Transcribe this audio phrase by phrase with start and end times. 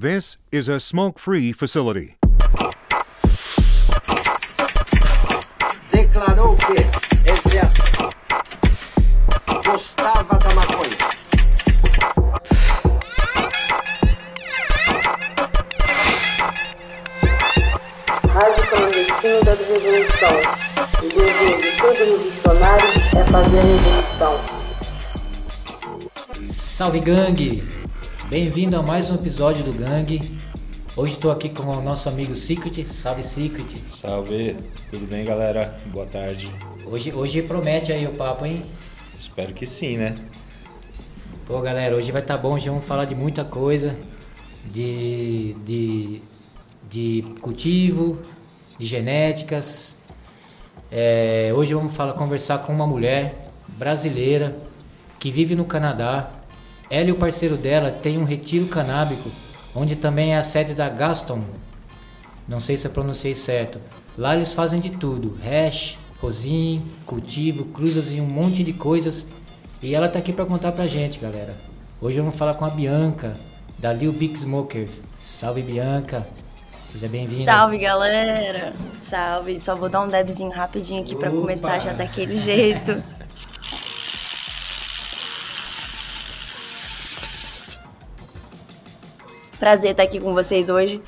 [0.00, 2.16] This is a smoke free facility.
[5.92, 6.72] declarou que,
[7.30, 8.14] entre aspas,
[9.66, 10.96] gostava da maconha.
[18.26, 20.40] Rádio clandestino da revolução.
[20.96, 22.88] O dever de todo revolucionário
[23.18, 24.40] é fazer a revolução.
[26.42, 27.79] Salve gangue!
[28.30, 30.38] Bem-vindo a mais um episódio do Gangue.
[30.96, 32.84] Hoje estou aqui com o nosso amigo Secret.
[32.84, 33.82] Salve Secret!
[33.88, 34.56] Salve,
[34.88, 35.80] tudo bem galera?
[35.86, 36.48] Boa tarde.
[36.86, 38.62] Hoje, hoje promete aí o papo, hein?
[39.18, 40.14] Espero que sim, né?
[41.44, 43.98] Pô galera, hoje vai estar bom, hoje vamos falar de muita coisa.
[44.64, 46.22] De, de,
[46.88, 48.16] de cultivo,
[48.78, 49.98] de genéticas.
[50.88, 54.56] É, hoje vamos falar, conversar com uma mulher brasileira
[55.18, 56.39] que vive no Canadá.
[56.90, 59.30] Ela e o parceiro dela têm um retiro canábico,
[59.74, 61.40] onde também é a sede da Gaston.
[62.48, 63.80] Não sei se eu pronunciei certo.
[64.18, 69.28] Lá eles fazem de tudo: hash, rosin, cultivo, cruzas e um monte de coisas.
[69.80, 71.54] E ela tá aqui para contar pra gente, galera.
[72.00, 73.36] Hoje vamos falar com a Bianca,
[73.78, 74.88] da Lil Big Smoker.
[75.20, 76.26] Salve, Bianca.
[76.72, 77.44] Seja bem-vinda.
[77.44, 78.72] Salve, galera!
[79.00, 79.60] Salve!
[79.60, 81.40] Só vou dar um debzinho rapidinho aqui pra Opa!
[81.40, 83.00] começar já daquele jeito.
[89.60, 91.02] Prazer estar aqui com vocês hoje.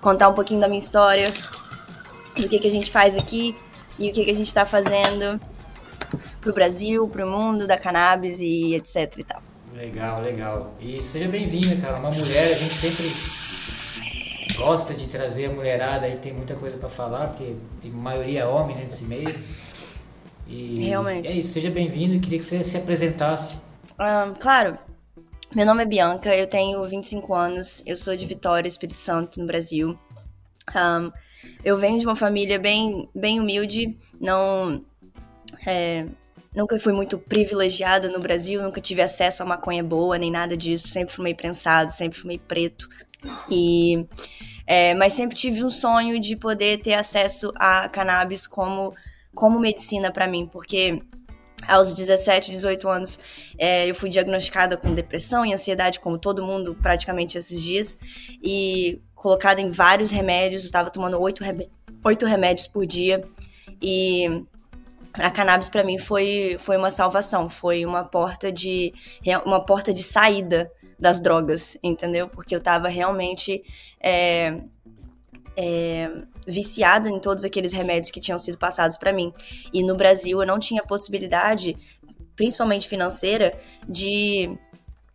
[0.00, 1.32] Contar um pouquinho da minha história,
[2.34, 3.56] do que, que a gente faz aqui
[3.96, 5.40] e o que, que a gente tá fazendo
[6.40, 9.40] pro Brasil, pro mundo da cannabis e etc e tal.
[9.72, 10.74] Legal, legal.
[10.80, 11.96] E seja bem-vinda, cara.
[11.96, 16.88] Uma mulher, a gente sempre gosta de trazer a mulherada aí, tem muita coisa pra
[16.88, 19.32] falar, porque a maioria é homem, né, meio.
[20.48, 21.28] E Realmente.
[21.28, 23.58] É isso, seja bem-vindo e queria que você se apresentasse.
[23.96, 24.76] Ahn, claro,
[25.54, 29.46] meu nome é Bianca, eu tenho 25 anos, eu sou de Vitória, Espírito Santo, no
[29.46, 29.98] Brasil.
[30.74, 31.10] Ahn,
[31.64, 34.84] eu venho de uma família bem, bem humilde, não.
[35.66, 36.06] é,
[36.54, 40.88] nunca fui muito privilegiada no Brasil, nunca tive acesso a maconha boa, nem nada disso,
[40.88, 42.88] sempre fumei prensado, sempre fumei preto.
[43.50, 44.06] E.
[44.66, 48.94] é, mas sempre tive um sonho de poder ter acesso a cannabis como,
[49.34, 51.02] como medicina pra mim, porque
[51.66, 53.18] aos 17, 18 anos,
[53.58, 57.98] é, eu fui diagnosticada com depressão e ansiedade, como todo mundo praticamente esses dias,
[58.42, 60.64] e colocada em vários remédios.
[60.64, 61.42] Eu tava tomando oito,
[62.04, 63.24] oito remédios por dia,
[63.80, 64.44] e
[65.14, 68.92] a cannabis pra mim foi, foi uma salvação, foi uma porta de
[69.44, 72.28] uma porta de saída das drogas, entendeu?
[72.28, 73.62] Porque eu tava realmente
[74.00, 74.60] é,
[75.56, 76.10] é,
[76.46, 79.32] viciada em todos aqueles remédios que tinham sido passados pra mim.
[79.72, 81.76] E no Brasil eu não tinha possibilidade,
[82.34, 83.58] principalmente financeira,
[83.88, 84.56] de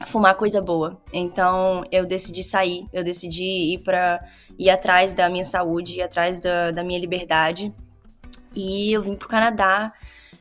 [0.07, 0.99] fumar coisa boa.
[1.13, 4.19] Então eu decidi sair, eu decidi ir para
[4.57, 7.73] ir atrás da minha saúde, ir atrás da, da minha liberdade.
[8.53, 9.93] E eu vim pro Canadá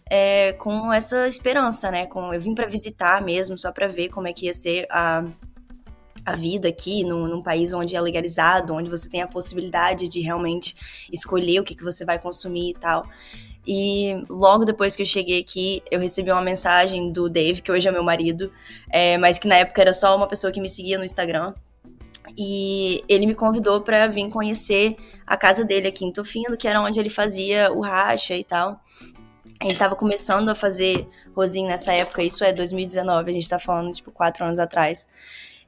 [0.07, 2.07] é, com essa esperança, né?
[2.07, 5.25] Com, eu vim para visitar mesmo, só para ver como é que ia ser a,
[6.25, 10.21] a vida aqui, num, num país onde é legalizado, onde você tem a possibilidade de
[10.21, 10.77] realmente
[11.13, 13.07] escolher o que, que você vai consumir e tal.
[13.67, 17.87] E logo depois que eu cheguei aqui, eu recebi uma mensagem do Dave, que hoje
[17.87, 18.53] é meu marido,
[18.91, 21.55] é, mas que na época era só uma pessoa que me seguia no Instagram.
[22.39, 26.81] E ele me convidou para vir conhecer a casa dele aqui em Tofino, que era
[26.81, 28.81] onde ele fazia o racha e tal.
[29.61, 31.07] Ele tava começando a fazer
[31.37, 35.07] rosin nessa época, isso é 2019, a gente tá falando, tipo, quatro anos atrás.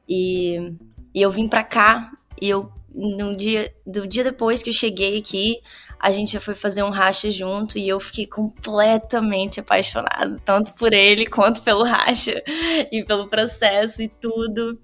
[0.09, 0.75] E,
[1.15, 5.19] e eu vim pra cá, e eu, no dia, do dia depois que eu cheguei
[5.19, 5.61] aqui,
[5.99, 10.93] a gente já foi fazer um racha junto, e eu fiquei completamente apaixonada, tanto por
[10.93, 12.43] ele quanto pelo racha,
[12.91, 14.79] e pelo processo e tudo.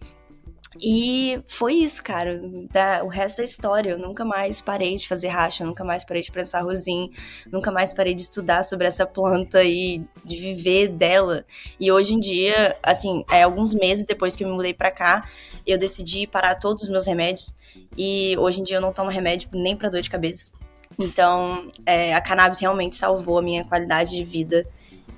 [0.81, 2.41] E foi isso, cara.
[2.71, 3.91] Da- o resto é história.
[3.91, 7.11] Eu nunca mais parei de fazer racha, eu nunca mais parei de prensar rosin,
[7.50, 11.44] nunca mais parei de estudar sobre essa planta e de viver dela.
[11.81, 15.28] E hoje em dia, assim, é, alguns meses depois que eu me mudei pra cá,
[15.66, 17.54] eu decidi parar todos os meus remédios.
[17.97, 20.53] E hoje em dia eu não tomo remédio nem pra dor de cabeça.
[20.98, 24.66] Então, é, a cannabis realmente salvou a minha qualidade de vida.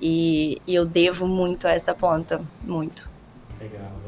[0.01, 2.41] E, e eu devo muito a essa planta.
[2.63, 3.07] Muito.
[3.59, 4.00] Legal.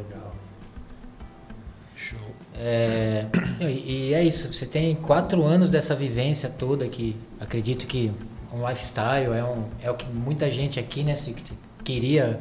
[2.65, 3.25] É,
[3.60, 8.10] e, e é isso, você tem quatro anos dessa vivência toda que acredito que
[8.54, 11.36] um lifestyle é, um, é o que muita gente aqui, né, se
[11.83, 12.39] queria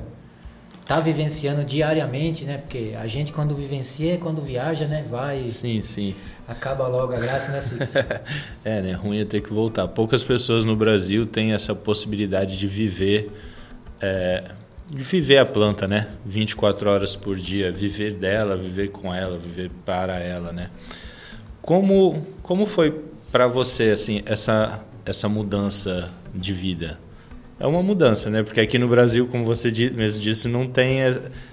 [0.86, 2.58] tá vivenciando diariamente, né?
[2.58, 5.04] Porque a gente quando vivencia é quando viaja, né?
[5.08, 6.14] Vai, Sim, sim.
[6.46, 8.20] acaba logo a graça, né?
[8.64, 8.92] É, né?
[8.92, 9.86] Ruim é ter que voltar.
[9.88, 13.30] Poucas pessoas no Brasil têm essa possibilidade de viver
[14.00, 14.50] é,
[14.94, 16.08] viver a planta, né?
[16.24, 20.70] 24 horas por dia, viver dela, viver com ela, viver para ela, né?
[21.60, 27.00] Como como foi para você assim essa essa mudança de vida?
[27.58, 28.42] É uma mudança, né?
[28.42, 30.98] Porque aqui no Brasil, como você mesmo disse, não tem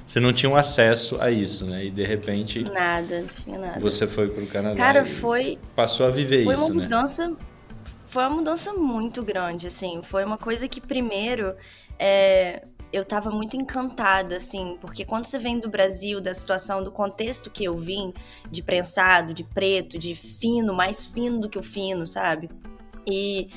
[0.05, 1.85] você não tinha um acesso a isso, né?
[1.85, 3.79] E de repente Nada, não tinha nada.
[3.79, 4.75] você foi para o Canadá.
[4.75, 6.83] Cara, foi passou a viver foi isso, uma né?
[6.83, 7.37] mudança
[8.07, 11.53] foi uma mudança muito grande assim foi uma coisa que primeiro
[11.99, 16.91] é, eu tava muito encantada assim porque quando você vem do Brasil da situação do
[16.91, 18.13] contexto que eu vim
[18.49, 22.49] de prensado de preto de fino mais fino do que o fino sabe
[23.05, 23.49] e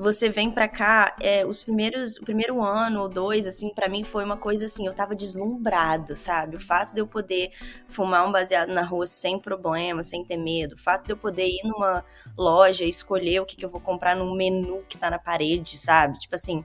[0.00, 4.02] você vem pra cá, é, os primeiros, o primeiro ano ou dois, assim, para mim
[4.02, 6.56] foi uma coisa assim, eu tava deslumbrada, sabe?
[6.56, 7.50] O fato de eu poder
[7.86, 11.46] fumar um baseado na rua sem problema, sem ter medo, o fato de eu poder
[11.46, 12.02] ir numa
[12.36, 15.76] loja e escolher o que, que eu vou comprar num menu que tá na parede,
[15.76, 16.18] sabe?
[16.18, 16.64] Tipo assim,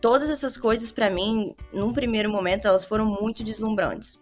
[0.00, 4.18] todas essas coisas para mim, num primeiro momento, elas foram muito deslumbrantes.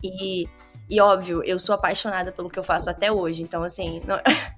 [0.00, 0.48] E,
[0.88, 4.20] e óbvio, eu sou apaixonada pelo que eu faço até hoje, então assim, não...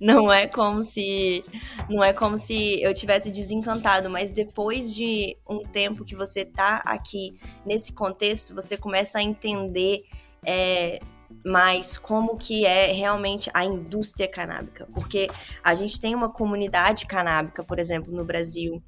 [0.00, 1.44] não é como se
[1.88, 6.82] não é como se eu tivesse desencantado, mas depois de um tempo que você tá
[6.84, 10.02] aqui nesse contexto, você começa a entender
[10.44, 10.98] é,
[11.44, 15.28] mais como que é realmente a indústria canábica, porque
[15.62, 18.82] a gente tem uma comunidade canábica, por exemplo, no Brasil,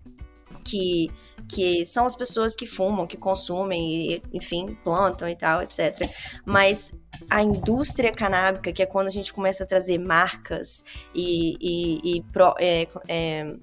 [0.65, 1.11] que,
[1.49, 5.99] que são as pessoas que fumam, que consumem, e, enfim, plantam e tal, etc.
[6.45, 6.93] Mas
[7.31, 10.85] a indústria canábica, que é quando a gente começa a trazer marcas
[11.15, 13.57] e, e, e pro, é, é,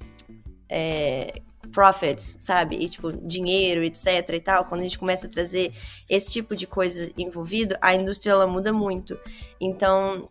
[0.70, 1.42] é,
[1.72, 2.76] profits, sabe?
[2.78, 5.74] E, tipo, dinheiro, etc e tal, quando a gente começa a trazer
[6.10, 9.18] esse tipo de coisa envolvido, a indústria, ela muda muito.
[9.60, 10.28] Então,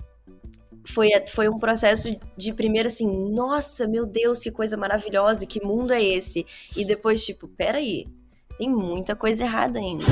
[0.84, 5.92] foi, foi um processo de primeiro assim, nossa, meu Deus, que coisa maravilhosa, que mundo
[5.92, 6.46] é esse?
[6.76, 8.06] E depois, tipo, peraí,
[8.56, 10.04] tem muita coisa errada ainda.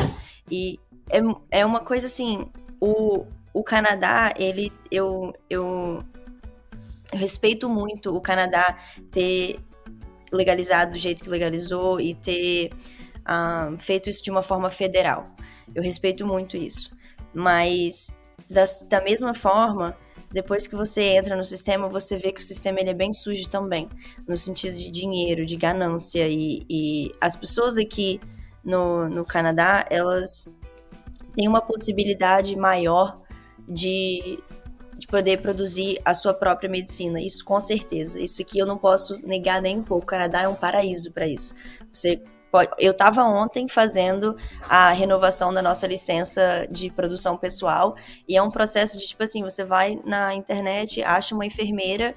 [0.50, 0.78] E
[1.10, 1.20] é,
[1.60, 2.46] é uma coisa assim,
[2.80, 6.04] o, o Canadá, ele, eu, eu,
[7.12, 8.78] eu respeito muito o Canadá
[9.10, 9.60] ter
[10.32, 12.70] legalizado do jeito que legalizou e ter
[13.28, 15.28] um, feito isso de uma forma federal.
[15.74, 16.90] Eu respeito muito isso.
[17.32, 18.16] Mas,
[18.48, 19.96] das, da mesma forma,
[20.30, 23.48] depois que você entra no sistema, você vê que o sistema ele é bem sujo
[23.48, 23.88] também,
[24.26, 26.28] no sentido de dinheiro, de ganância.
[26.28, 28.20] E, e as pessoas aqui
[28.64, 30.48] no, no Canadá, elas
[31.36, 33.20] têm uma possibilidade maior
[33.68, 34.42] de,
[34.96, 37.20] de poder produzir a sua própria medicina.
[37.20, 38.18] Isso com certeza.
[38.18, 40.04] Isso aqui eu não posso negar nem um pouco.
[40.04, 41.54] O Canadá é um paraíso para isso.
[41.92, 42.22] Você
[42.78, 44.34] eu estava ontem fazendo
[44.66, 47.96] a renovação da nossa licença de produção pessoal
[48.26, 52.14] e é um processo de tipo assim, você vai na internet, acha uma enfermeira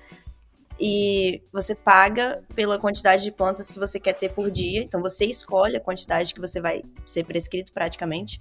[0.80, 4.82] e você paga pela quantidade de plantas que você quer ter por dia.
[4.82, 8.40] Então você escolhe a quantidade que você vai ser prescrito praticamente.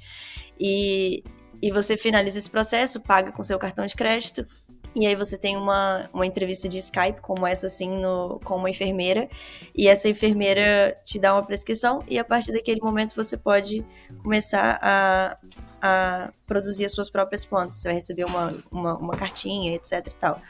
[0.59, 1.25] E,
[1.61, 4.47] e você finaliza esse processo, paga com seu cartão de crédito
[4.95, 8.71] e aí você tem uma, uma entrevista de Skype, como essa, assim, no, com uma
[8.71, 9.29] enfermeira.
[9.75, 13.85] E essa enfermeira te dá uma prescrição e a partir daquele momento você pode
[14.23, 15.39] começar a,
[15.81, 17.77] a produzir as suas próprias plantas.
[17.77, 20.41] Você vai receber uma, uma, uma cartinha, etc e tal.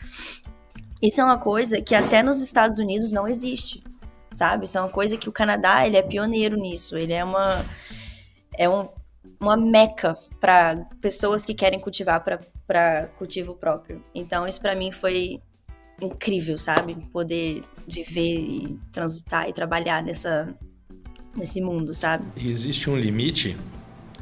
[1.00, 3.82] Isso é uma coisa que até nos Estados Unidos não existe,
[4.32, 4.64] sabe?
[4.64, 6.96] Isso é uma coisa que o Canadá, ele é pioneiro nisso.
[6.96, 7.64] Ele é uma...
[8.56, 8.88] É um,
[9.40, 12.24] uma meca para pessoas que querem cultivar
[12.66, 14.02] para cultivo próprio.
[14.14, 15.40] Então, isso para mim foi
[16.02, 16.96] incrível, sabe?
[17.12, 20.54] Poder viver e transitar e trabalhar nessa,
[21.36, 22.26] nesse mundo, sabe?
[22.36, 23.56] Existe um limite?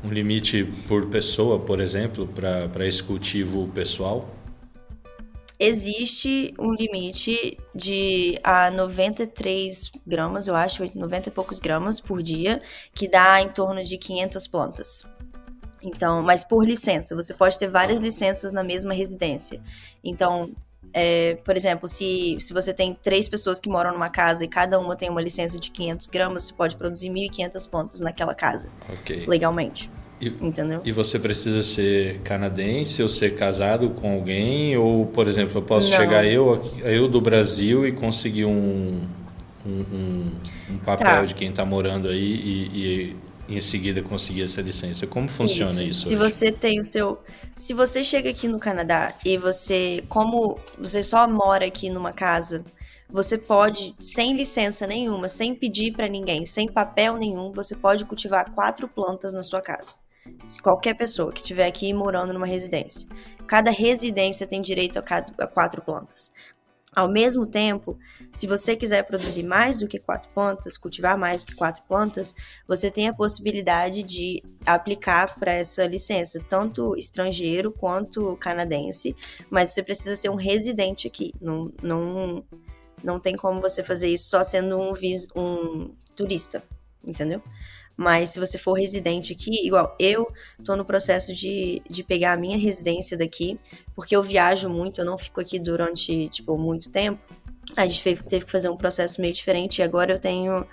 [0.05, 4.29] Um limite por pessoa, por exemplo, para esse cultivo pessoal?
[5.59, 12.61] Existe um limite de a 93 gramas, eu acho, 90 e poucos gramas por dia,
[12.95, 15.07] que dá em torno de 500 plantas.
[15.83, 19.63] Então, mas por licença, você pode ter várias licenças na mesma residência.
[20.05, 20.51] Então,
[20.93, 24.79] é, por exemplo, se, se você tem três pessoas que moram numa casa e cada
[24.79, 29.25] uma tem uma licença de 500 gramas, você pode produzir 1.500 plantas naquela casa, Ok.
[29.27, 29.91] legalmente.
[30.21, 30.81] E, Entendeu?
[30.85, 34.77] e você precisa ser canadense ou ser casado com alguém?
[34.77, 35.97] Ou, por exemplo, eu posso Não.
[35.97, 39.03] chegar eu, eu do Brasil e conseguir um,
[39.67, 40.33] um, um-
[40.71, 41.25] um papel Tá.
[41.27, 43.17] de quem está morando aí e,
[43.49, 45.07] e em seguida conseguir essa licença?
[45.07, 46.09] Como funciona isso?
[46.09, 46.17] Se hoje?
[46.17, 47.21] você tem o seu.
[47.55, 50.03] Se você chega aqui no Canadá e você.
[50.09, 52.65] Como você só mora aqui numa casa,
[53.09, 58.51] você pode, sem licença nenhuma, sem pedir pra ninguém, sem papel nenhum, você pode cultivar
[58.53, 59.95] quatro plantas na sua casa.
[60.63, 63.09] Qualquer pessoa que estiver aqui morando numa residência.
[63.47, 66.33] Cada residência tem direito a quatro plantas.
[66.97, 67.99] Ao mesmo tempo,
[68.33, 72.35] se você quiser produzir mais do que quatro plantas, cultivar mais do que quatro plantas,
[72.67, 79.15] você tem a possibilidade de aplicar para essa licença, tanto estrangeiro quanto canadense,
[79.51, 81.35] mas você precisa ser um residente aqui.
[81.39, 82.43] Não, não,
[83.05, 86.63] não tem como você fazer isso só sendo um, vis, um turista,
[87.05, 87.43] entendeu?
[87.97, 90.31] Mas se você for residente aqui, igual eu
[90.65, 93.59] tô no processo de, de pegar a minha residência daqui,
[93.95, 97.19] porque eu viajo muito, eu não fico aqui durante, tipo, muito tempo.
[97.75, 100.65] A gente teve que fazer um processo meio diferente e agora eu tenho.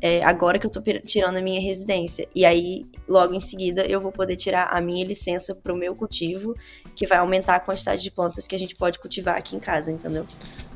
[0.00, 2.28] É, agora que eu tô tirando a minha residência.
[2.34, 6.54] E aí, logo em seguida, eu vou poder tirar a minha licença pro meu cultivo,
[6.94, 9.90] que vai aumentar a quantidade de plantas que a gente pode cultivar aqui em casa,
[9.90, 10.24] entendeu?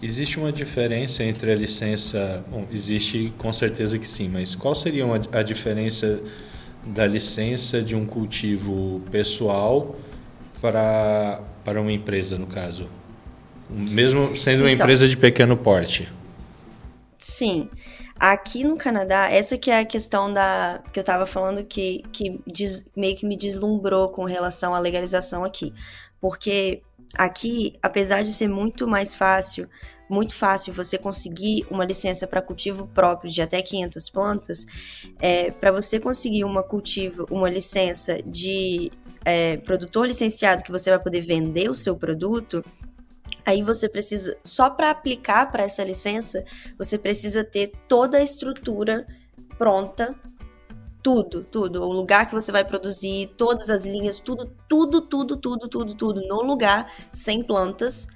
[0.03, 2.45] Existe uma diferença entre a licença.
[2.49, 6.23] Bom, existe com certeza que sim, mas qual seria a diferença
[6.85, 9.95] da licença de um cultivo pessoal
[10.61, 12.89] para, para uma empresa, no caso?
[13.69, 16.09] Mesmo sendo uma então, empresa de pequeno porte.
[17.19, 17.69] Sim.
[18.19, 22.41] Aqui no Canadá, essa que é a questão da que eu estava falando que, que
[22.47, 25.73] des, meio que me deslumbrou com relação à legalização aqui.
[26.21, 26.83] Porque
[27.17, 29.69] aqui, apesar de ser muito mais fácil,
[30.09, 34.67] muito fácil você conseguir uma licença para cultivo próprio de até 500 plantas,
[35.21, 38.91] é, para você conseguir uma cultivo, uma licença de
[39.25, 42.65] é, produtor licenciado que você vai poder vender o seu produto,
[43.45, 46.45] Aí você precisa, só para aplicar para essa licença,
[46.77, 49.07] você precisa ter toda a estrutura
[49.59, 50.15] pronta,
[51.03, 55.69] tudo, tudo, o lugar que você vai produzir, todas as linhas, tudo, tudo, tudo, tudo,
[55.69, 58.07] tudo, tudo no lugar, sem plantas,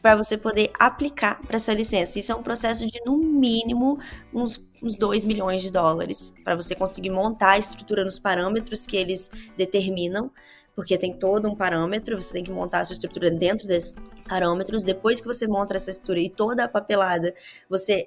[0.00, 2.18] para você poder aplicar para essa licença.
[2.18, 3.98] Isso é um processo de no mínimo
[4.32, 8.96] uns, uns 2 milhões de dólares para você conseguir montar a estrutura nos parâmetros que
[8.96, 10.30] eles determinam
[10.76, 13.96] porque tem todo um parâmetro, você tem que montar a sua estrutura dentro desses
[14.28, 14.84] parâmetros.
[14.84, 17.34] Depois que você monta essa estrutura e toda a papelada,
[17.66, 18.04] você,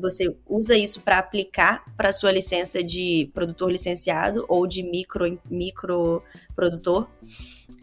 [0.00, 6.22] você usa isso para aplicar para sua licença de produtor licenciado ou de micro, micro
[6.54, 7.10] produtor.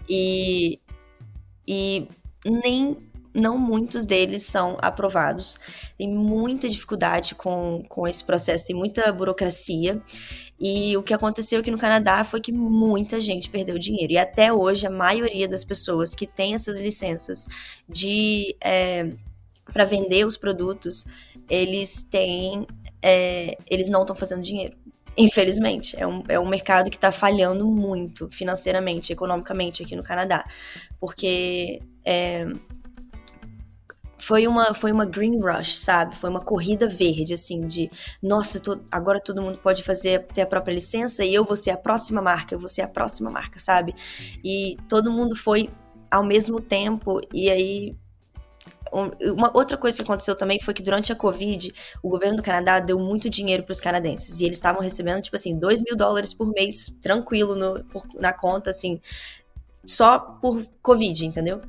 [0.07, 0.79] E,
[1.67, 2.07] e
[2.45, 2.97] nem
[3.33, 5.59] não muitos deles são aprovados.
[5.97, 10.01] Tem muita dificuldade com, com esse processo, tem muita burocracia.
[10.59, 14.11] E o que aconteceu aqui no Canadá foi que muita gente perdeu dinheiro.
[14.11, 17.47] E até hoje, a maioria das pessoas que têm essas licenças
[17.87, 19.09] de é,
[19.71, 21.07] para vender os produtos,
[21.49, 22.67] eles têm.
[23.01, 24.75] É, eles não estão fazendo dinheiro.
[25.17, 30.45] Infelizmente, é um, é um mercado que está falhando muito financeiramente, economicamente aqui no Canadá.
[30.99, 32.45] Porque é,
[34.19, 36.15] foi uma, foi uma green rush, sabe?
[36.15, 37.89] Foi uma corrida verde, assim, de
[38.21, 41.71] nossa, tô, agora todo mundo pode fazer, ter a própria licença e eu vou ser
[41.71, 43.95] a próxima marca, eu vou ser a próxima marca, sabe?
[44.43, 45.69] E todo mundo foi
[46.11, 47.95] ao mesmo tempo, e aí.
[49.21, 51.71] Uma outra coisa que aconteceu também foi que durante a Covid,
[52.01, 54.39] o governo do Canadá deu muito dinheiro para os canadenses.
[54.39, 58.33] E eles estavam recebendo, tipo assim, 2 mil dólares por mês, tranquilo, no, por, na
[58.33, 58.99] conta, assim,
[59.85, 61.61] só por Covid, entendeu?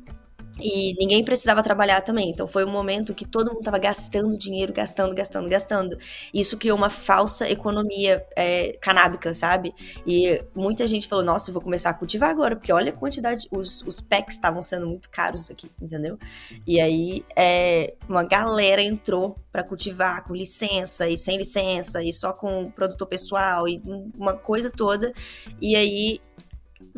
[0.62, 2.30] E ninguém precisava trabalhar também.
[2.30, 5.98] Então foi um momento que todo mundo estava gastando dinheiro, gastando, gastando, gastando.
[6.32, 9.74] Isso criou uma falsa economia é, canábica, sabe?
[10.06, 13.48] E muita gente falou: nossa, eu vou começar a cultivar agora, porque olha a quantidade.
[13.50, 16.18] Os, os packs estavam sendo muito caros aqui, entendeu?
[16.66, 22.32] E aí é, uma galera entrou para cultivar com licença e sem licença, e só
[22.32, 23.80] com produtor pessoal, e
[24.16, 25.12] uma coisa toda.
[25.60, 26.20] E aí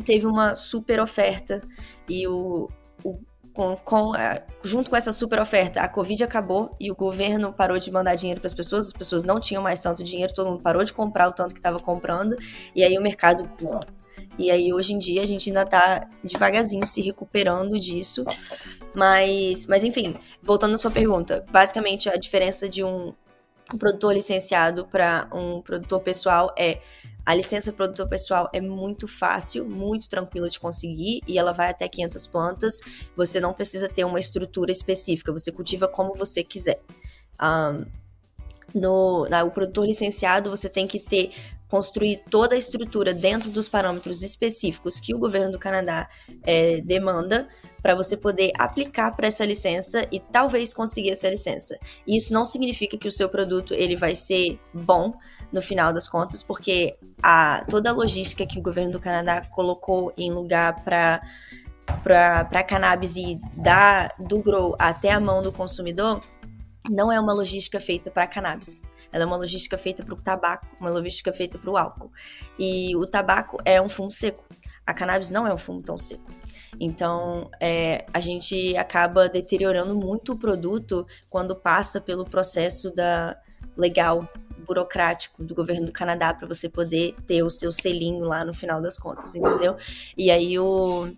[0.05, 1.61] teve uma super oferta.
[2.07, 2.69] E o,
[3.03, 3.19] o
[3.53, 7.77] com, com a, junto com essa super oferta, a Covid acabou e o governo parou
[7.77, 10.61] de mandar dinheiro para as pessoas, as pessoas não tinham mais tanto dinheiro, todo mundo
[10.61, 12.37] parou de comprar o tanto que estava comprando,
[12.75, 13.47] e aí o mercado.
[13.57, 13.79] Pum,
[14.37, 18.25] e aí hoje em dia a gente ainda está devagarzinho se recuperando disso.
[18.93, 23.13] Mas, mas enfim, voltando à sua pergunta, basicamente a diferença de um,
[23.73, 26.79] um produtor licenciado para um produtor pessoal é
[27.25, 31.87] a licença produtor pessoal é muito fácil, muito tranquila de conseguir e ela vai até
[31.87, 32.81] 500 plantas.
[33.15, 36.81] Você não precisa ter uma estrutura específica, você cultiva como você quiser.
[37.41, 37.85] Um,
[38.73, 41.31] no na, o produtor licenciado, você tem que ter
[41.73, 46.07] construir toda a estrutura dentro dos parâmetros específicos que o governo do Canadá
[46.43, 47.47] é, demanda
[47.81, 51.75] para você poder aplicar para essa licença e talvez conseguir essa licença.
[52.05, 55.15] Isso não significa que o seu produto ele vai ser bom,
[55.53, 60.11] no final das contas, porque a, toda a logística que o governo do Canadá colocou
[60.17, 61.21] em lugar para
[62.01, 66.21] para cannabis e da, do grow até a mão do consumidor,
[66.89, 68.81] não é uma logística feita para cannabis.
[69.11, 72.09] Ela é uma logística feita para o tabaco, uma logística feita para o álcool.
[72.57, 74.45] E o tabaco é um fumo seco.
[74.87, 76.23] A cannabis não é um fumo tão seco.
[76.79, 83.37] Então, é, a gente acaba deteriorando muito o produto quando passa pelo processo da
[83.77, 84.27] legal,
[84.63, 88.81] burocrático do governo do Canadá para você poder ter o seu selinho lá no final
[88.81, 89.77] das contas, entendeu?
[90.17, 91.11] E aí o,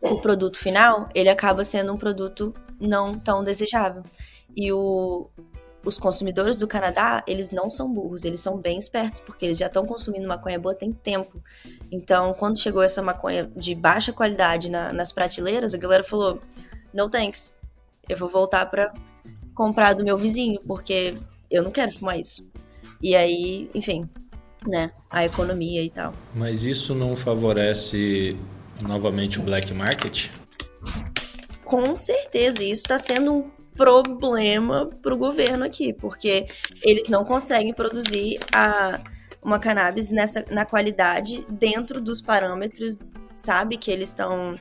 [0.00, 4.02] o produto final, ele acaba sendo um produto não tão desejável.
[4.56, 5.30] E o,
[5.84, 9.66] os consumidores do Canadá, eles não são burros, eles são bem espertos, porque eles já
[9.66, 11.42] estão consumindo maconha boa tem tempo.
[11.90, 16.40] Então, quando chegou essa maconha de baixa qualidade na, nas prateleiras, a galera falou:
[16.92, 17.56] no thanks,
[18.08, 18.92] eu vou voltar para
[19.54, 21.18] comprar do meu vizinho, porque
[21.50, 22.46] eu não quero fumar isso.
[23.00, 24.08] E aí, enfim,
[24.66, 26.12] né, a economia e tal.
[26.34, 28.36] Mas isso não favorece
[28.82, 30.28] novamente o black market?
[31.64, 36.46] Com certeza, isso está sendo um problema para o governo aqui, porque
[36.82, 39.00] eles não conseguem produzir a,
[39.42, 42.98] uma cannabis nessa, na qualidade dentro dos parâmetros,
[43.36, 44.56] sabe, que eles estão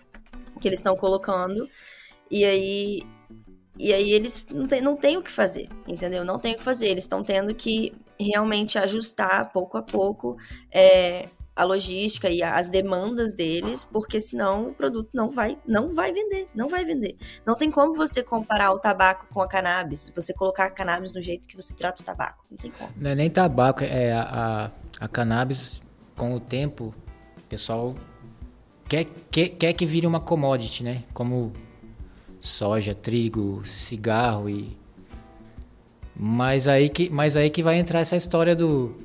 [0.59, 1.69] que eles estão colocando.
[2.31, 3.03] E aí
[3.79, 6.25] e aí eles não tem, não tem o que fazer, entendeu?
[6.25, 6.87] Não tem o que fazer.
[6.87, 10.37] Eles estão tendo que realmente ajustar pouco a pouco
[10.71, 16.13] é, a logística e as demandas deles, porque senão o produto não vai, não vai
[16.13, 17.17] vender, não vai vender.
[17.45, 21.21] Não tem como você comparar o tabaco com a cannabis, você colocar a cannabis no
[21.21, 22.91] jeito que você trata o tabaco, não tem como.
[22.95, 25.81] Não é nem tabaco, é a, a, a cannabis
[26.15, 26.93] com o tempo,
[27.37, 27.95] o pessoal
[28.87, 31.03] quer, quer, quer que vire uma commodity, né?
[31.13, 31.51] Como
[32.39, 34.77] soja, trigo, cigarro e
[36.19, 38.95] mas aí que mas aí que vai entrar essa história do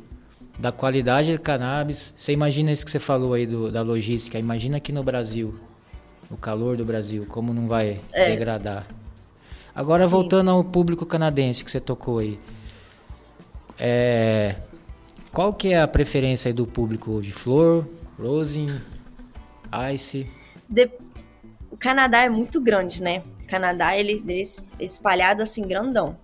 [0.59, 2.15] da qualidade do cannabis.
[2.17, 5.55] Você imagina isso que você falou aí do, da logística, imagina aqui no Brasil,
[6.31, 8.27] o calor do Brasil, como não vai é.
[8.27, 8.87] degradar.
[9.75, 10.11] Agora Sim.
[10.11, 12.39] voltando ao público canadense que você tocou aí.
[13.79, 14.57] É,
[15.33, 17.87] qual que é a preferência do público de flor,
[18.19, 18.67] rosin,
[19.93, 20.27] ice?
[20.69, 20.91] De,
[21.73, 23.23] o Canadá é muito grande, né?
[23.43, 24.43] O Canadá, ele, ele
[24.79, 26.19] é espalhado assim, grandão.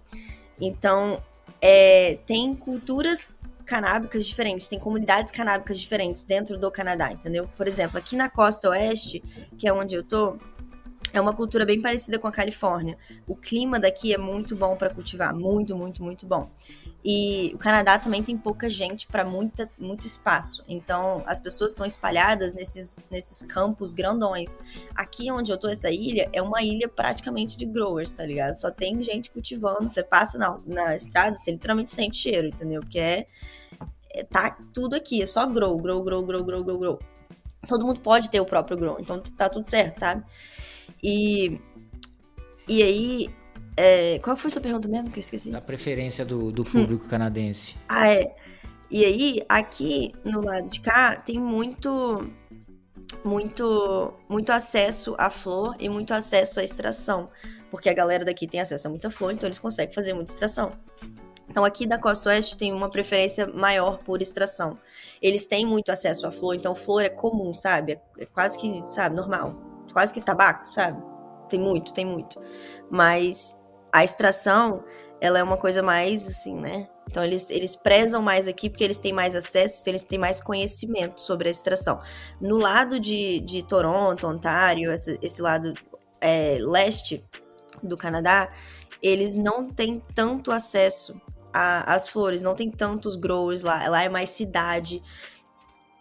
[0.61, 1.23] Então,
[1.59, 3.27] é, tem culturas
[3.65, 7.49] canábicas diferentes, tem comunidades canábicas diferentes dentro do Canadá, entendeu?
[7.57, 9.23] Por exemplo, aqui na costa oeste,
[9.59, 10.37] que é onde eu tô,
[11.15, 12.99] é uma cultura bem parecida com a Califórnia.
[13.27, 16.51] O clima daqui é muito bom para cultivar, muito, muito, muito bom.
[17.11, 20.63] E o Canadá também tem pouca gente para muito espaço.
[20.69, 24.61] Então, as pessoas estão espalhadas nesses, nesses campos grandões.
[24.95, 28.57] Aqui onde eu tô, essa ilha, é uma ilha praticamente de growers, tá ligado?
[28.57, 29.89] Só tem gente cultivando.
[29.89, 32.83] Você passa na, na estrada, você literalmente sente cheiro, entendeu?
[32.83, 33.27] Porque é,
[34.11, 36.99] é, tá tudo aqui, é só grow, grow, grow, grow, grow, grow, grow.
[37.67, 40.23] Todo mundo pode ter o próprio grow, então tá tudo certo, sabe?
[41.03, 41.59] E,
[42.69, 43.31] e aí,
[43.79, 45.55] é, qual foi a sua pergunta mesmo que eu esqueci?
[45.55, 47.09] A preferência do, do público hum.
[47.09, 47.77] canadense.
[47.89, 48.35] Ah, é.
[48.91, 52.31] E aí, aqui no lado de cá, tem muito
[53.25, 57.31] muito muito acesso à flor e muito acesso à extração,
[57.71, 60.73] porque a galera daqui tem acesso a muita flor, então eles conseguem fazer muita extração.
[61.49, 64.79] Então aqui da costa oeste tem uma preferência maior por extração.
[65.21, 67.99] Eles têm muito acesso à flor, então flor é comum, sabe?
[68.19, 71.03] É quase que, sabe, normal quase que tabaco, sabe?
[71.49, 72.41] Tem muito, tem muito.
[72.91, 73.59] Mas
[73.93, 74.85] a extração,
[75.21, 76.89] ela é uma coisa mais assim, né?
[77.11, 80.41] Então eles, eles prezam mais aqui porque eles têm mais acesso, então eles têm mais
[80.41, 82.01] conhecimento sobre a extração.
[82.41, 85.73] No lado de, de Toronto, Ontário, esse, esse lado
[86.21, 87.25] é, leste
[87.83, 88.51] do Canadá,
[89.03, 91.21] eles não têm tanto acesso
[91.53, 93.89] às flores, não tem tantos growers lá.
[93.89, 95.03] Lá é mais cidade,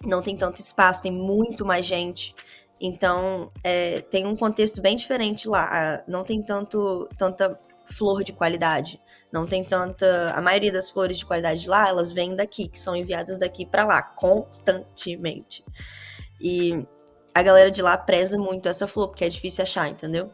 [0.04, 2.36] não tem tanto espaço, tem muito mais gente.
[2.80, 6.04] Então, é, tem um contexto bem diferente lá.
[6.08, 9.02] Não tem tanto, tanta flor de qualidade.
[9.32, 10.32] Não tem tanta.
[10.34, 13.86] A maioria das flores de qualidade lá, elas vêm daqui, que são enviadas daqui para
[13.86, 15.64] lá, constantemente.
[16.40, 16.86] E
[17.34, 20.32] a galera de lá preza muito essa flor, porque é difícil achar, entendeu?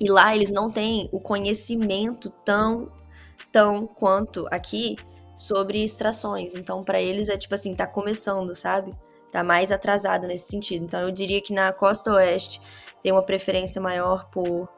[0.00, 2.90] E lá eles não têm o conhecimento tão,
[3.52, 4.96] tão quanto aqui
[5.36, 6.54] sobre extrações.
[6.54, 8.94] Então, para eles é tipo assim, tá começando, sabe?
[9.30, 10.84] tá mais atrasado nesse sentido.
[10.84, 12.60] Então eu diria que na costa oeste
[13.02, 14.68] tem uma preferência maior por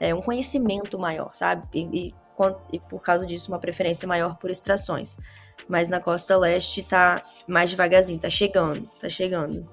[0.00, 1.68] é, um conhecimento maior, sabe?
[1.74, 2.14] E, e,
[2.72, 5.18] e, por causa disso uma preferência maior por extrações.
[5.68, 9.68] Mas na costa leste tá mais devagarzinho, tá chegando, tá chegando.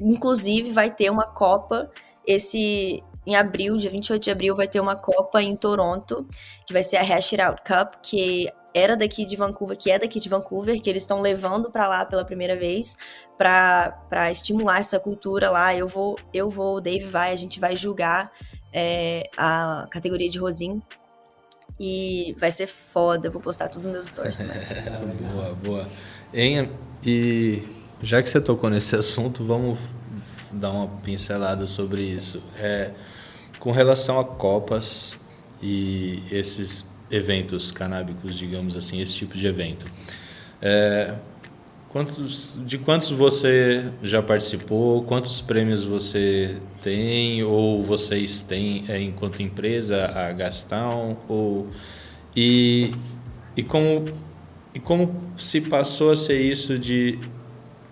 [0.00, 1.90] Inclusive vai ter uma Copa
[2.26, 6.26] esse em abril, dia 28 de abril, vai ter uma Copa em Toronto,
[6.66, 9.98] que vai ser a Hash It Out Cup, que era daqui de Vancouver, que é
[9.98, 12.96] daqui de Vancouver, que eles estão levando para lá pela primeira vez
[13.36, 15.74] para estimular essa cultura lá.
[15.74, 18.32] Eu vou, eu vou, o Dave vai, a gente vai julgar
[18.72, 20.82] é, a categoria de Rosin.
[21.80, 24.56] E vai ser foda, eu vou postar tudo nos meus stories também.
[25.32, 25.88] boa, boa.
[26.34, 26.68] Em,
[27.06, 27.62] e
[28.02, 29.78] já que você tocou nesse assunto, vamos
[30.50, 32.42] dar uma pincelada sobre isso.
[32.56, 32.90] É,
[33.60, 35.16] com relação a copas
[35.62, 39.86] e esses eventos canábicos, digamos assim, esse tipo de evento.
[40.60, 41.14] É,
[41.88, 45.02] quantos, de quantos você já participou?
[45.02, 51.18] Quantos prêmios você tem ou vocês têm é, enquanto empresa a Gastão?
[51.28, 51.68] Ou,
[52.36, 52.92] e,
[53.56, 54.04] e, como,
[54.74, 57.18] e como se passou a ser isso de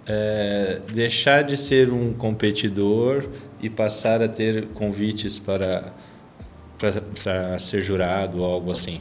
[0.06, 3.28] é, deixar de ser um competidor
[3.60, 5.92] e passar a ter convites para,
[6.78, 9.00] para, ser jurado ou algo assim?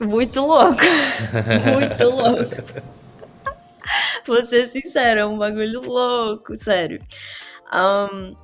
[0.00, 0.80] Muito louco.
[1.72, 2.92] Muito louco.
[4.26, 7.00] Vou ser sincero, é um bagulho louco, sério.
[7.72, 8.36] Um,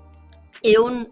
[0.63, 1.09] eu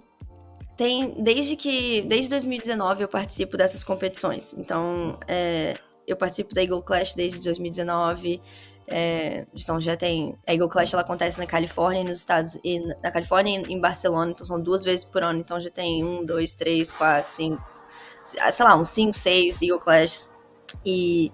[0.76, 1.22] tenho.
[1.22, 2.02] Desde que.
[2.02, 4.54] Desde 2019 eu participo dessas competições.
[4.54, 8.40] Então, é, eu participo da Eagle Clash desde 2019.
[8.88, 10.36] É, então já tem.
[10.46, 13.80] A Eagle Clash ela acontece na Califórnia e nos Estados e na Califórnia e em
[13.80, 15.40] Barcelona, então são duas vezes por ano.
[15.40, 17.62] Então já tem um, dois, três, quatro, cinco,
[18.24, 20.30] sei lá, uns cinco, seis Eagle Clash.
[20.84, 21.32] E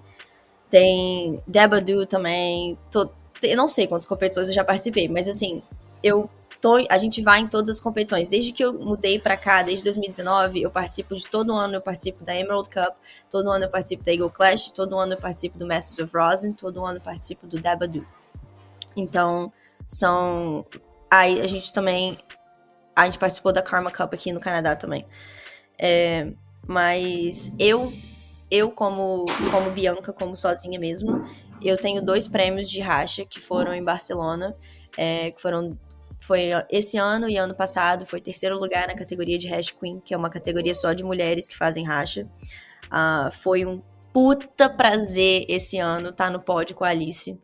[0.71, 2.79] tem Debadu também.
[2.91, 3.11] Tô,
[3.43, 5.63] eu não sei quantas competições eu já participei, mas assim,
[6.03, 6.31] eu
[6.63, 8.29] tô, a gente vai em todas as competições.
[8.29, 12.25] Desde que eu mudei para cá, desde 2019, eu participo de todo ano, eu participo
[12.25, 12.95] da Emerald Cup,
[13.29, 16.53] todo ano eu participo da Eagle Clash, todo ano eu participo do Masters of Rosin,
[16.53, 18.07] todo ano eu participo do Dabadu.
[18.97, 19.53] Então,
[19.89, 20.65] são
[21.11, 22.17] aí a gente também
[22.95, 25.05] a gente participou da Karma Cup aqui no Canadá também.
[25.77, 26.33] É,
[26.65, 27.93] mas eu
[28.49, 31.27] eu como como Bianca, como sozinha mesmo,
[31.61, 34.57] eu tenho dois prêmios de racha que foram em Barcelona,
[34.97, 35.77] é, que foram
[36.23, 40.15] foi esse ano e ano passado, foi terceiro lugar na categoria de Hash Queen, que
[40.15, 42.29] é uma categoria só de mulheres que fazem racha.
[42.87, 43.83] Uh, foi um
[44.13, 47.41] puta prazer esse ano estar tá no pódio com a Alice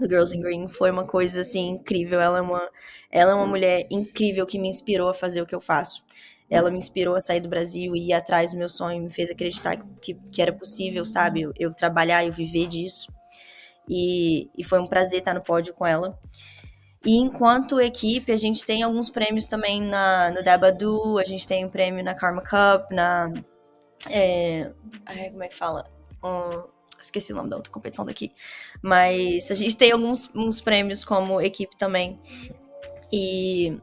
[0.00, 0.68] do Girls in Green.
[0.68, 2.20] Foi uma coisa assim incrível.
[2.20, 2.68] Ela é uma,
[3.12, 6.04] ela é uma mulher incrível que me inspirou a fazer o que eu faço.
[6.50, 9.30] Ela me inspirou a sair do Brasil e ir atrás do meu sonho, me fez
[9.30, 11.42] acreditar que, que era possível, sabe?
[11.42, 13.12] Eu, eu trabalhar, eu viver disso.
[13.88, 16.18] E, e foi um prazer estar no pódio com ela.
[17.04, 21.64] E enquanto equipe, a gente tem alguns prêmios também na, no Dabadu, a gente tem
[21.64, 23.32] um prêmio na Karma Cup, na.
[24.10, 24.72] É,
[25.30, 25.88] como é que fala?
[26.22, 26.64] Um,
[27.00, 28.32] esqueci o nome da outra competição daqui.
[28.82, 32.20] Mas a gente tem alguns uns prêmios como equipe também.
[33.12, 33.78] E.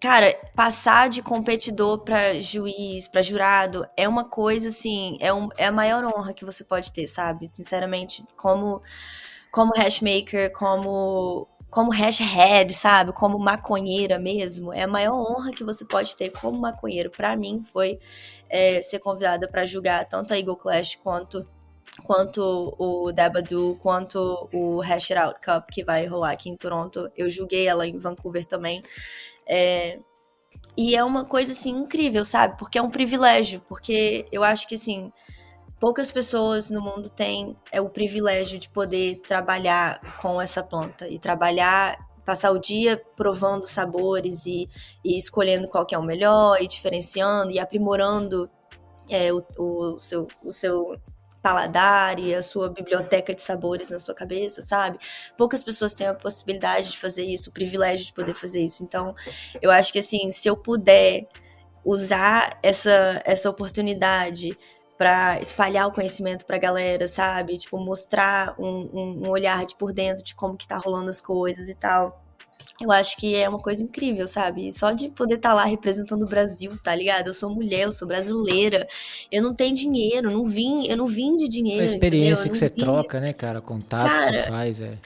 [0.00, 5.66] Cara, passar de competidor para juiz, para jurado, é uma coisa assim, é, um, é
[5.66, 7.48] a maior honra que você pode ter, sabe?
[7.48, 8.82] Sinceramente, como
[9.52, 13.14] como hashmaker, como como hashhead, sabe?
[13.14, 14.74] Como maconheira mesmo.
[14.74, 17.10] É a maior honra que você pode ter como maconheiro.
[17.10, 17.98] Para mim, foi
[18.50, 21.48] é, ser convidada para julgar tanto a Eagle Clash quanto
[22.04, 27.10] quanto o Dabadu, quanto o Hash It Out Cup que vai rolar aqui em Toronto.
[27.16, 28.82] Eu julguei ela em Vancouver também.
[29.46, 29.98] É,
[30.76, 32.58] e é uma coisa assim incrível, sabe?
[32.58, 35.10] Porque é um privilégio, porque eu acho que assim,
[35.82, 41.18] poucas pessoas no mundo têm é, o privilégio de poder trabalhar com essa planta e
[41.18, 44.68] trabalhar, passar o dia provando sabores e,
[45.04, 48.48] e escolhendo qual que é o melhor e diferenciando e aprimorando
[49.10, 50.96] é, o, o, seu, o seu
[51.42, 55.00] paladar e a sua biblioteca de sabores na sua cabeça, sabe?
[55.36, 58.84] Poucas pessoas têm a possibilidade de fazer isso, o privilégio de poder fazer isso.
[58.84, 59.16] Então,
[59.60, 61.26] eu acho que assim, se eu puder
[61.84, 64.56] usar essa, essa oportunidade
[65.02, 67.56] para espalhar o conhecimento pra galera, sabe?
[67.56, 71.20] Tipo, mostrar um, um, um, olhar de por dentro de como que tá rolando as
[71.20, 72.22] coisas e tal.
[72.80, 74.72] Eu acho que é uma coisa incrível, sabe?
[74.72, 77.26] Só de poder estar tá lá representando o Brasil, tá ligado?
[77.26, 78.86] Eu sou mulher, eu sou brasileira.
[79.28, 81.82] Eu não tenho dinheiro, não vim, eu não vim de dinheiro.
[81.82, 82.76] A experiência que você vim...
[82.76, 83.60] troca, né, cara?
[83.60, 84.98] Contato cara, que você faz, é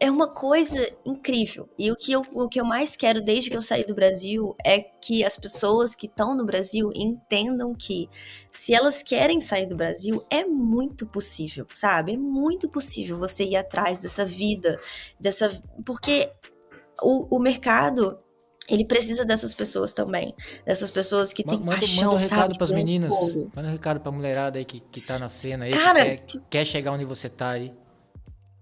[0.00, 1.68] é uma coisa incrível.
[1.78, 4.54] E o que, eu, o que eu mais quero desde que eu saí do Brasil
[4.64, 8.08] é que as pessoas que estão no Brasil entendam que
[8.52, 12.14] se elas querem sair do Brasil, é muito possível, sabe?
[12.14, 14.78] É muito possível você ir atrás dessa vida,
[15.20, 15.50] dessa.
[15.84, 16.30] Porque
[17.02, 18.18] o, o mercado
[18.68, 20.34] ele precisa dessas pessoas também.
[20.64, 22.56] Dessas pessoas que têm manda, paixão, manda um recado sabe?
[22.58, 23.36] pras meninas.
[23.54, 26.44] Manda um recado pra mulherada aí que, que tá na cena aí, Cara, que quer,
[26.50, 27.72] quer chegar onde você tá aí.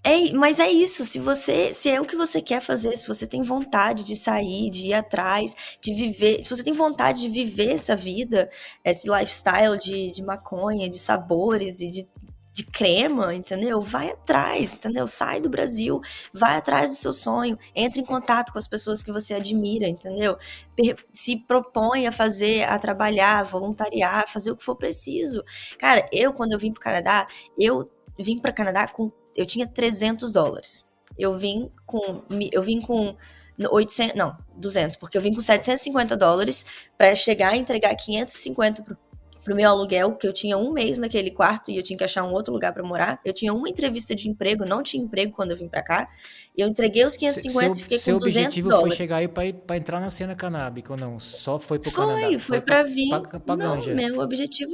[0.07, 3.27] É, mas é isso, se você, se é o que você quer fazer, se você
[3.27, 7.71] tem vontade de sair, de ir atrás, de viver, se você tem vontade de viver
[7.73, 8.51] essa vida,
[8.85, 12.07] esse lifestyle de, de maconha, de sabores e de,
[12.53, 13.81] de crema, entendeu?
[13.81, 15.07] Vai atrás, entendeu?
[15.07, 16.03] Sai do Brasil,
[16.35, 20.37] vai atrás do seu sonho, entre em contato com as pessoas que você admira, entendeu?
[21.11, 25.43] Se propõe a fazer, a trabalhar, voluntariar, fazer o que for preciso.
[25.79, 27.27] Cara, eu quando eu vim pro Canadá,
[27.59, 30.87] eu vim para Canadá com eu tinha 300 dólares.
[31.19, 33.17] Eu vim com, eu vim com
[33.59, 36.67] 800, não, 200, porque eu vim com 750 dólares
[36.99, 38.97] para chegar e entregar 550 pro,
[39.45, 42.25] pro meu aluguel, que eu tinha um mês naquele quarto e eu tinha que achar
[42.25, 43.21] um outro lugar para morar.
[43.25, 46.09] Eu tinha uma entrevista de emprego, não tinha emprego quando eu vim para cá.
[46.57, 48.95] Eu entreguei os 550 e fiquei seu com 200 objetivo dólares.
[48.95, 51.19] foi chegar aí pra, pra entrar na cena canábica ou não?
[51.19, 52.39] Só foi pro Foi, Canadá?
[52.39, 53.09] foi pra vir.
[53.09, 53.95] Pra, pra não, Ganja.
[53.95, 54.71] meu objetivo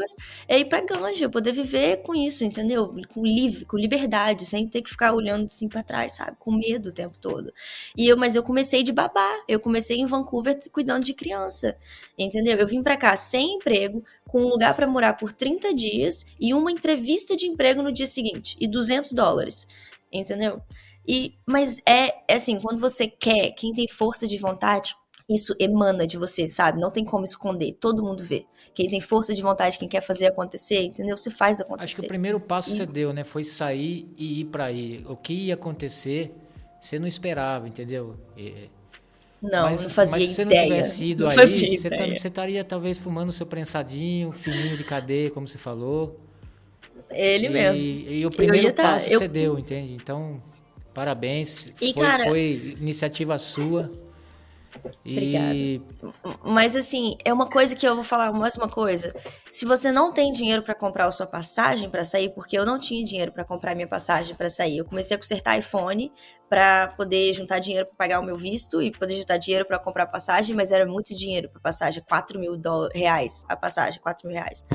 [0.46, 2.94] é ir pra Ganja, eu poder viver com isso, entendeu?
[3.12, 6.36] Com livre, com liberdade, sem ter que ficar olhando assim pra trás, sabe?
[6.38, 7.52] Com medo o tempo todo.
[7.96, 9.40] E eu, mas eu comecei de babá.
[9.48, 11.76] Eu comecei em Vancouver cuidando de criança,
[12.18, 12.56] entendeu?
[12.58, 16.54] Eu vim pra cá sem emprego, com um lugar pra morar por 30 dias e
[16.54, 19.66] uma entrevista de emprego no dia seguinte e 200 dólares,
[20.12, 20.62] entendeu?
[21.06, 24.94] E, mas é, é assim, quando você quer, quem tem força de vontade,
[25.28, 26.80] isso emana de você, sabe?
[26.80, 28.46] Não tem como esconder, todo mundo vê.
[28.72, 31.16] Quem tem força de vontade, quem quer fazer acontecer, entendeu?
[31.16, 31.84] Você faz acontecer.
[31.84, 33.24] Acho que o primeiro passo você deu, né?
[33.24, 35.04] Foi sair e ir pra aí.
[35.08, 36.32] O que ia acontecer,
[36.80, 38.16] você não esperava, entendeu?
[38.36, 38.70] E-
[39.42, 40.66] Não, mas, não fazia mas se você não ideia.
[40.66, 41.88] tivesse ido Não aí, fazia você,
[42.28, 46.20] estaria talvez fumando seu prensadinho, fininho de cadeia, como você falou.
[47.10, 47.76] Ele e, mesmo.
[47.78, 49.94] E o primeiro tá- passo eu- você deu, entende?
[49.94, 50.42] Então,
[50.92, 51.72] parabéns.
[51.80, 53.90] E, foi, cara- foi iniciativa sua.
[55.04, 55.80] E
[56.44, 59.14] Mas assim, é uma coisa que eu vou falar mais uma coisa.
[59.50, 62.78] Se você não tem dinheiro pra comprar a sua passagem pra sair, porque eu não
[62.78, 66.12] tinha dinheiro pra comprar minha passagem pra sair, eu comecei a consertar iPhone
[66.48, 70.06] pra poder juntar dinheiro pra pagar o meu visto e poder juntar dinheiro pra comprar
[70.06, 72.60] passagem, mas era muito dinheiro pra passagem, 4 mil
[72.92, 74.66] reais a passagem, 4 mil reais.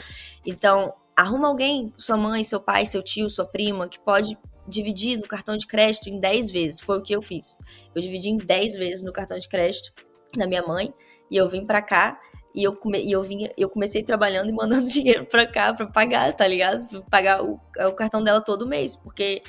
[0.45, 5.28] Então, arruma alguém, sua mãe, seu pai, seu tio, sua prima, que pode dividir no
[5.28, 6.80] cartão de crédito em 10 vezes.
[6.80, 7.58] Foi o que eu fiz.
[7.93, 9.93] Eu dividi em 10 vezes no cartão de crédito
[10.36, 10.93] da minha mãe
[11.30, 12.19] e eu vim pra cá
[12.54, 15.88] e eu, come, e eu, vim, eu comecei trabalhando e mandando dinheiro pra cá pra
[15.88, 16.88] pagar, tá ligado?
[16.88, 19.43] Pra pagar o, o cartão dela todo mês, porque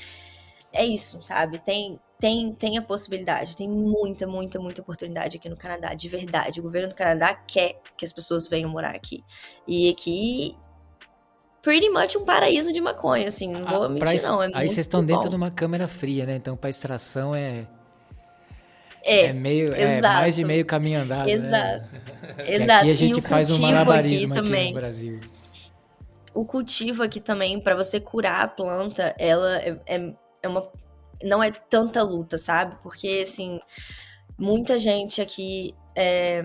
[0.73, 1.61] é isso, sabe?
[1.61, 6.59] Tem, tem, tem a possibilidade, tem muita, muita, muita oportunidade aqui no Canadá, de verdade.
[6.59, 9.23] O governo do Canadá quer que as pessoas venham morar aqui.
[9.69, 10.57] E aqui,
[11.67, 14.41] pretty much um paraíso de maconha, assim, não vou ah, mentir não.
[14.41, 16.37] É aí vocês estão dentro de uma câmera fria, né?
[16.37, 17.67] Então, para extração é,
[19.03, 21.29] É, é meio é mais de meio caminho andado.
[21.29, 21.51] exato.
[21.51, 21.89] Né?
[22.47, 22.73] Exato.
[22.83, 25.21] aqui a gente faz um malabarismo aqui aqui, no Brasil.
[26.33, 30.13] o cultivo aqui também, pra você curar a planta, ela é, é,
[30.45, 30.71] é uma.
[31.21, 32.77] Não é tanta luta, sabe?
[32.81, 33.59] Porque, assim,
[34.39, 35.75] muita gente aqui.
[35.97, 36.45] é,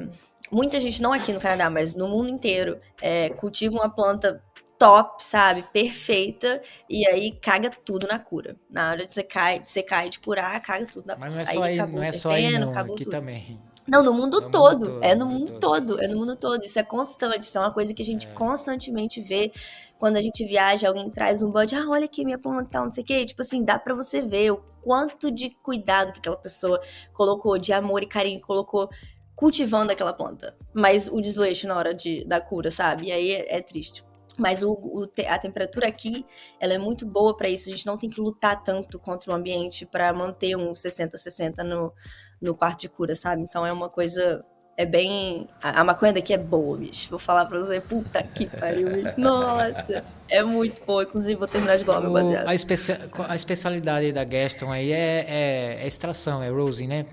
[0.51, 4.41] muita gente, não aqui no Canadá, mas no mundo inteiro, é, cultiva uma planta
[4.81, 5.63] top, sabe?
[5.71, 6.61] Perfeita.
[6.89, 8.55] E aí caga tudo na cura.
[8.69, 11.45] Na hora de você cai, você cai de curar, caga tudo na Mas não é
[11.45, 13.09] só aí, acabou não é só aí não, aqui tudo.
[13.11, 13.59] também.
[13.87, 14.85] Não, no mundo no mundo todo.
[14.85, 15.87] todo, é no mundo mundo todo.
[15.87, 16.03] todo.
[16.03, 16.63] É no mundo todo.
[16.63, 17.43] Isso é constante.
[17.43, 18.31] Isso é uma coisa que a gente É.
[18.33, 19.51] constantemente vê
[19.99, 20.87] quando a gente viaja.
[20.87, 21.75] Alguém traz um bode.
[21.75, 23.25] Ah, olha aqui minha planta, tal, não sei o quê.
[23.25, 26.81] Tipo assim, dá pra você ver o quanto de cuidado que aquela pessoa
[27.13, 28.89] colocou, de amor e carinho colocou
[29.35, 30.55] cultivando aquela planta.
[30.73, 33.07] Mas o desleixo na hora de, da cura, sabe?
[33.07, 34.03] E aí é, é triste.
[34.37, 36.25] Mas o, o a temperatura aqui,
[36.59, 37.67] ela é muito boa pra isso.
[37.69, 41.93] A gente não tem que lutar tanto contra o ambiente pra manter um 60-60 no,
[42.41, 43.41] no quarto de cura, sabe?
[43.43, 44.43] Então é uma coisa.
[44.77, 45.47] É bem.
[45.61, 47.09] A, a maconha daqui é boa, bicho.
[47.09, 47.79] Vou falar pra você.
[47.81, 49.13] Puta que pariu, bicho.
[49.19, 50.03] Nossa.
[50.29, 51.03] É muito boa.
[51.03, 52.47] Inclusive, vou terminar de O- baseado.
[52.47, 57.05] a, especia- a especialidade da Gaston aí é, é, é extração, é rosing, né?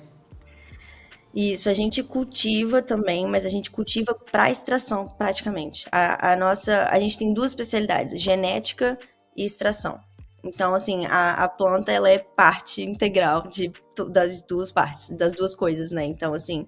[1.35, 5.87] Isso, a gente cultiva também, mas a gente cultiva para extração, praticamente.
[5.93, 8.99] A, a nossa, a gente tem duas especialidades, genética
[9.37, 10.01] e extração.
[10.43, 13.73] Então, assim, a, a planta, ela é parte integral de,
[14.11, 16.05] das duas partes, das duas coisas, né?
[16.05, 16.67] Então, assim,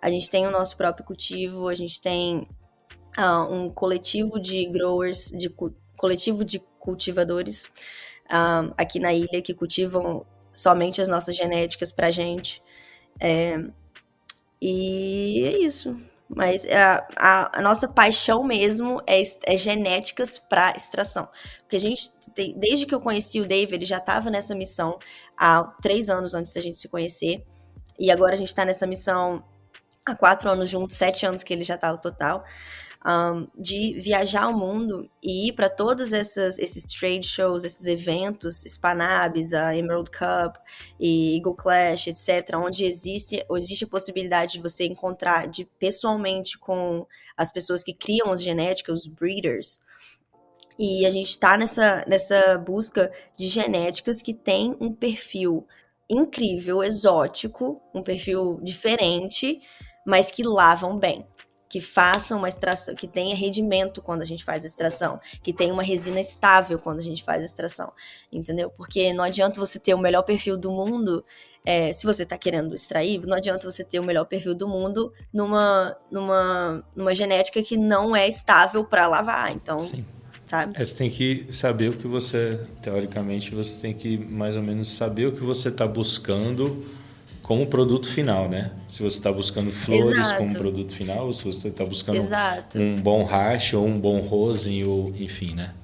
[0.00, 2.46] a gente tem o nosso próprio cultivo, a gente tem
[3.16, 5.48] ah, um coletivo de growers, de
[5.96, 7.66] coletivo de cultivadores
[8.28, 12.62] ah, aqui na ilha que cultivam somente as nossas genéticas pra gente.
[13.20, 13.58] É,
[14.62, 15.96] e é isso.
[16.28, 21.28] Mas a, a, a nossa paixão mesmo é, é genéticas para extração.
[21.60, 24.98] Porque a gente, tem- desde que eu conheci o Dave, ele já estava nessa missão
[25.36, 27.44] há três anos antes da gente se conhecer.
[27.98, 29.44] E agora a gente está nessa missão
[30.06, 32.44] há quatro anos juntos, sete anos que ele já tá no total.
[33.04, 38.64] Um, de viajar ao mundo e ir para todos essas, esses trade shows, esses eventos,
[38.64, 40.56] Spanabs, a Emerald Cup
[40.98, 47.06] e Eagle Clash, etc., onde existe, existe a possibilidade de você encontrar de, pessoalmente com
[47.36, 49.80] as pessoas que criam as genéticas, os breeders.
[50.78, 55.66] E a gente está nessa, nessa busca de genéticas que tem um perfil
[56.08, 59.60] incrível, exótico, um perfil diferente,
[60.06, 61.26] mas que lavam bem
[61.72, 65.72] que faça uma extração, que tenha rendimento quando a gente faz a extração, que tenha
[65.72, 67.90] uma resina estável quando a gente faz a extração,
[68.30, 68.68] entendeu?
[68.76, 71.24] Porque não adianta você ter o melhor perfil do mundo,
[71.64, 75.14] é, se você está querendo extrair, não adianta você ter o melhor perfil do mundo
[75.32, 79.50] numa, numa, numa genética que não é estável para lavar.
[79.50, 80.04] Então, Sim.
[80.44, 80.74] sabe?
[80.76, 84.94] É, você tem que saber o que você, teoricamente, você tem que mais ou menos
[84.94, 86.84] saber o que você está buscando
[87.42, 88.70] como produto final, né?
[88.88, 90.38] Se você está buscando flores Exato.
[90.38, 92.78] como produto final, ou se você está buscando Exato.
[92.78, 95.74] um bom hash ou um bom rosin, ou enfim, né?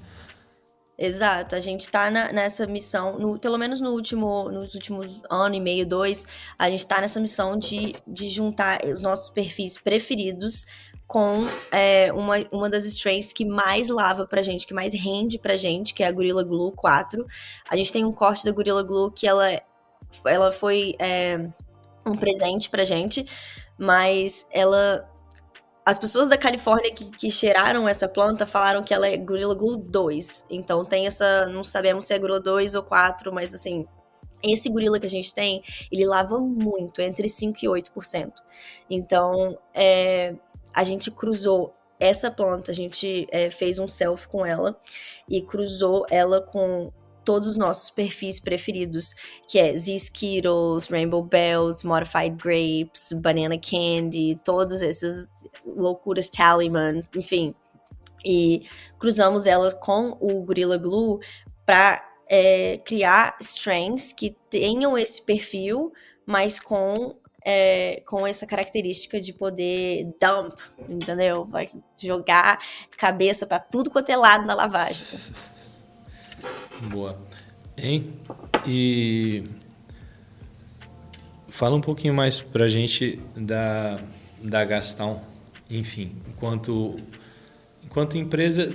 [1.01, 5.55] Exato, a gente tá na- nessa missão, no- pelo menos no último, nos últimos ano
[5.55, 6.27] e meio, dois,
[6.59, 10.66] a gente tá nessa missão de, de juntar os nossos perfis preferidos
[11.07, 15.57] com é, uma, uma das strains que mais lava pra gente, que mais rende pra
[15.57, 17.25] gente, que é a Gorilla Glue 4.
[17.71, 19.49] A gente tem um corte da Gorilla Glue que ela,
[20.25, 21.49] ela foi é,
[22.05, 23.27] um presente pra gente,
[23.79, 25.09] mas ela
[25.88, 29.79] as pessoas da Califórnia que, que cheiraram essa planta falaram que ela é Gorilla Glue
[29.79, 30.44] 2.
[30.51, 31.47] Então tem essa.
[31.47, 33.87] Não sabemos se é Gorilla 2 ou 4, mas assim.
[34.40, 38.33] Esse gorila que a gente tem, ele lava muito, entre 5% e 8%.
[38.88, 40.37] Então, é,
[40.73, 44.79] a gente cruzou essa planta, a gente é, fez um selfie com ela
[45.29, 46.92] e cruzou ela com
[47.29, 49.14] todos os nossos perfis preferidos,
[49.47, 55.31] que é Z-Skittles, Rainbow Bells, Modified Grapes, Banana Candy, todos esses
[55.62, 57.55] loucuras Tallyman, enfim.
[58.25, 58.67] E
[58.99, 61.21] cruzamos elas com o Gorilla Glue
[61.67, 62.03] para
[62.87, 65.93] criar strains que tenham esse perfil,
[66.25, 67.14] mas com
[67.45, 71.45] é, com essa característica de poder dump, entendeu?
[71.45, 72.59] Vai jogar
[72.97, 75.19] cabeça para tudo quanto é lado na lavagem.
[76.90, 77.16] Boa.
[77.77, 78.12] Hein?
[78.66, 79.44] E
[81.48, 83.98] fala um pouquinho mais pra gente da,
[84.42, 85.20] da Gastão,
[85.68, 86.96] enfim, enquanto,
[87.85, 88.72] enquanto empresa.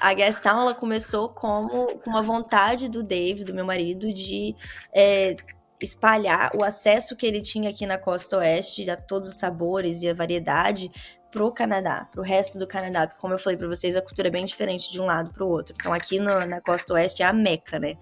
[0.00, 4.56] A Gastown, ela começou como com uma vontade do Dave, do meu marido, de
[4.92, 5.36] é,
[5.80, 10.08] espalhar o acesso que ele tinha aqui na costa oeste, a todos os sabores e
[10.08, 10.90] a variedade,
[11.32, 13.08] pro Canadá, pro resto do Canadá.
[13.08, 15.48] Porque, como eu falei para vocês, a cultura é bem diferente de um lado pro
[15.48, 15.74] outro.
[15.76, 17.96] Então, aqui no, na costa oeste é a Meca, né?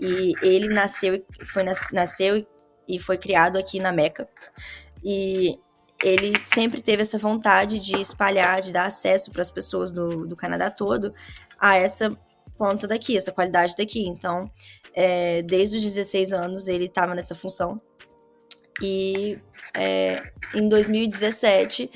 [0.00, 2.46] E ele nasceu, foi, nasceu
[2.88, 4.26] e foi criado aqui na Meca.
[5.04, 5.58] E
[6.02, 10.36] ele sempre teve essa vontade de espalhar, de dar acesso para as pessoas do, do
[10.36, 11.12] Canadá todo
[11.58, 12.16] a essa
[12.56, 14.06] planta daqui, essa qualidade daqui.
[14.06, 14.50] Então,
[14.94, 17.80] é, desde os 16 anos ele estava nessa função.
[18.80, 19.38] E
[19.74, 20.22] é,
[20.54, 21.90] em 2017,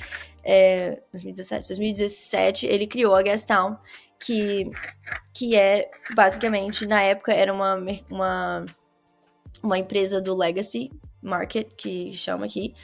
[0.45, 3.79] é, 2017, 2017, ele criou a Gastown,
[4.19, 4.71] que,
[5.33, 7.77] que é basicamente, na época, era uma,
[8.11, 8.67] uma,
[9.63, 10.91] uma empresa do Legacy
[11.23, 12.75] Market, que chama aqui,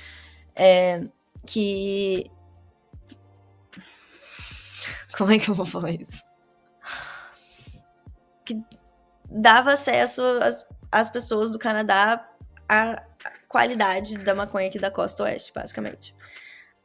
[0.56, 1.06] é,
[1.46, 2.30] que.
[5.16, 6.22] Como é que eu vou falar isso?
[8.44, 8.58] Que
[9.30, 12.26] dava acesso às, às pessoas do Canadá
[12.68, 13.04] à
[13.48, 16.14] qualidade da maconha aqui da costa oeste, basicamente.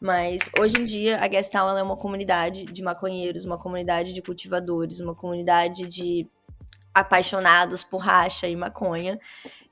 [0.05, 4.99] Mas hoje em dia a Gastown é uma comunidade de maconheiros, uma comunidade de cultivadores,
[4.99, 6.29] uma comunidade de
[6.93, 9.19] apaixonados por racha e maconha,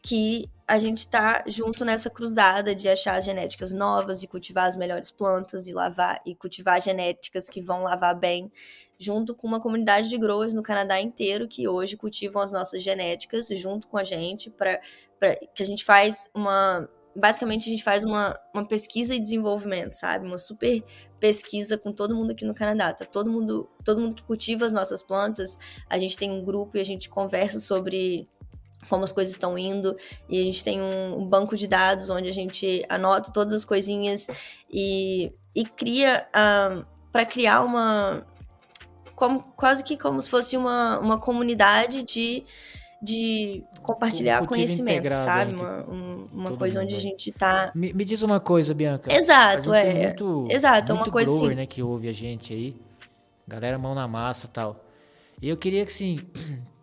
[0.01, 4.75] que a gente tá junto nessa cruzada de achar as genéticas novas e cultivar as
[4.75, 8.51] melhores plantas e lavar e cultivar genéticas que vão lavar bem,
[8.97, 13.49] junto com uma comunidade de growers no Canadá inteiro que hoje cultivam as nossas genéticas
[13.49, 14.81] junto com a gente para
[15.53, 20.25] que a gente faz uma basicamente a gente faz uma, uma pesquisa e desenvolvimento, sabe?
[20.25, 20.83] Uma super
[21.19, 22.93] pesquisa com todo mundo aqui no Canadá.
[22.93, 25.57] Tá todo mundo, todo mundo que cultiva as nossas plantas,
[25.89, 28.27] a gente tem um grupo e a gente conversa sobre
[28.89, 29.95] como as coisas estão indo
[30.27, 33.63] e a gente tem um, um banco de dados onde a gente anota todas as
[33.63, 34.27] coisinhas
[34.69, 38.25] e, e cria um, para criar uma
[39.15, 42.43] como, quase que como se fosse uma, uma comunidade de
[43.03, 45.51] de compartilhar Um conhecimento, integrado sabe?
[45.51, 47.03] entre Uma, um- uma coisa mundo, onde a né?
[47.03, 47.71] gente tá.
[47.75, 49.13] Me, me diz uma coisa, Bianca.
[49.13, 50.07] Exato, é.
[50.07, 51.55] Muito, Exato, é uma muito coisa grower, assim.
[51.55, 52.77] né, que ouve a gente aí.
[53.47, 54.85] Galera mão na massa e tal.
[55.41, 56.19] E eu queria que, assim...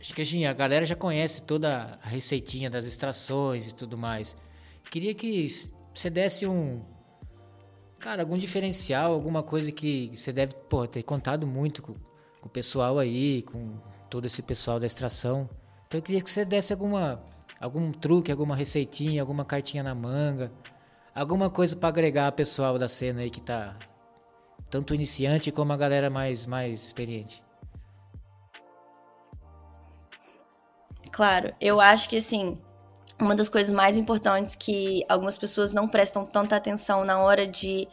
[0.00, 4.34] Acho que assim, a galera já conhece toda a receitinha das extrações e tudo mais.
[4.90, 5.46] Queria que
[5.92, 6.80] você desse um...
[7.98, 11.92] Cara, algum diferencial, alguma coisa que você deve pô, ter contado muito com,
[12.40, 13.74] com o pessoal aí, com
[14.10, 15.48] todo esse pessoal da extração.
[15.86, 17.22] Então eu queria que você desse alguma,
[17.60, 20.52] algum truque, alguma receitinha, alguma cartinha na manga,
[21.14, 23.76] alguma coisa para agregar a pessoal da cena aí que tá
[24.68, 27.42] tanto iniciante como a galera mais, mais experiente.
[31.10, 32.58] Claro, eu acho que assim,
[33.18, 37.88] uma das coisas mais importantes que algumas pessoas não prestam tanta atenção na hora de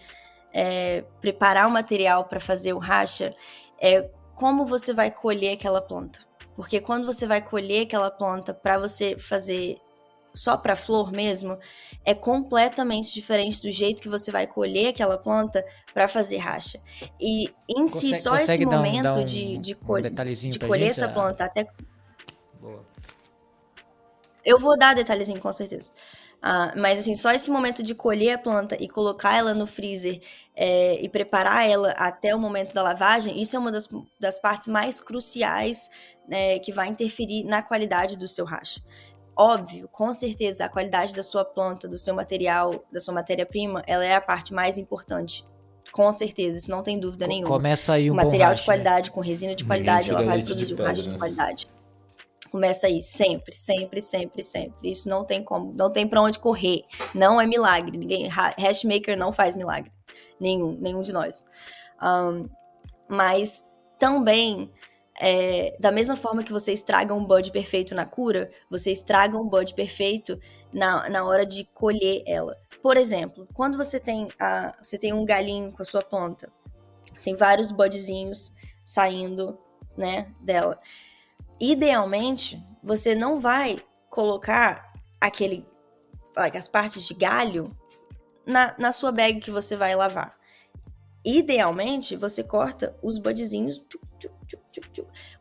[0.53, 3.35] é, preparar o material para fazer o racha
[3.81, 6.19] é como você vai colher aquela planta.
[6.55, 9.77] Porque quando você vai colher aquela planta para você fazer
[10.33, 11.57] só para flor mesmo,
[12.05, 16.79] é completamente diferente do jeito que você vai colher aquela planta para fazer racha.
[17.19, 20.01] E em Consegue- si, só esse dar um- momento dar um- de, de, um col-
[20.01, 20.99] detalhezinho de colher gente?
[20.99, 21.13] essa Ah.
[21.13, 21.67] planta até
[22.61, 22.85] Boa.
[24.45, 25.91] eu vou dar detalhezinho, com certeza.
[26.41, 30.21] Ah, mas assim, só esse momento de colher a planta e colocar ela no freezer
[30.59, 33.87] é, e preparar ela até o momento da lavagem, isso é uma das,
[34.19, 35.87] das partes mais cruciais
[36.27, 38.81] né, que vai interferir na qualidade do seu racha.
[39.39, 44.03] Óbvio, com certeza, a qualidade da sua planta, do seu material, da sua matéria-prima, ela
[44.03, 45.45] é a parte mais importante.
[45.91, 48.73] Com certeza, isso não tem dúvida Co- nenhuma Começa aí um material racha, de né?
[48.73, 51.17] qualidade, com resina de qualidade, ela vai produzir um racha de né?
[51.19, 51.67] qualidade.
[52.49, 54.89] Começa aí, sempre, sempre, sempre, sempre.
[54.89, 56.83] Isso não tem como, não tem pra onde correr.
[57.13, 57.95] Não é milagre.
[57.97, 59.91] Ninguém, ha- hashmaker não faz milagre.
[60.39, 61.43] Nenhum, nenhum de nós.
[61.99, 62.47] Ahn,
[63.07, 63.65] mas
[63.97, 64.71] também,
[65.19, 69.47] é, da mesma forma que você estraga um bud perfeito na cura, você estraga um
[69.47, 70.39] bud perfeito
[70.71, 72.57] na, na hora de colher ela.
[72.81, 76.51] Por exemplo, quando você tem, a, você tem um galinho com a sua planta,
[77.23, 79.57] tem vários budzinhos saindo,
[79.97, 80.79] né, dela.
[81.59, 85.67] Idealmente, você não vai colocar aquele,
[86.35, 87.69] as partes de galho
[88.47, 90.35] na, na sua bag que você vai lavar.
[91.23, 93.85] Idealmente, você corta os budzinhos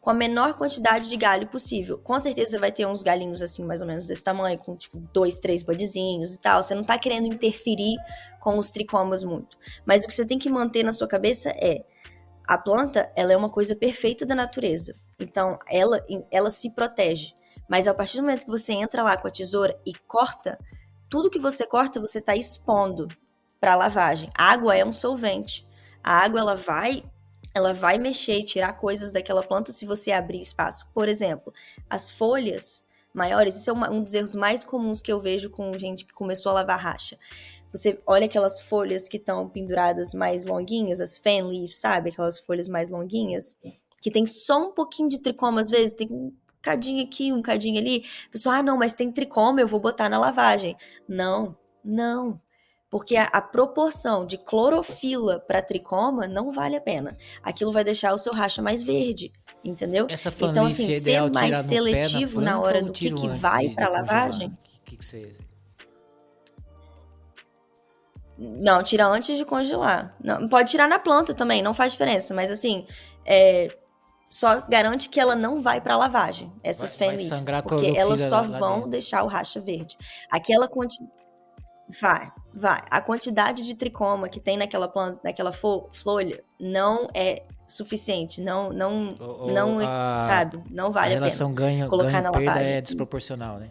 [0.00, 1.98] com a menor quantidade de galho possível.
[1.98, 5.38] Com certeza vai ter uns galinhos assim, mais ou menos desse tamanho, com tipo dois,
[5.38, 6.62] três budzinhos e tal.
[6.62, 7.96] Você não tá querendo interferir
[8.40, 9.57] com os tricomas muito.
[9.84, 11.84] Mas o que você tem que manter na sua cabeça é
[12.46, 14.94] a planta, ela é uma coisa perfeita da natureza.
[15.18, 17.34] Então, ela, ela se protege.
[17.68, 20.59] Mas a partir do momento que você entra lá com a tesoura e corta,
[21.09, 23.09] tudo que você corta, você está expondo
[23.61, 24.30] para lavagem.
[24.36, 25.66] A água é um solvente.
[26.02, 27.04] A água ela vai,
[27.54, 30.86] ela vai mexer e tirar coisas daquela planta se você abrir espaço.
[30.92, 31.52] Por exemplo,
[31.88, 36.04] as folhas maiores, isso é um dos erros mais comuns que eu vejo com gente
[36.04, 37.18] que começou a lavar racha.
[37.72, 42.11] Você olha aquelas folhas que estão penduradas mais longuinhas, as fan leaves, sabe?
[42.11, 43.57] Aquelas folhas mais longuinhas,
[44.00, 46.32] que tem só um pouquinho de tricoma às vezes, tem
[46.67, 48.05] cadinho aqui, um cadinho ali.
[48.29, 50.77] A pessoa, ah, não, mas tem tricoma, eu vou botar na lavagem.
[51.09, 52.41] Não, não.
[52.91, 57.17] Porque a, a proporção de clorofila para tricoma não vale a pena.
[57.43, 59.33] Aquilo vai deixar o seu racha mais verde,
[59.64, 60.07] entendeu?
[60.09, 63.93] Essa Então, assim, é ser mais seletivo na planta hora do que que vai congelar?
[63.93, 64.49] lavagem?
[64.49, 65.37] O que, que você...
[68.39, 70.14] Não, tira antes de congelar.
[70.23, 72.35] Não, pode tirar na planta também, não faz diferença.
[72.35, 72.87] Mas assim,
[73.25, 73.75] é,
[74.37, 78.43] só garante que ela não vai pra lavagem, essas Vai- fan a Porque elas só
[78.43, 79.97] vão deixar o racha verde.
[80.30, 81.11] Aquela quantidade.
[82.01, 82.82] Vai, vai.
[82.91, 88.41] A quantidade de tricoma que tem naquela planta, naquela fo- folha, não é suficiente.
[88.41, 90.62] Não, não, O- não, a- sabe?
[90.70, 91.20] Não a vale a, pena.
[91.26, 92.72] relação ganho, colocar ganho na perda lavagem.
[92.74, 93.70] é desproporcional, né?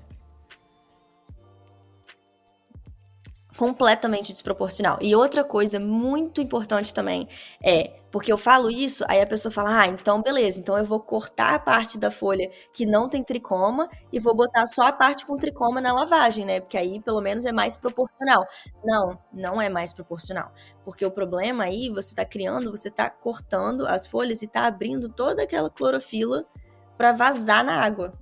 [3.56, 4.97] Completamente desproporcional.
[5.01, 7.28] E outra coisa muito importante também
[7.64, 10.99] é, porque eu falo isso, aí a pessoa fala: "Ah, então beleza, então eu vou
[10.99, 15.26] cortar a parte da folha que não tem tricoma e vou botar só a parte
[15.26, 16.60] com tricoma na lavagem, né?
[16.60, 18.45] Porque aí pelo menos é mais proporcional".
[18.84, 20.51] Não, não é mais proporcional,
[20.84, 25.10] porque o problema aí você tá criando, você tá cortando as folhas e tá abrindo
[25.10, 26.45] toda aquela clorofila
[26.97, 28.14] para vazar na água.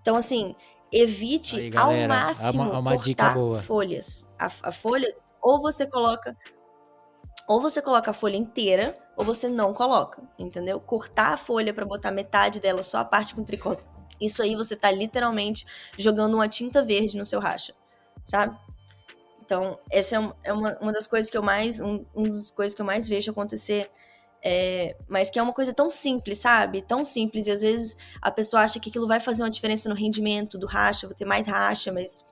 [0.00, 0.54] Então assim,
[0.92, 4.25] evite Aí, galera, ao máximo é uma- uma cortar folhas.
[4.38, 6.36] A, a folha, ou você coloca,
[7.48, 10.80] ou você coloca a folha inteira, ou você não coloca, entendeu?
[10.80, 13.76] Cortar a folha para botar metade dela, só a parte com tricô.
[14.20, 15.64] Isso aí você tá literalmente
[15.96, 17.74] jogando uma tinta verde no seu racha,
[18.26, 18.56] sabe?
[19.44, 22.50] Então, essa é, um- é uma, uma das coisas que eu mais, um, um das
[22.52, 23.90] coisas que eu mais vejo acontecer
[24.42, 26.82] é, mas que é uma coisa tão simples, sabe?
[26.82, 27.46] Tão simples.
[27.48, 30.66] E às vezes a pessoa acha que aquilo vai fazer uma diferença no rendimento do
[30.66, 32.24] racha, vou ter mais racha, mas.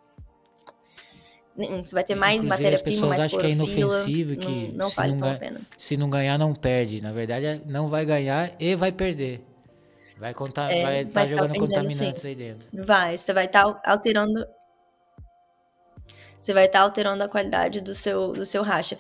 [1.57, 4.97] Você vai ter mais matéria-prima, pessoas mais acham que é inofensivo que não, não se
[4.97, 5.61] vale não tão a ganha- pena.
[5.79, 7.01] Se não ganhar, não perde.
[7.01, 9.41] Na verdade, é- não vai ganhar e vai perder.
[10.19, 12.29] Vai contar, É, vai estar mas tá jogando perdendo, contaminantes sim.
[12.29, 12.69] aí dentro.
[12.85, 14.45] Vai, você vai estar alterando.
[16.41, 18.99] Você vai estar alterando a qualidade do seu, do seu racha.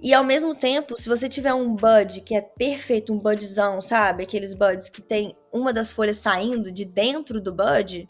[0.00, 4.22] E ao mesmo tempo, se você tiver um bud que é perfeito, um budzão, sabe?
[4.24, 8.08] Aqueles buds que tem uma das folhas saindo de dentro do bud,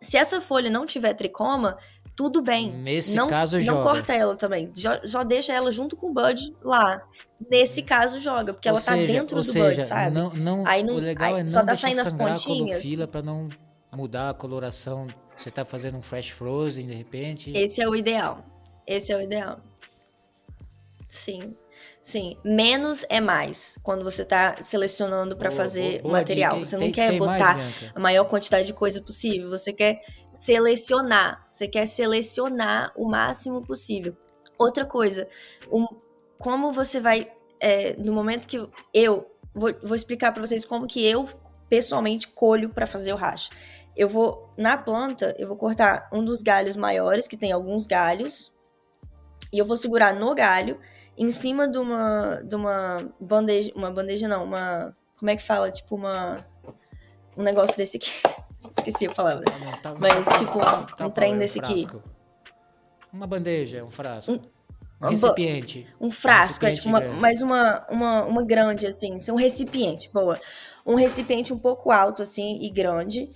[0.00, 1.76] se essa folha não tiver tricoma,
[2.14, 2.72] tudo bem.
[2.72, 3.82] Nesse não, caso, não joga.
[3.82, 4.70] corta ela também.
[4.74, 7.02] Já, já deixa ela junto com o bud lá.
[7.50, 10.14] Nesse caso, joga, porque Ou ela tá seja- dentro ou do seja, bud, sabe?
[10.14, 12.44] Não, não, Aí não- o legal aí é só não tá deixar saindo as pontinhas.
[12.78, 13.48] clorofila pra não
[13.94, 15.06] mudar a coloração
[15.36, 17.50] Você tá fazendo um fresh frozen de repente.
[17.56, 18.44] Esse é o ideal.
[18.86, 19.58] Esse é o ideal.
[21.08, 21.54] Sim.
[22.02, 26.54] Sim, menos é mais quando você tá selecionando para fazer boa, boa material.
[26.54, 26.64] dica.
[26.66, 27.92] Você Tem- não quer tem mais, botar Bianca?
[27.94, 30.00] a maior quantidade de coisa possível, você quer
[30.32, 34.16] selecionar, você quer selecionar o máximo possível.
[34.58, 35.28] Outra coisa,
[35.70, 35.86] um-
[36.38, 37.30] como você vai,
[37.60, 38.56] é, no momento que
[38.92, 41.28] eu vou, vou explicar para vocês como que eu
[41.68, 43.50] pessoalmente colho para fazer o racha.
[43.96, 48.52] Eu vou na planta, eu vou cortar um dos galhos maiores, que tem alguns galhos,
[49.52, 50.78] e eu vou segurar no galho
[51.22, 55.70] em cima de uma de uma bandeja, uma bandeja não, uma como é que fala,
[55.70, 56.44] tipo uma
[57.36, 58.10] um negócio desse aqui.
[58.78, 59.44] Esqueci a palavra.
[59.58, 60.58] Não, tá- Mas, tá- tipo,
[60.96, 61.82] tá um trem bom, desse aqui.
[61.82, 62.02] frasco.
[63.12, 64.32] Uma bandeja, um frasco.
[64.32, 64.38] Um,
[65.00, 65.86] ba- recipiente.
[66.00, 67.20] Um frasco, é recipiente tipo uma, grande.
[67.20, 70.40] mais uma, uma, uma grande, assim, um recipiente, boa.
[70.86, 73.30] Um recipiente um pouco alto, assim, e grande.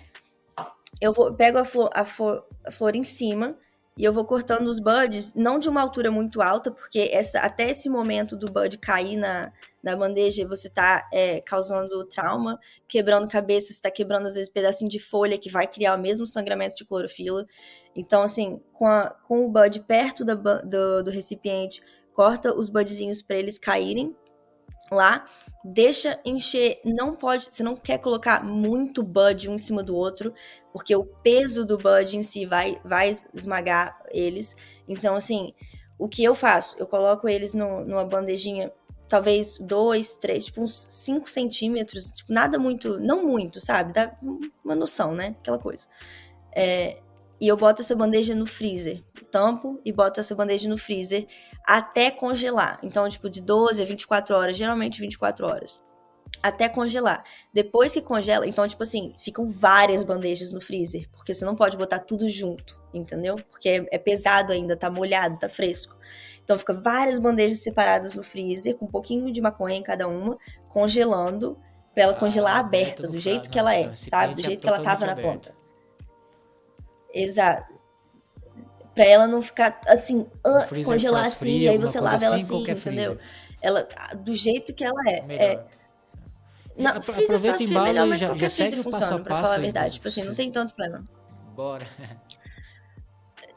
[1.01, 3.57] Eu vou, pego a flor, a, flor, a flor em cima
[3.97, 7.71] e eu vou cortando os buds, não de uma altura muito alta, porque essa, até
[7.71, 9.51] esse momento do bud cair na,
[9.83, 14.91] na bandeja, você tá é, causando trauma, quebrando cabeça, você tá quebrando, às vezes, pedacinho
[14.91, 17.47] de folha que vai criar o mesmo sangramento de clorofila.
[17.95, 21.81] Então, assim, com, a- com o bud perto da do, do recipiente,
[22.13, 24.15] corta os budzinhos para eles caírem
[24.91, 25.27] lá,
[25.65, 30.33] deixa encher, não pode, você não quer colocar muito bud um em cima do outro,
[30.77, 34.55] porque o peso do bud em si vai, vai esmagar eles.
[34.87, 35.55] Então, assim,
[35.99, 36.77] o que eu faço?
[36.79, 38.71] Eu coloco eles no- numa bandejinha,
[39.09, 43.95] talvez dois, três, tipo uns 5 centímetros, tipo, nada muito, não muito, sabe?
[43.95, 44.15] Dá
[44.63, 45.35] uma noção, né?
[45.41, 45.87] Aquela coisa.
[46.55, 46.99] É,
[47.41, 49.03] e eu boto essa bandeja no freezer.
[49.31, 51.27] Tampo e boto essa bandeja no freezer
[51.67, 52.79] até congelar.
[52.83, 55.83] Então, tipo, de 12 a 24 horas, geralmente 24 horas.
[56.43, 57.25] Até congelar.
[57.53, 61.09] Depois que congela, então, tipo assim, ficam várias bandejas no freezer.
[61.11, 63.37] Porque você não pode botar tudo junto, entendeu?
[63.51, 65.97] Porque é, é pesado ainda, tá molhado, tá fresco.
[66.45, 70.39] Então, fica várias bandejas separadas no freezer, com um pouquinho de maconha em cada uma,
[70.69, 71.59] congelando,
[71.93, 74.35] pra ela Ah, congelar aberto aberta, do jeito que ela é, sabe?
[74.35, 75.55] Do recipiente jeito que ela tava na ponta.
[77.13, 77.75] Exato.
[78.95, 82.45] Pra ela não ficar assim, ah, congelar assim, free, e aí você lava ela assim,
[82.45, 83.17] assim, entendeu?
[83.17, 83.19] freezer.
[83.63, 85.23] Ela, ah, do jeito que ela é.
[85.23, 85.43] Melhor.
[85.43, 85.65] é.
[86.79, 89.01] Não, aproveita e é embala melhor, e mas já- já segue freezer o passo a
[89.01, 89.87] funciona, pra passo falar a verdade.
[89.87, 91.05] dos- Tipo assim, não tem tanto problema.
[91.55, 91.87] Bora.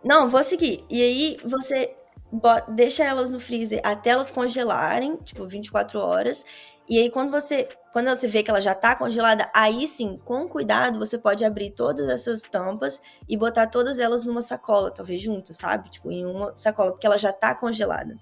[0.03, 0.85] Não, vou seguir.
[0.89, 1.95] E aí você
[2.31, 6.45] bo- deixa elas no freezer até elas congelarem, tipo 24 horas.
[6.87, 10.47] E aí quando você, quando você vê que ela já tá congelada, aí sim, com
[10.47, 15.57] cuidado, você pode abrir todas essas tampas e botar todas elas numa sacola, talvez juntas,
[15.57, 15.89] sabe?
[15.91, 18.15] Tipo em uma sacola, porque ela já tá congelada.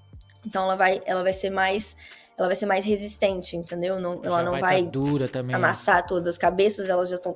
[0.45, 1.95] Então ela vai, ela vai ser mais,
[2.38, 3.99] ela vai ser mais resistente, entendeu?
[3.99, 5.55] Não, ela não vai, vai tá dura também.
[5.55, 7.35] amassar todas as cabeças, elas já estão.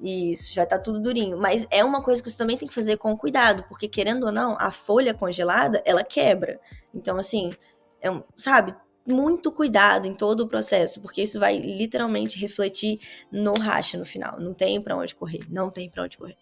[0.00, 1.38] Isso, já tá tudo durinho.
[1.38, 4.32] Mas é uma coisa que você também tem que fazer com cuidado, porque querendo ou
[4.32, 6.60] não, a folha congelada, ela quebra.
[6.94, 7.50] Então, assim,
[8.00, 8.74] é um, sabe,
[9.06, 13.00] muito cuidado em todo o processo, porque isso vai literalmente refletir
[13.32, 14.38] no racha no final.
[14.38, 16.36] Não tem pra onde correr, não tem pra onde correr.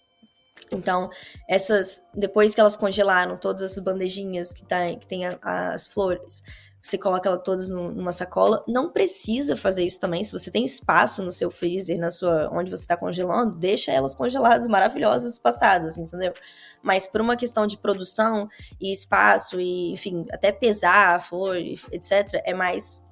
[0.73, 1.11] Então,
[1.49, 6.43] essas, depois que elas congelaram todas essas bandejinhas que, tá, que tem a- as flores,
[6.85, 8.63] você coloca elas todas num- numa sacola.
[8.69, 10.23] Não precisa fazer isso também.
[10.23, 14.15] Se você tem espaço no seu freezer, na sua, onde você está congelando, deixa elas
[14.15, 16.35] congeladas, maravilhosas, passadas, entendeu?
[16.83, 22.43] Mas por uma questão de produção e espaço e, enfim, até pesar a flor, etc.,
[22.45, 23.03] é mais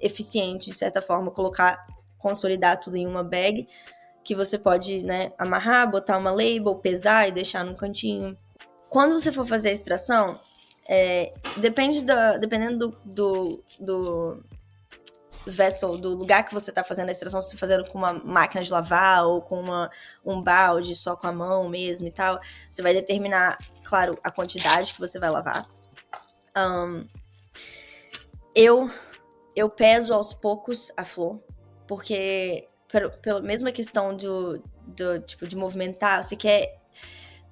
[0.00, 1.86] eficiente, de certa forma, colocar,
[2.18, 3.68] consolidar tudo em uma bag
[4.24, 8.36] que você pode, né, amarrar, botar uma label, pesar e deixar num cantinho.
[8.88, 10.34] Quando você for fazer a extração,
[10.88, 12.04] é, depende
[12.40, 14.44] dependendo do, do, do
[15.46, 18.62] vessel, do lugar que você está fazendo a extração, se você fazendo com uma máquina
[18.62, 19.90] de lavar ou com uma,
[20.24, 24.92] um balde só com a mão mesmo e tal, você vai determinar, claro, a quantidade
[24.92, 25.66] que você vai lavar.
[26.54, 27.04] Ahn,
[28.54, 28.90] eu,
[29.54, 31.40] eu peso aos poucos a flor,
[31.86, 36.79] porque pelo- pela mesma questão do, do tipo de movimentar, você quer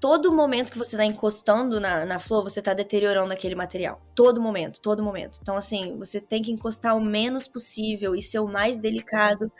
[0.00, 4.00] todo momento que você tá encostando na, na flor, você tá deteriorando aquele material.
[4.14, 5.38] Todo momento, todo momento.
[5.42, 9.52] Então, assim, você tem que encostar o menos possível e ser o mais delicado.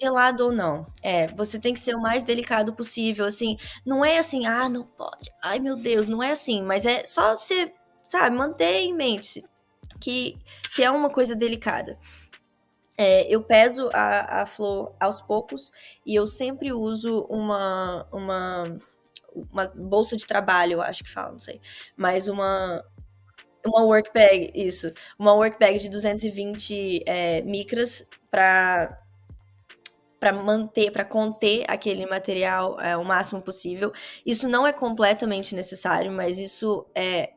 [0.00, 0.86] Gelado ou não.
[1.02, 3.58] É, você tem que ser o mais delicado possível, assim.
[3.84, 5.30] Não é assim, ah, não pode.
[5.42, 6.62] Ai, meu Deus, não é assim.
[6.62, 7.72] Mas é só você,
[8.06, 9.44] sabe, manter em mente
[10.00, 10.38] que,
[10.74, 11.98] que é uma coisa delicada.
[12.96, 15.72] É, eu peso a, a flor aos poucos
[16.04, 18.76] e eu sempre uso uma, uma,
[19.34, 21.60] uma bolsa de trabalho, eu acho que fala, não sei.
[21.96, 22.84] Mas uma,
[23.64, 24.92] uma work bag, isso.
[25.18, 28.98] Uma work bag de 220 é, micras para
[30.18, 33.92] para manter, para conter aquele material é, o máximo possível.
[34.24, 37.32] Isso não é completamente necessário, mas isso é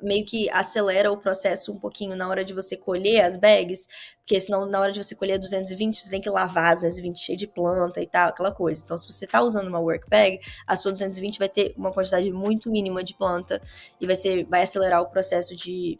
[0.00, 3.86] meio que acelera o processo um pouquinho na hora de você colher as bags,
[4.18, 7.46] porque senão na hora de você colher 220, você tem que lavar 220 cheio de
[7.46, 8.82] planta e tal, aquela coisa.
[8.84, 12.30] Então, se você tá usando uma work bag, a sua 220 vai ter uma quantidade
[12.30, 13.60] muito mínima de planta
[14.00, 15.98] e vai ser vai acelerar o processo de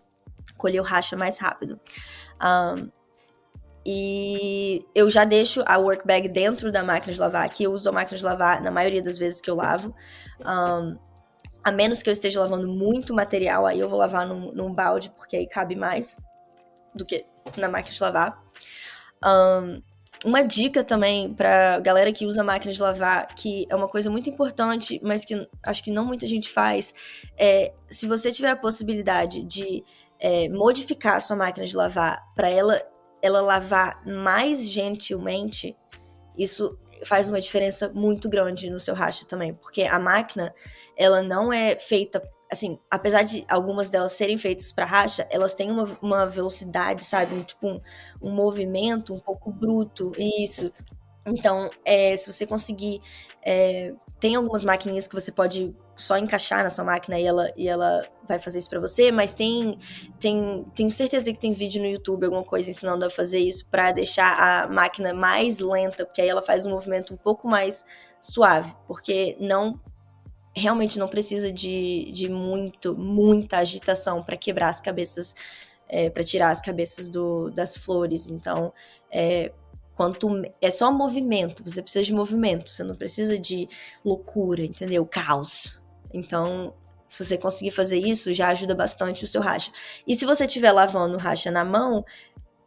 [0.56, 1.80] colher o racha mais rápido.
[2.40, 2.90] Um,
[3.90, 7.88] e eu já deixo a work bag dentro da máquina de lavar, que eu uso
[7.88, 9.94] a máquina de lavar na maioria das vezes que eu lavo.
[10.44, 10.98] Um,
[11.68, 15.10] a menos que eu esteja lavando muito material, aí eu vou lavar num, num balde,
[15.10, 16.18] porque aí cabe mais
[16.94, 18.42] do que na máquina de lavar.
[19.24, 19.82] Um,
[20.24, 24.30] uma dica também para galera que usa máquina de lavar, que é uma coisa muito
[24.30, 26.94] importante, mas que acho que não muita gente faz,
[27.36, 29.84] é se você tiver a possibilidade de
[30.18, 32.82] é, modificar a sua máquina de lavar para ela,
[33.20, 35.76] ela lavar mais gentilmente,
[36.36, 40.54] isso faz uma diferença muito grande no seu racha também, porque a máquina
[40.96, 45.70] ela não é feita assim, apesar de algumas delas serem feitas para racha, elas têm
[45.70, 47.34] uma, uma velocidade, sabe?
[47.34, 47.80] Um, tipo um,
[48.22, 50.72] um movimento um pouco bruto, isso.
[51.26, 53.02] Então, é, se você conseguir.
[53.44, 57.68] É, tem algumas maquininhas que você pode só encaixar na sua máquina e ela, e
[57.68, 59.78] ela vai fazer isso para você, mas tem,
[60.20, 60.64] tem.
[60.74, 64.64] Tenho certeza que tem vídeo no YouTube, alguma coisa ensinando a fazer isso para deixar
[64.64, 67.84] a máquina mais lenta, porque aí ela faz um movimento um pouco mais
[68.20, 69.80] suave, porque não
[70.54, 75.34] realmente não precisa de, de muito, muita agitação para quebrar as cabeças,
[75.88, 78.28] é, para tirar as cabeças do, das flores.
[78.28, 78.72] Então,
[79.10, 79.52] é,
[79.94, 80.28] quanto
[80.60, 83.68] é só movimento, você precisa de movimento, você não precisa de
[84.04, 85.04] loucura, entendeu?
[85.06, 85.80] Caos.
[86.12, 86.74] Então,
[87.06, 89.72] se você conseguir fazer isso, já ajuda bastante o seu racha.
[90.06, 92.04] E se você estiver lavando o racha na mão,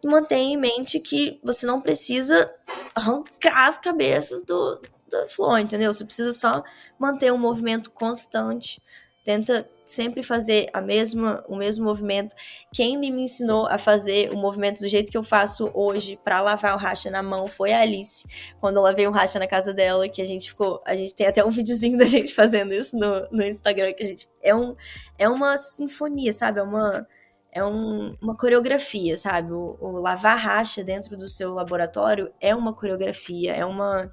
[0.04, 2.54] mantenha em mente que você não precisa
[2.96, 5.94] arrancar as cabeças do, da flor, entendeu?
[5.94, 6.64] Você precisa só
[6.98, 8.82] manter um movimento constante.
[9.24, 12.36] Tenta sempre fazer a mesma, o mesmo movimento.
[12.74, 16.76] Quem me ensinou a fazer o movimento do jeito que eu faço hoje para lavar
[16.76, 18.26] o racha na mão foi a Alice.
[18.60, 21.28] Quando eu lavei o racha na casa dela, que a gente ficou, a gente tem
[21.28, 24.76] até um videozinho da gente fazendo isso no, no Instagram que a gente é um
[25.18, 26.60] é uma sinfonia, sabe?
[26.60, 27.08] É uma
[27.52, 29.52] é um, uma coreografia, sabe?
[29.52, 34.12] O, o lavar racha dentro do seu laboratório é uma coreografia, é uma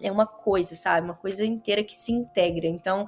[0.00, 1.06] é uma coisa, sabe?
[1.06, 2.66] Uma coisa inteira que se integra.
[2.66, 3.06] Então,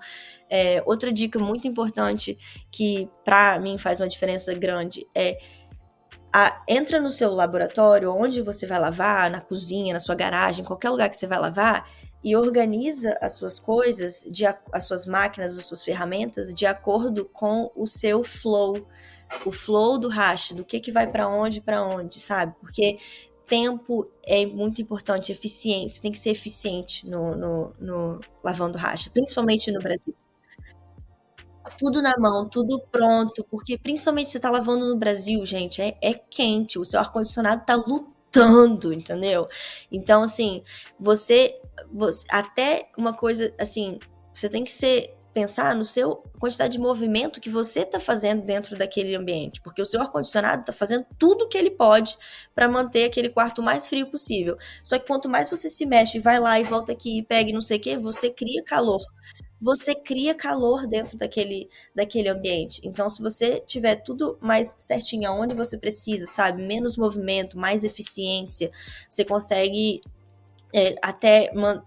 [0.49, 2.39] é, outra dica muito importante
[2.71, 5.39] que para mim faz uma diferença grande é
[6.33, 10.89] a, entra no seu laboratório, onde você vai lavar, na cozinha, na sua garagem, qualquer
[10.91, 11.87] lugar que você vai lavar,
[12.25, 17.71] e organiza as suas coisas, de, as suas máquinas, as suas ferramentas, de acordo com
[17.75, 18.87] o seu flow,
[19.45, 22.55] o flow do hash, do que que vai para onde, para onde, sabe?
[22.61, 22.99] Porque
[23.47, 29.71] tempo é muito importante, eficiência, tem que ser eficiente no, no, no lavando racha, principalmente
[29.71, 30.15] no Brasil.
[31.79, 36.15] Tudo na mão, tudo pronto, porque principalmente você tá lavando no Brasil, gente, é, é
[36.15, 39.49] quente, o seu ar-condicionado tá lutando, entendeu?
[39.91, 40.63] Então, assim,
[40.99, 41.61] você,
[41.93, 42.25] você.
[42.29, 43.99] Até uma coisa, assim,
[44.35, 48.77] você tem que ser pensar no seu quantidade de movimento que você está fazendo dentro
[48.77, 52.17] daquele ambiente, porque o seu ar condicionado está fazendo tudo o que ele pode
[52.55, 54.57] para manter aquele quarto mais frio possível.
[54.83, 57.63] Só que quanto mais você se mexe, vai lá e volta aqui e pega não
[57.63, 59.01] sei o que, você cria calor.
[59.61, 62.81] Você cria calor dentro daquele, daquele ambiente.
[62.85, 66.63] Então, se você tiver tudo mais certinho aonde você precisa, sabe?
[66.63, 68.73] Menos movimento, mais eficiência,
[69.09, 70.01] você consegue
[70.75, 71.81] é, até man,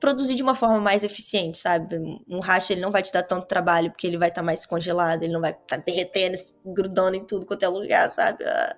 [0.00, 1.96] produzir de uma forma mais eficiente, sabe?
[2.28, 4.64] Um racha ele não vai te dar tanto trabalho porque ele vai estar tá mais
[4.64, 8.44] congelado, ele não vai estar tá derretendo, grudando em tudo quanto é lugar, sabe?
[8.44, 8.76] Ah,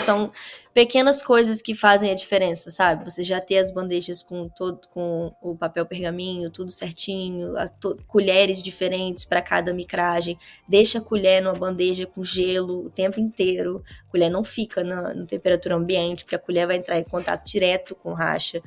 [0.00, 0.32] são
[0.74, 3.04] pequenas coisas que fazem a diferença, sabe?
[3.04, 7.74] Você já ter as bandejas com todo com o papel pergaminho, tudo certinho, as
[8.06, 10.36] colheres diferentes para cada micragem.
[10.68, 13.82] Deixa a colher numa bandeja com gelo o tempo inteiro.
[14.08, 17.46] A colher não fica na, na temperatura ambiente, porque a colher vai entrar em contato
[17.46, 18.60] direto com o racha.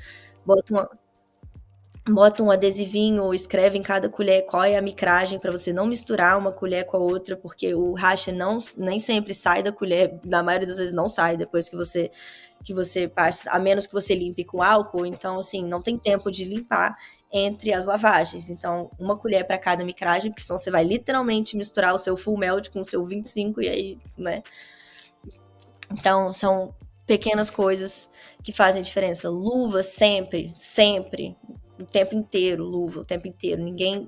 [0.45, 0.89] Bota uma
[2.09, 6.37] bota um adesivinho escreve em cada colher qual é a micragem para você não misturar
[6.37, 10.43] uma colher com a outra, porque o racha não nem sempre sai da colher, na
[10.43, 12.11] maioria das vezes não sai depois que você
[12.61, 16.29] que você passa, a menos que você limpe com álcool, então assim, não tem tempo
[16.29, 16.97] de limpar
[17.31, 18.49] entre as lavagens.
[18.49, 22.37] Então, uma colher para cada micragem, porque senão você vai literalmente misturar o seu full
[22.37, 24.43] melt com o seu 25 e aí, né?
[25.91, 28.09] Então, são pequenas coisas
[28.43, 29.29] que fazem diferença.
[29.29, 31.37] Luva sempre, sempre
[31.79, 33.63] o tempo inteiro, luva, o tempo inteiro.
[33.63, 34.05] Ninguém,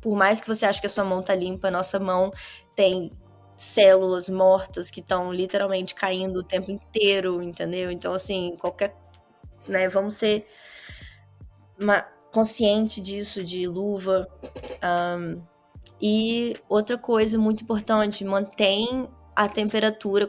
[0.00, 2.32] por mais que você ache que a sua mão tá limpa, a nossa mão
[2.74, 3.12] tem
[3.56, 7.90] células mortas que estão literalmente caindo o tempo inteiro, entendeu?
[7.90, 8.96] Então, assim, qualquer.
[9.66, 10.46] Né, vamos ser
[11.80, 12.02] uma,
[12.32, 14.28] consciente disso, de luva.
[14.82, 15.40] Um,
[16.00, 20.28] e outra coisa muito importante, mantém a temperatura,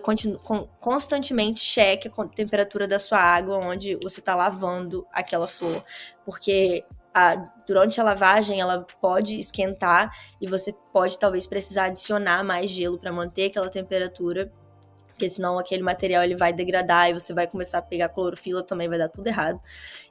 [0.80, 5.84] constantemente cheque a temperatura da sua água onde você está lavando aquela flor.
[6.26, 6.84] Porque
[7.14, 7.36] a,
[7.68, 13.12] durante a lavagem ela pode esquentar e você pode talvez precisar adicionar mais gelo para
[13.12, 14.52] manter aquela temperatura,
[15.08, 18.90] porque senão aquele material ele vai degradar e você vai começar a pegar clorofila também
[18.90, 19.62] vai dar tudo errado.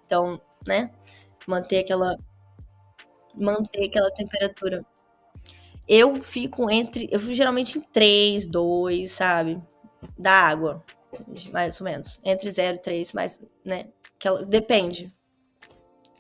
[0.06, 0.90] Então, né?
[1.46, 2.16] Manter aquela
[3.34, 4.84] manter aquela temperatura.
[5.88, 9.62] Eu fico entre, eu fico geralmente em 3, 2, sabe?
[10.18, 10.82] Da água,
[11.52, 15.12] mais ou menos, entre 0 e 3, mas, né, que ela, depende.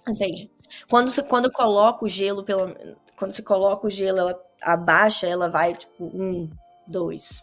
[0.06, 0.50] Depende.
[0.88, 2.74] Quando você quando coloca o gelo, pelo,
[3.16, 6.50] quando você coloca o gelo, ela abaixa, ela vai tipo um,
[6.86, 7.42] dois.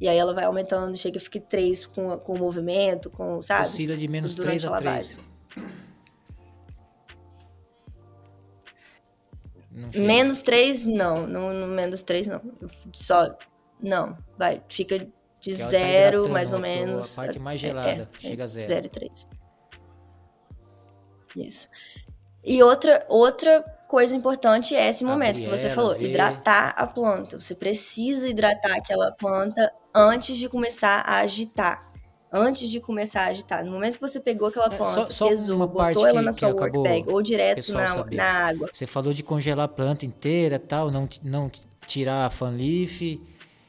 [0.00, 3.62] E aí ela vai aumentando, chega a ficar três com, com o movimento, com, sabe?
[3.62, 5.31] Oscila de menos 3 a 3.
[9.94, 11.26] Menos 3, não.
[11.26, 11.52] não.
[11.52, 12.40] no menos 3, não.
[12.92, 13.36] Só.
[13.80, 14.16] Não.
[14.36, 14.62] Vai.
[14.68, 15.08] Fica
[15.40, 17.18] de 0, tá mais ou menos.
[17.18, 18.08] A parte mais gelada.
[18.12, 18.66] É, é, chega a 0.
[18.66, 19.28] 0 e 3.
[21.36, 21.68] Isso.
[22.44, 26.10] E outra, outra coisa importante é esse momento que você falou, ver.
[26.10, 27.38] hidratar a planta.
[27.38, 31.91] Você precisa hidratar aquela planta antes de começar a agitar.
[32.32, 33.64] Antes de começar a agitar.
[33.64, 36.48] No momento que você pegou aquela planta, é, só, só pesou, botou ela na sua
[36.48, 38.70] workbag ou direto na, na, água.
[38.72, 41.50] Você falou de congelar a planta inteira tal, não, não
[41.86, 43.20] tirar a fanleaf.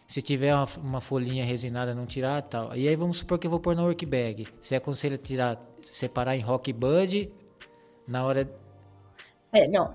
[0.08, 2.74] Se tiver uma, uma folhinha resinada, não tirar tal.
[2.76, 4.48] E aí vamos supor que eu vou pôr na workbag.
[4.62, 7.30] Você aconselha tirar, separar em rock bud
[8.08, 8.50] na hora
[9.54, 9.94] é, não.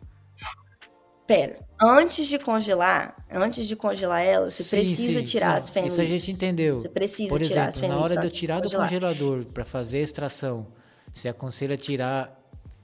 [1.28, 1.58] Pera.
[1.78, 5.56] Antes de congelar, antes de congelar ela, você sim, precisa sim, tirar sim.
[5.58, 5.92] as fêmeas.
[5.92, 6.78] Isso a gente entendeu.
[6.78, 10.00] Você precisa Por tirar exemplo, na hora de eu tirar do congelador para fazer a
[10.00, 10.66] extração,
[11.12, 12.34] você aconselha tirar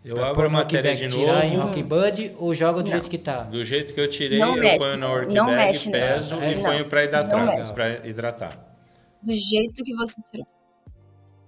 [0.04, 1.24] eu abro a matéria de novo.
[1.24, 2.92] Tirar em Rock Bud ou joga do não.
[2.92, 3.44] jeito que tá?
[3.44, 6.50] Do jeito que eu tirei, não eu mexe, ponho no workbag, não mexe, peso não.
[6.50, 8.76] e ponho para hidratar, hidratar.
[9.22, 10.46] Do jeito que você tirou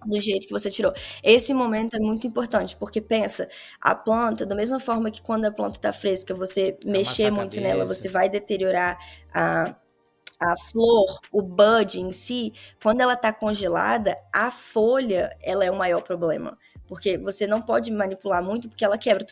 [0.07, 0.92] do jeito que você tirou.
[1.22, 3.48] Esse momento é muito importante, porque pensa,
[3.80, 7.86] a planta, da mesma forma que quando a planta está fresca, você mexer muito nela,
[7.86, 8.98] você vai deteriorar
[9.34, 9.74] a,
[10.40, 12.52] a flor, o bud em si,
[12.82, 16.59] quando ela está congelada, a folha, ela é o maior problema.
[16.88, 19.26] Porque você não pode manipular muito, porque ela quebra,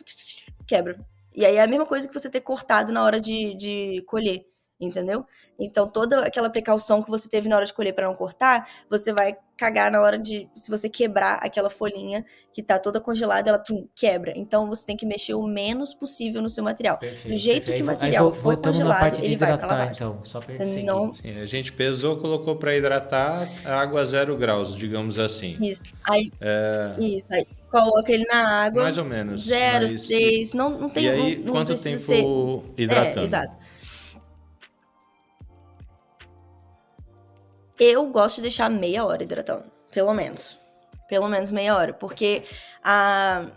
[0.67, 0.99] quebra.
[1.33, 4.45] E aí é a mesma coisa que você ter cortado na hora de, de colher
[4.79, 5.25] entendeu?
[5.57, 9.13] Então toda aquela precaução que você teve na hora de colher para não cortar, você
[9.13, 13.57] vai cagar na hora de se você quebrar aquela folhinha que tá toda congelada, ela
[13.57, 14.33] tum, quebra.
[14.35, 16.97] Então você tem que mexer o menos possível no seu material.
[16.97, 17.77] Perfeito, Do jeito perfeito.
[17.77, 19.93] que o material aí, foi congelado, ele vai para lavagem.
[19.93, 21.13] então, só para não...
[21.13, 25.57] Sim, a gente pesou, colocou para hidratar água zero graus, digamos assim.
[25.61, 25.83] Isso.
[26.03, 26.95] Aí, é...
[26.99, 27.25] Isso.
[27.29, 28.83] Aí coloca ele na água.
[28.83, 29.45] Mais ou menos.
[29.45, 30.07] Zero, mas...
[30.07, 31.05] três, não, não tem.
[31.05, 32.23] E aí, não, não quanto tempo ser...
[32.81, 33.19] hidratando?
[33.19, 33.64] É, exato.
[37.79, 40.57] Eu gosto de deixar meia hora hidratando, pelo menos.
[41.07, 42.43] Pelo menos meia hora, porque
[42.83, 43.47] a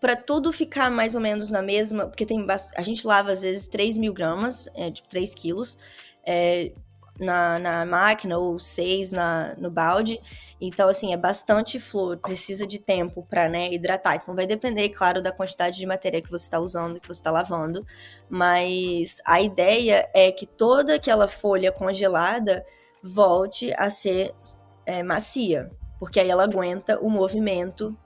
[0.00, 2.44] para tudo ficar mais ou menos na mesma, porque tem
[2.76, 5.78] a gente lava às vezes 3 mil gramas, é, tipo 3 quilos,
[6.26, 6.72] é,
[7.20, 10.20] na, na máquina ou 6 na, no balde.
[10.60, 14.16] Então, assim, é bastante flor, precisa de tempo para né, hidratar.
[14.16, 17.30] Então, vai depender, claro, da quantidade de matéria que você está usando, que você está
[17.30, 17.86] lavando.
[18.28, 22.64] Mas a ideia é que toda aquela folha congelada
[23.02, 24.34] volte a ser
[24.86, 27.96] é, macia, porque aí ela aguenta o movimento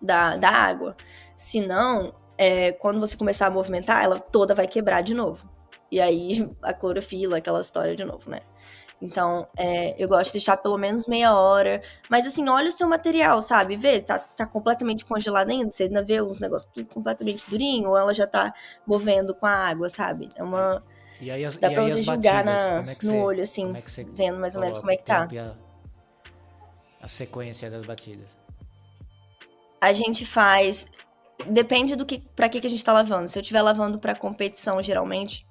[0.00, 0.96] da, da água.
[1.36, 5.48] Senão, é, quando você começar a movimentar, ela toda vai quebrar de novo.
[5.90, 8.40] E aí a clorofila, aquela história de novo, né?
[9.00, 11.82] Então, é, eu gosto de deixar pelo menos meia hora.
[12.08, 13.76] Mas assim, olha o seu material, sabe?
[13.76, 15.70] Vê, tá, tá completamente congelado ainda.
[15.70, 18.54] Você ainda vê uns negócios tudo completamente durinho, ou ela já tá
[18.86, 20.30] movendo com a água, sabe?
[20.36, 20.82] É uma
[21.24, 23.72] e aí as, Dá e pra você julgar batidas, na, é no você, olho, assim,
[23.74, 25.26] é vendo mais ou menos como é que tá.
[25.26, 28.28] A, a sequência das batidas.
[29.80, 30.86] A gente faz.
[31.46, 32.18] Depende do que.
[32.36, 33.28] para que, que a gente tá lavando.
[33.28, 35.46] Se eu estiver lavando para competição, geralmente,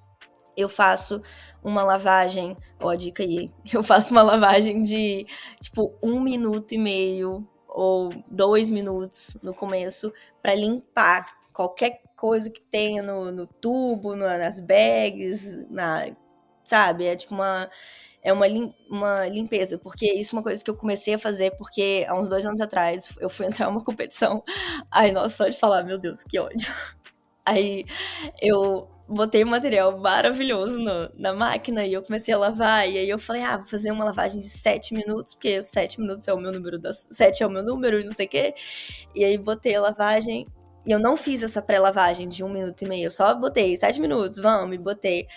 [0.55, 1.21] eu faço
[1.63, 2.55] uma lavagem.
[2.79, 3.51] Ó, a dica aí.
[3.73, 5.25] Eu faço uma lavagem de,
[5.59, 12.61] tipo, um minuto e meio ou dois minutos no começo para limpar qualquer coisa que
[12.61, 16.07] tenha no, no tubo, nas bags, na,
[16.63, 17.05] sabe?
[17.05, 17.69] É tipo uma
[18.21, 21.51] é uma, lim, uma limpeza, porque isso é uma coisa que eu comecei a fazer
[21.57, 24.41] porque há uns dois anos atrás eu fui entrar numa competição.
[24.89, 26.73] Ai, nossa, só de falar, meu Deus, que ódio.
[27.45, 27.85] Aí
[28.41, 32.89] eu botei um material maravilhoso no, na máquina e eu comecei a lavar.
[32.89, 36.25] E aí eu falei, ah, vou fazer uma lavagem de 7 minutos, porque 7 minutos
[36.29, 37.09] é o meu número das.
[37.11, 38.55] 7 é o meu número e não sei o quê.
[39.13, 40.47] E aí botei a lavagem.
[40.85, 43.05] E eu não fiz essa pré-lavagem de um minuto e meio.
[43.05, 45.27] Eu só botei 7 minutos, vamos, e botei.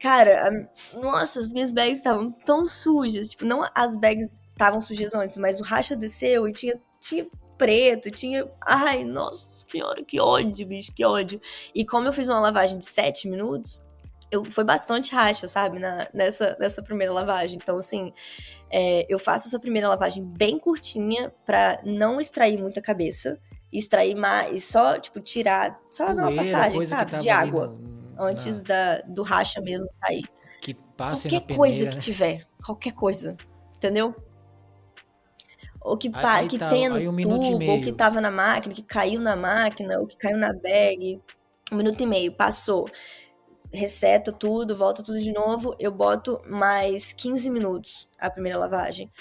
[0.00, 0.98] Cara, a...
[0.98, 3.28] nossa, as minhas bags estavam tão sujas.
[3.28, 7.26] Tipo, não as bags estavam sujas antes, mas o racha desceu e tinha, tinha
[7.56, 8.46] preto, tinha.
[8.60, 11.40] Ai, nossa senhora, que ódio, bicho, que ódio.
[11.74, 13.82] E como eu fiz uma lavagem de 7 minutos,
[14.30, 17.58] eu, foi bastante racha, sabe, na, nessa, nessa primeira lavagem.
[17.62, 18.12] Então, assim,
[18.70, 23.38] é, eu faço essa primeira lavagem bem curtinha pra não extrair muita cabeça.
[23.72, 27.68] Extrair mais, só, tipo, tirar, só dar uma passagem, sabe, de água.
[27.68, 30.24] No, antes da, do racha mesmo sair.
[30.60, 31.90] Que passe Qualquer na peneira, coisa né?
[31.90, 33.36] que tiver, qualquer coisa,
[33.76, 34.14] entendeu?
[35.86, 38.82] ou que, Aí- que tá, tenha no um tubo, ou que tava na máquina, que
[38.82, 41.22] caiu na máquina, ou que caiu na bag.
[41.70, 42.88] Um minuto e meio, passou.
[43.72, 45.76] Reseta tudo, volta tudo de novo.
[45.78, 49.12] Eu boto mais 15 minutos a primeira lavagem.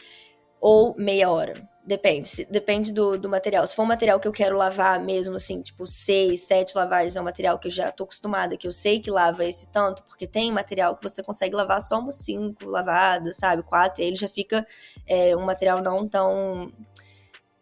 [0.59, 1.53] Ou meia hora.
[1.87, 2.27] Depende.
[2.27, 3.65] se- depende do, do material.
[3.67, 7.21] Se for um material que eu quero lavar mesmo, assim, tipo, seis, sete lavagens, é
[7.21, 10.25] um material que eu já tô acostumada, que eu sei que lava esse tanto, porque
[10.25, 13.61] tem material que você consegue lavar só umas cinco lavadas, sabe?
[13.61, 14.65] Quatro, e ele já fica
[15.05, 16.71] é, um material não tão.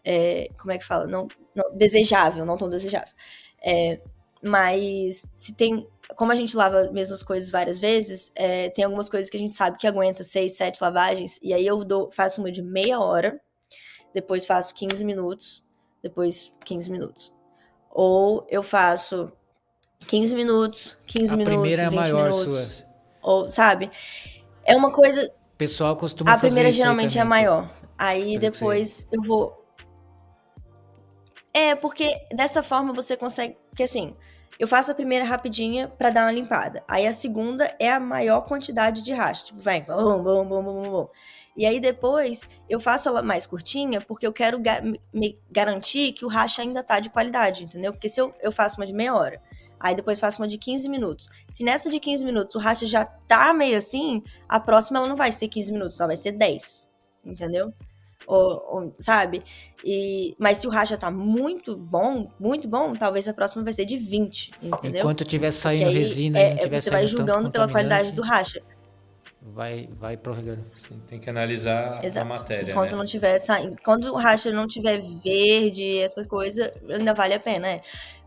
[0.03, 1.07] é, como é que fala?
[1.07, 3.13] Não, não- desejável, não tão desejável.
[3.63, 3.99] É,
[4.43, 5.87] mas se tem.
[6.15, 9.39] Como a gente lava as mesmas coisas várias vezes, é, tem algumas coisas que a
[9.39, 11.39] gente sabe que aguenta seis, sete lavagens.
[11.41, 13.39] E aí eu dou, faço uma de meia hora,
[14.13, 15.63] depois faço 15 minutos,
[16.01, 17.33] depois 15 minutos.
[17.89, 19.31] Ou eu faço
[20.07, 22.75] 15 minutos, 15 A minutos, primeira é a 20 maior minutos.
[22.75, 22.87] sua.
[23.21, 23.91] Ou, sabe?
[24.65, 25.25] É uma coisa.
[25.53, 27.69] O pessoal costuma A fazer primeira isso geralmente é a maior.
[27.97, 29.63] Aí Pelo depois eu vou.
[31.53, 33.57] É, porque dessa forma você consegue.
[33.69, 34.15] Porque assim,
[34.59, 36.83] eu faço a primeira rapidinha pra dar uma limpada.
[36.87, 39.45] Aí a segunda é a maior quantidade de racha.
[39.45, 41.07] Tipo, vai, bum, bum, bum, bum, bum.
[41.55, 44.81] E aí depois eu faço ela mais curtinha porque eu quero ga-
[45.13, 47.91] me garantir que o racha ainda tá de qualidade, entendeu?
[47.93, 49.39] Porque se eu, eu faço uma de meia hora,
[49.79, 51.29] aí depois faço uma de 15 minutos.
[51.47, 55.15] Se nessa de 15 minutos o racha já tá meio assim, a próxima ela não
[55.15, 56.89] vai ser 15 minutos, ela vai ser 10.
[57.23, 57.71] Entendeu?
[58.25, 59.43] Ou, ou- sabe?
[59.83, 63.85] E, mas se o racha tá muito bom, muito bom, talvez a próxima vai ser
[63.85, 65.01] de 20, entendeu?
[65.01, 68.11] Enquanto tiver saindo aí, resina é- e não é- tiver você vai julgando pela qualidade
[68.13, 68.61] do racha.
[69.45, 70.65] Vai, vai prorrogando.
[70.75, 72.25] Sim, tem que analisar a Exato.
[72.25, 72.97] matéria, Enquanto né?
[72.97, 73.75] não tiver saindo.
[73.83, 77.81] Quando o racha não tiver verde, essa coisa, ainda vale a pena, é.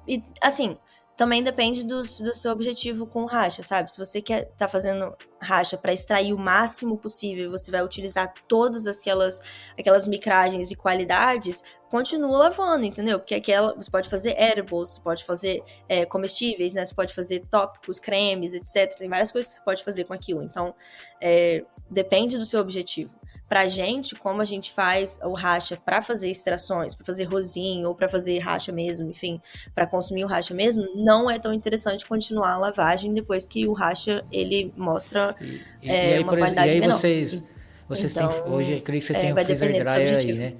[0.07, 0.77] E assim,
[1.17, 3.91] também depende do, do seu objetivo com racha, sabe?
[3.91, 8.87] Se você quer tá fazendo racha para extrair o máximo possível, você vai utilizar todas
[8.87, 9.41] aquelas
[9.79, 13.19] aquelas micragens e qualidades, continua lavando, entendeu?
[13.19, 16.85] Porque aquela você pode fazer edibles, você pode fazer é, comestíveis, né?
[16.85, 18.95] Você pode fazer tópicos, cremes, etc.
[18.99, 20.43] Tem várias coisas que você pode fazer com aquilo.
[20.43, 20.75] Então,
[21.19, 23.15] é, depende do seu objetivo.
[23.49, 27.95] Pra gente, como a gente faz o racha pra fazer extrações, pra fazer rosinho ou
[27.95, 29.41] pra fazer racha mesmo, enfim,
[29.73, 33.73] pra consumir o racha mesmo, não é tão interessante continuar a lavagem depois que o
[33.73, 36.93] racha ele mostra E, e- É, e aí, uma por exemplo, e qualidade aí menor.
[36.93, 37.49] vocês,
[37.89, 40.53] vocês têm, Então, hoje, eu creio que vocês é, têm vai freezer dryer aí, né?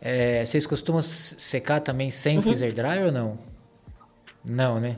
[0.00, 2.42] É, vocês costumam secar também sem Uhum.
[2.42, 3.38] freezer dryer ou não?
[4.44, 4.96] Não, né?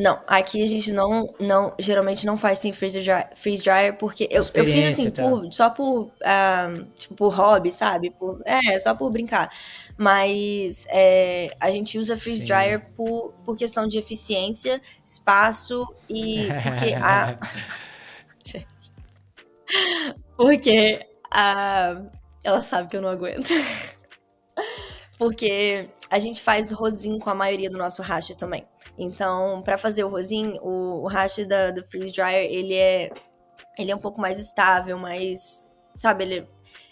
[0.00, 4.28] Não, aqui a gente não, não geralmente não faz sem freezer dryer, freeze dryer porque
[4.30, 5.28] eu, eu fiz assim tá.
[5.28, 8.10] por- só por ah, tipo por hobby, sabe?
[8.10, 9.50] Por, é, só por brincar.
[9.96, 12.46] Mas é, a gente usa freeze Sim.
[12.46, 17.36] dryer por, por questão de eficiência, espaço e porque a
[18.44, 18.92] Gente.
[20.36, 22.02] porque a
[22.44, 23.48] ela sabe que eu não aguento.
[25.18, 28.64] Porque a gente faz rosin com a maioria do nosso hash também.
[28.98, 33.10] Então, pra fazer o rosin, o, o hash da, do freeze dryer, ele é
[33.78, 36.46] ele é um pouco mais estável, mais, sabe, ele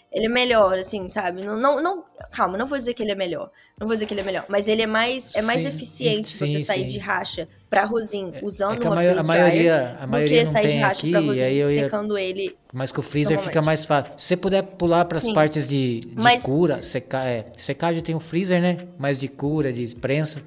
[0.09, 1.43] ele é melhor, assim, sabe?
[1.43, 3.51] Não, não, não, calma, não vou dizer que ele é melhor.
[3.77, 6.29] Não vou dizer que ele é melhor, mas ele é mais, é mais Sim, eficiente
[6.29, 6.87] sim, você sair sim.
[6.87, 10.61] de racha pra rosin usando É a, uma mai- a maioria, a maioria não sair
[10.63, 12.57] de tem racha aqui, pra e rosin, aí eu ia, secando ele.
[12.73, 14.13] mas que o freezer fica mais fácil.
[14.15, 18.15] Se você puder pular para as partes de, de Mas- cura, secar, é, secagem tem
[18.15, 18.87] o freezer, né?
[18.97, 20.41] Mas de cura, de prensa.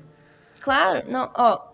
[0.60, 1.70] Claro, não, ó.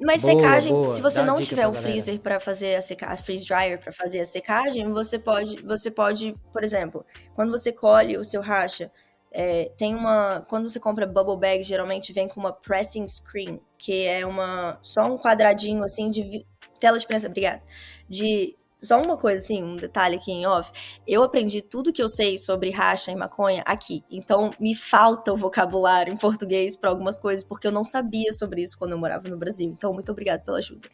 [0.00, 0.88] Mas Boa, secagem, boa.
[0.88, 4.20] se você Dá não tiver o freezer pra fazer a secagem, freeze dryer pra fazer
[4.20, 8.92] a secagem, você pode, você pode, por exemplo, quando você colhe o seu racha,
[9.32, 14.06] é, tem uma, quando você compra bubble bag, geralmente vem com uma pressing screen, que
[14.06, 16.46] é uma só um quadradinho assim de
[16.78, 17.62] tela de prensa, obrigada,
[18.08, 20.70] de só uma coisa assim, um detalhe aqui em off.
[21.06, 24.04] Eu aprendi tudo que eu sei sobre racha e maconha aqui.
[24.08, 28.62] Então me falta o vocabulário em português para algumas coisas, porque eu não sabia sobre
[28.62, 29.68] isso quando eu morava no Brasil.
[29.68, 30.88] Então, muito obrigada pela ajuda.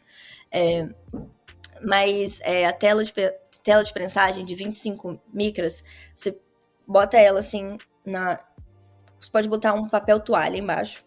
[0.51, 0.89] É,
[1.81, 3.13] mas é, a tela de,
[3.63, 5.83] tela de prensagem de 25 micras,
[6.13, 6.39] você
[6.87, 8.39] bota ela assim na.
[9.19, 11.05] Você pode botar um papel toalha embaixo,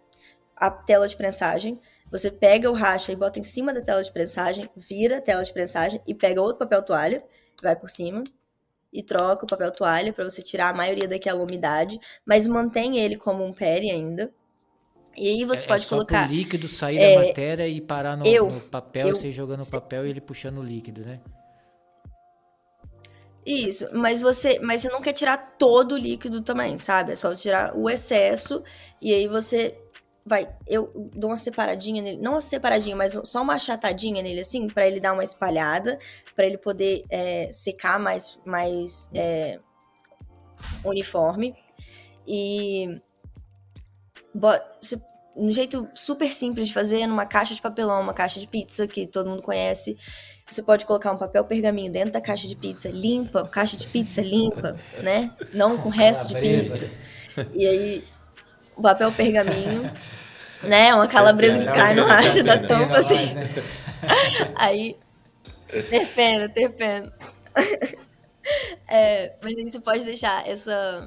[0.56, 4.12] a tela de prensagem você pega o racha e bota em cima da tela de
[4.12, 7.24] prensagem, vira a tela de prensagem e pega outro papel toalha,
[7.62, 8.24] vai por cima
[8.92, 13.16] e troca o papel toalha para você tirar a maioria daquela umidade, mas mantém ele
[13.16, 14.32] como um pere ainda.
[15.16, 16.28] E aí você é, pode é só colocar.
[16.28, 19.62] o líquido sair é, da matéria e parar no, eu, no papel, eu, você jogando
[19.62, 21.20] o papel e ele puxando o líquido, né?
[23.44, 27.12] Isso, mas você, mas você não quer tirar todo o líquido também, sabe?
[27.12, 28.62] É só tirar o excesso
[29.00, 29.74] e aí você
[30.28, 34.66] vai, eu dou uma separadinha nele, não uma separadinha, mas só uma achatadinha nele assim,
[34.68, 35.98] para ele dar uma espalhada,
[36.36, 39.58] para ele poder é, secar mais, mais é,
[40.84, 41.56] uniforme.
[42.26, 43.00] E
[44.34, 45.00] você,
[45.34, 49.06] um jeito super simples de fazer numa caixa de papelão, uma caixa de pizza que
[49.06, 49.96] todo mundo conhece.
[50.50, 54.20] Você pode colocar um papel pergaminho dentro da caixa de pizza limpa, caixa de pizza
[54.22, 55.30] limpa, né?
[55.52, 56.90] Não com resto de pizza.
[57.54, 58.04] E aí,
[58.78, 59.90] o papel pergaminho
[60.62, 60.94] né?
[60.94, 63.34] Uma calabresa que cai no racho da tampa, assim.
[63.34, 63.48] Né?
[64.56, 64.96] Aí,
[65.90, 67.12] ter pena, ter pena.
[68.90, 71.06] É, mas aí você pode deixar essa,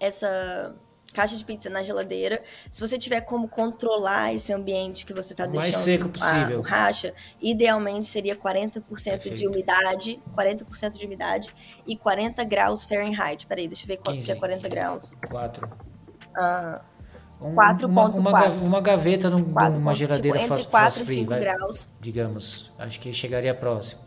[0.00, 0.74] essa
[1.12, 2.42] caixa de pizza na geladeira.
[2.70, 6.62] Se você tiver como controlar esse ambiente que você está deixando mais seco possível.
[6.64, 9.36] A, racha, idealmente seria 40% Perfeito.
[9.36, 11.54] de umidade, 40% de umidade
[11.86, 13.46] e 40 graus Fahrenheit.
[13.46, 15.14] Peraí, deixa eu ver quanto que é 40 graus.
[15.28, 15.91] 4.
[16.34, 16.82] Ah,
[17.40, 17.84] 4.4.
[17.84, 19.72] Uma, uma, uma, gaveta num, 4.
[19.72, 21.88] numa geladeira tipo, entre 4 free, e 5 vai, graus.
[22.00, 24.00] Digamos, acho que chegaria próximo.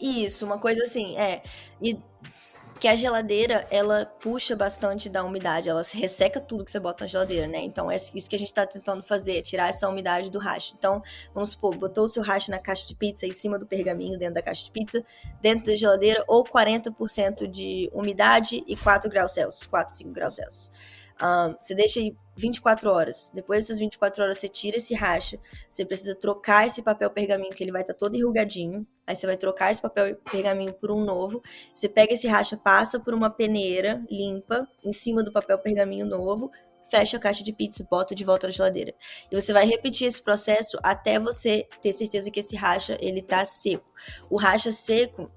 [0.00, 1.42] Isso, uma coisa assim, é.
[1.82, 2.00] E
[2.80, 7.08] que a geladeira, ela puxa bastante da umidade, ela resseca tudo que você bota na
[7.08, 7.60] geladeira, né?
[7.62, 10.72] Então é isso que a gente tá tentando fazer, tirar essa umidade do hash.
[10.78, 11.02] Então,
[11.34, 14.34] vamos supor, botou o seu hash na caixa de pizza em cima do pergaminho dentro
[14.36, 15.04] da caixa de pizza,
[15.42, 20.70] dentro da geladeira, ou 40% de umidade e 4 graus Celsius, 4, 5 graus Celsius.
[21.60, 23.30] Você deixa aí 24 horas.
[23.34, 25.38] Depois dessas 24 horas, você tira esse racha.
[25.70, 28.86] Você precisa trocar esse papel pergaminho, que ele vai estar tá todo enrugadinho.
[29.06, 31.42] Aí você vai trocar esse papel pergaminho por um novo.
[31.74, 36.50] Você pega esse racha, passa por uma peneira limpa em cima do papel pergaminho novo,
[36.90, 38.94] fecha a caixa de pizza, bota de volta na geladeira.
[39.30, 43.44] E você vai repetir esse processo até você ter certeza que esse racha ele tá
[43.44, 43.88] seco.
[44.28, 45.30] O racha seco,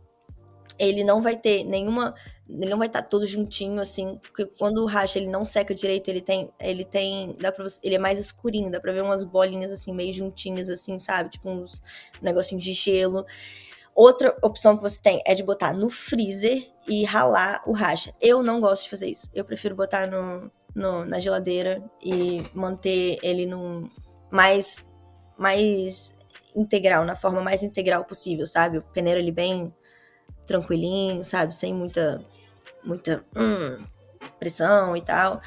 [0.80, 2.14] ele não vai ter nenhuma
[2.50, 5.74] ele não vai estar tá todo juntinho assim, porque quando o racha ele não seca
[5.74, 9.24] direito, ele tem, ele tem, dá para ele é mais escurinho, dá para ver umas
[9.24, 11.32] bolinhas assim meio juntinhas assim, sabe?
[11.32, 11.82] Tipo uns
[12.22, 13.26] negocinhos de gelo.
[13.96, 18.14] Outra opção que você tem é de botar no freezer e ralar o racha.
[18.20, 19.30] Eu não gosto de fazer isso.
[19.34, 23.88] Eu prefiro botar no, no na geladeira e manter ele num
[24.32, 24.86] mais
[25.38, 26.14] mais
[26.56, 28.78] integral, na forma mais integral possível, sabe?
[28.80, 29.74] O peneiro ele bem
[30.46, 31.56] tranquilinho, sabe?
[31.56, 32.22] Sem muita
[32.84, 33.78] muita hum,
[34.40, 35.42] pressão e tal.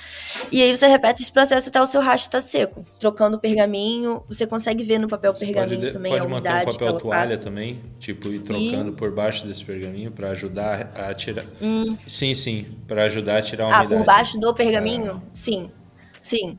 [0.50, 2.84] E aí você repete esse processo até o seu estar tá seco.
[2.98, 6.66] Trocando o pergaminho, você consegue ver no papel você pergaminho pode, também pode a umidade
[6.66, 7.42] manter um papel toalha passa.
[7.42, 8.94] também, tipo, ir trocando e...
[8.94, 11.44] por baixo desse pergaminho para ajudar a tirar.
[11.60, 11.84] Hum.
[12.06, 13.94] Sim, sim, para ajudar a tirar a ah, umidade.
[13.94, 15.22] Ah, por baixo do pergaminho?
[15.24, 15.28] Ah.
[15.30, 15.70] Sim.
[16.22, 16.58] Sim.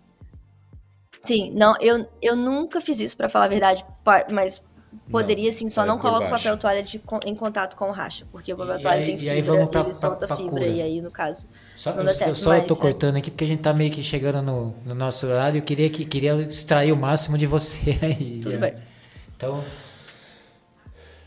[1.21, 3.85] Sim, não, eu, eu nunca fiz isso, para falar a verdade,
[4.31, 4.63] mas
[5.09, 8.53] Poderia sim, só não coloca o papel toalha de, em contato com o racha, porque
[8.53, 10.67] o papel toalha tem fibra, e aí vamos pra, ele solta pra, pra fibra, cura.
[10.67, 12.29] e aí no caso só, não dá certo.
[12.29, 12.77] Eu só mas, tô é...
[12.77, 15.89] cortando aqui porque a gente tá meio que chegando no, no nosso horário, eu queria,
[15.89, 18.41] que, queria extrair o máximo de você aí.
[18.41, 18.73] Tudo bem.
[19.35, 19.63] Então...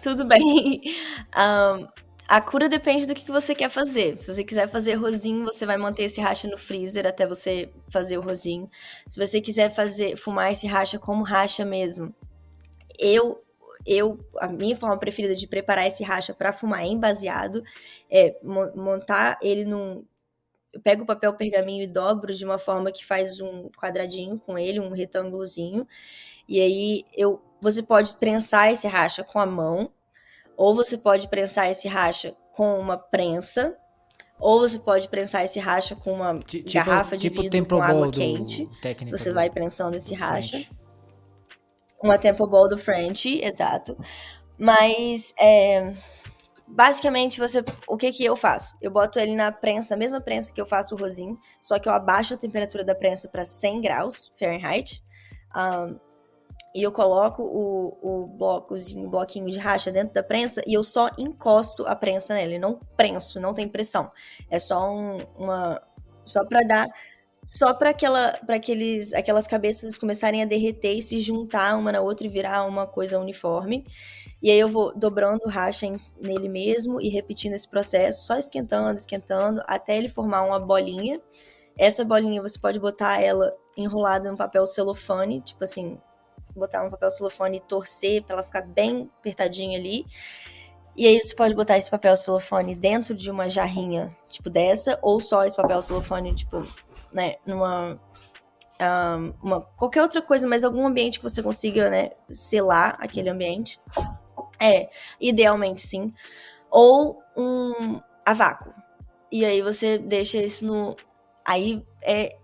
[0.03, 0.83] Tudo bem.
[1.31, 1.87] Um,
[2.31, 4.21] a cura depende do que você quer fazer.
[4.21, 8.19] Se você quiser fazer rosinho, você vai manter esse racha no freezer até você fazer
[8.19, 8.71] o rosinho.
[9.09, 12.15] Se você quiser fazer fumar esse racha como racha mesmo,
[12.97, 13.43] eu
[13.87, 17.63] eu a minha forma preferida de preparar esse racha para fumar em baseado
[18.11, 20.05] é montar ele num
[20.73, 24.57] eu pego o papel pergaminho e dobro de uma forma que faz um quadradinho com
[24.57, 25.87] ele, um retângulozinho.
[26.49, 29.91] E aí eu você pode prensar esse racha com a mão,
[30.57, 33.77] ou você pode prensar esse racha com uma prensa,
[34.39, 38.11] ou você pode prensar esse racha com uma tipo, garrafa de tipo vidro com água
[38.11, 38.67] quente.
[39.11, 40.67] Você vai prensando esse racha.
[42.03, 43.97] Uma Temple Ball do French, exato.
[44.59, 45.93] Mas, é,
[46.67, 48.77] basicamente, você, o que que eu faço?
[48.81, 51.93] Eu boto ele na prensa, mesma prensa que eu faço o rosin, só que eu
[51.93, 55.03] abaixo a temperatura da prensa para 100 graus Fahrenheit.
[55.57, 55.99] Um,
[56.75, 60.85] e eu coloco o, o blocozinho, o bloquinho de racha dentro da prensa e eu
[60.85, 64.11] só encosto a prensa nele, não prenso, não tem pressão.
[64.49, 65.83] É só um, uma
[66.25, 66.87] só para dar
[67.53, 72.01] só para aquela para aqueles aquelas cabeças começarem a derreter e se juntar uma na
[72.01, 73.85] outra e virar uma coisa uniforme.
[74.41, 75.85] E aí eu vou dobrando racha
[76.21, 81.21] nele mesmo e repetindo esse processo, só esquentando, esquentando até ele formar uma bolinha.
[81.77, 85.99] Essa bolinha você pode botar ela enrolada no papel celofane, tipo assim,
[86.55, 90.07] botar no papel celofane e torcer para ela ficar bem apertadinha ali.
[90.97, 95.21] E aí você pode botar esse papel celofane dentro de uma jarrinha, tipo dessa, ou
[95.21, 96.67] só esse papel celofane, tipo,
[97.13, 98.01] né, numa.
[98.81, 103.79] Um, uma, qualquer outra coisa, mas algum ambiente que você consiga, né, selar aquele ambiente.
[104.59, 104.89] É,
[105.21, 106.13] idealmente sim.
[106.71, 108.73] Ou um a vácuo.
[109.31, 110.97] E aí você deixa isso no.
[111.45, 112.37] Aí é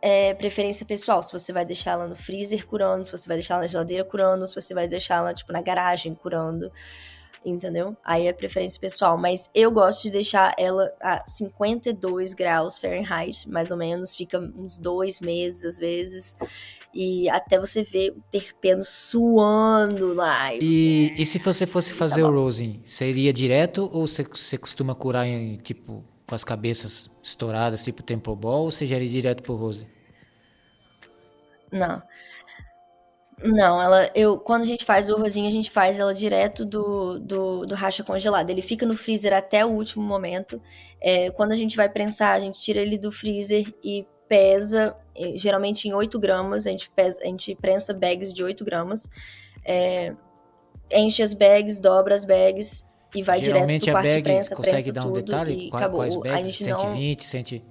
[0.00, 1.22] é preferência pessoal.
[1.22, 4.04] Se você vai deixar ela no freezer curando, se você vai deixar ela na geladeira
[4.04, 6.72] curando, se você vai deixar ela, tipo, na garagem curando.
[7.44, 7.96] Entendeu?
[8.04, 9.16] Aí é preferência pessoal.
[9.16, 14.14] Mas eu gosto de deixar ela a 52 graus Fahrenheit, mais ou menos.
[14.14, 16.36] Fica uns dois meses, às vezes.
[16.92, 20.54] E até você ver o terpeno suando lá.
[20.54, 24.58] E, e se você fosse tá fazer tá o rosin, seria direto ou você, você
[24.58, 29.08] costuma curar em, tipo, com as cabeças estouradas, tipo Temple Ball, ou você já iria
[29.08, 29.86] direto pro Rose?
[31.70, 32.02] Não.
[33.42, 37.20] Não, ela, eu, quando a gente faz o rosinho, a gente faz ela direto do,
[37.20, 38.50] do, do racha congelado.
[38.50, 40.60] Ele fica no freezer até o último momento.
[41.00, 44.96] É, quando a gente vai prensar, a gente tira ele do freezer e pesa,
[45.36, 46.66] geralmente em 8 gramas.
[46.66, 49.08] A gente, pesa, a gente prensa bags de 8 gramas.
[49.64, 50.14] É,
[50.90, 54.56] enche as bags, dobra as bags e vai Geralmente direto pro quarto bag de prensa,
[54.56, 55.52] consegue prensa dar um detalhe?
[55.52, 56.00] e Quais, acabou.
[56.00, 56.46] quais a bags?
[56.50, 57.24] gente 120, não...
[57.24, 57.64] 100...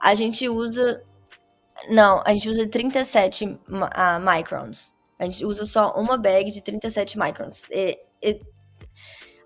[0.00, 1.02] A gente usa...
[1.88, 3.58] Não, a gente usa 37 uh,
[4.20, 4.94] microns.
[5.18, 7.64] A gente usa só uma bag de 37 microns.
[7.70, 8.40] E, e,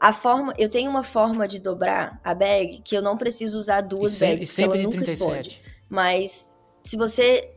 [0.01, 3.81] a forma, eu tenho uma forma de dobrar a bag que eu não preciso usar
[3.81, 5.49] duas e sempre, bags, sempre ela de nunca 37.
[5.49, 5.63] explode.
[5.89, 6.51] Mas
[6.83, 7.55] se você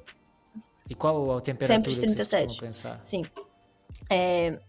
[0.87, 2.61] E qual a temperatura Sempre de que vocês 37.
[2.61, 2.99] pensar?
[3.03, 3.25] Sim.
[4.09, 4.59] É...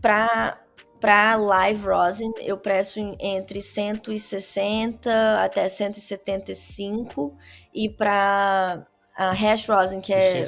[0.00, 0.60] Pra,
[1.06, 7.32] pra live rosin, eu preço entre 160 até 175.
[7.72, 8.84] E pra
[9.16, 10.42] a hash rosin, que é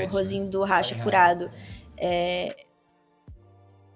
[0.00, 1.50] o, o rosinho do racha curado,
[1.98, 2.54] é...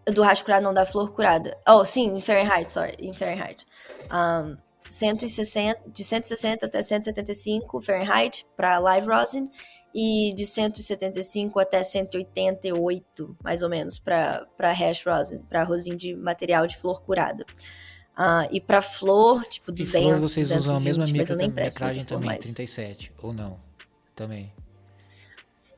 [0.06, 1.56] Do racha curado, não, da flor curada.
[1.68, 3.64] Oh, sim, em Fahrenheit, sorry, em Fahrenheit.
[4.12, 4.56] Um,
[4.90, 9.48] 160, de 160 até 175 Fahrenheit para live rosin
[9.94, 16.66] e de 175 até 188, mais ou menos, para hash rosin, para rosin de material
[16.66, 17.44] de flor curada.
[18.16, 22.04] Ah, e para flor, tipo E 200, flor vocês usam a mesma 220, micra metragem
[22.04, 22.40] também, mais.
[22.40, 23.58] 37, ou não?
[24.14, 24.52] Também.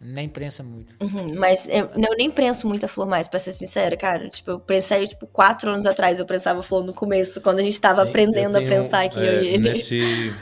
[0.00, 0.94] Nem prensa muito.
[0.98, 4.30] Uhum, mas eu, eu nem prenso muita flor mais, pra ser sincera, cara.
[4.30, 7.78] Tipo, eu prensei, tipo, quatro anos atrás eu prensava flor no começo, quando a gente
[7.78, 9.58] tava aprendendo Eu a tenho, prensar aqui, é, e.
[9.58, 10.34] Nesse,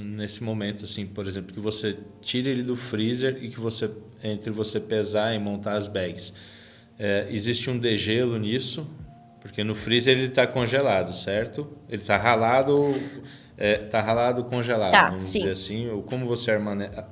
[0.00, 3.90] nesse momento, assim, por exemplo, que você tira ele do freezer e que você,
[4.22, 6.32] entre você pesar e montar as bags,
[6.98, 8.86] é, existe um degelo nisso,
[9.40, 11.68] porque no freezer ele está congelado, certo?
[11.88, 12.94] Ele está ralado,
[13.56, 15.40] é, tá ralado congelado, Tá, vamos sim.
[15.40, 15.88] dizer assim.
[15.90, 16.52] Ou como você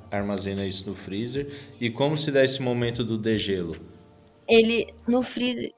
[0.09, 1.47] armazena isso no freezer
[1.79, 3.75] e como se dá esse momento do degelo?
[4.47, 5.73] Ele, no freezer...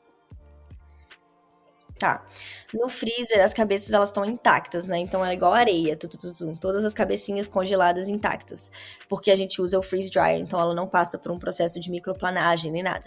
[1.98, 2.26] Tá.
[2.74, 4.98] No freezer, as cabeças, elas estão intactas, né?
[4.98, 8.72] Então, é igual areia, tu, tu, tu, todas as cabecinhas congeladas intactas.
[9.08, 11.92] Porque a gente usa o freeze dryer, então ela não passa por um processo de
[11.92, 13.06] microplanagem nem nada.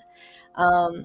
[0.55, 1.05] Ahn,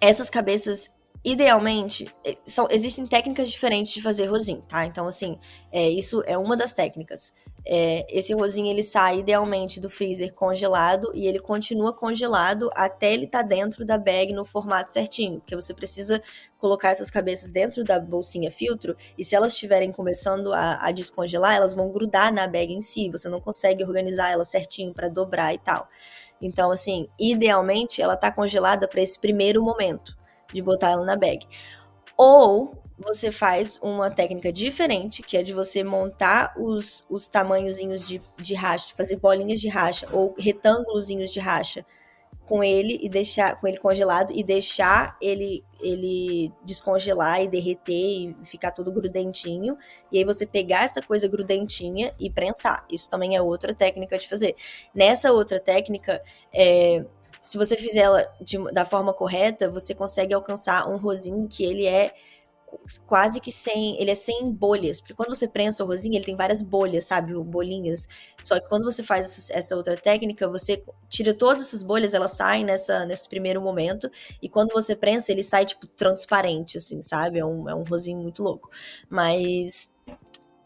[0.00, 0.90] essas cabeças,
[1.24, 4.86] idealmente, eh, são, existem técnicas diferentes de fazer rosin, tá?
[4.86, 5.38] Então, assim,
[5.72, 7.34] é, isso é uma das técnicas.
[7.66, 13.26] É, esse rosin, ele sai idealmente do freezer congelado e ele continua congelado até ele
[13.26, 16.22] estar dentro da bag no formato certinho, porque você precisa
[16.58, 21.54] colocar essas cabeças dentro da bolsinha filtro e se elas estiverem começando a, a descongelar,
[21.54, 25.54] elas vão grudar na bag em si, você não consegue organizar ela certinho para dobrar
[25.54, 25.88] e tal.
[26.40, 30.16] Então, assim, idealmente ela tá congelada para esse primeiro momento
[30.52, 31.46] de botar ela na bag.
[32.16, 38.20] Ou você faz uma técnica diferente, que é de você montar os, os tamanhozinhos de,
[38.38, 41.84] de racha, fazer bolinhas de racha ou retângulozinhos de racha
[42.46, 48.36] com ele e deixar com ele congelado e deixar ele ele descongelar e derreter e
[48.44, 49.78] ficar tudo grudentinho.
[50.12, 52.84] E aí você pegar essa coisa grudentinha e prensar.
[52.90, 54.56] Isso também é outra técnica de fazer.
[54.94, 56.20] Nessa outra técnica
[56.52, 57.04] é,
[57.40, 61.86] se você fizer ela de- da forma correta você consegue alcançar um rosinho que ele
[61.86, 62.12] é
[63.06, 64.00] quase que sem.
[64.00, 65.00] Ele é sem bolhas.
[65.00, 67.34] Porque quando você prensa o rosinho, ele tem várias bolhas, sabe?
[67.34, 68.08] Bolinhas.
[68.42, 72.64] Só que quando você faz essa, outra técnica, você tira todas essas bolhas, elas saem
[72.64, 74.10] nessa, nesse primeiro momento.
[74.42, 77.38] E quando você prensa, ele sai, tipo, transparente, assim, sabe?
[77.38, 78.70] É um, é um rosinho muito louco.
[79.08, 79.92] Mas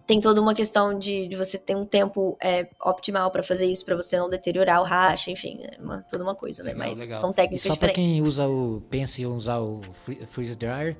[0.06, 3.84] tem toda uma questão de, de você ter um tempo é, optimal para fazer isso,
[3.84, 6.72] para você não deteriorar o racha, enfim, é uma, toda uma coisa, né?
[6.72, 7.20] Legal, Mas legal.
[7.20, 8.12] são técnicas e só para diferentes.
[8.12, 10.94] quem usa o pensa em usar o free- freeze dryer,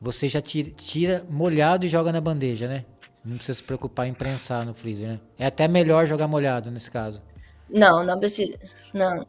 [0.00, 2.84] você já tira, tira molhado e joga na bandeja, né?
[3.24, 5.20] Não precisa se preocupar em prensar no freezer, né?
[5.38, 7.22] É até melhor jogar molhado nesse caso.
[7.68, 8.58] Não, não precisa.
[8.94, 9.26] Não,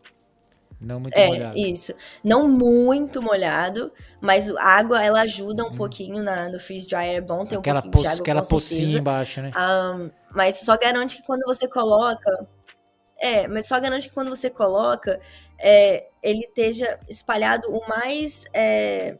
[0.79, 1.57] Não muito é molhado.
[1.57, 1.93] isso.
[2.23, 5.75] Não muito molhado, mas a água ela ajuda um Hum.
[5.75, 8.41] pouquinho na, no freeze dryer, é bom ter um aquela pouquinho de poça, água aquela
[8.41, 9.51] pocinha embaixo, né?
[9.55, 12.47] Ahn, mas só garante que quando você coloca.
[13.19, 15.19] É, mas só garante que quando você coloca,
[15.59, 19.17] é, ele esteja espalhado o mais é,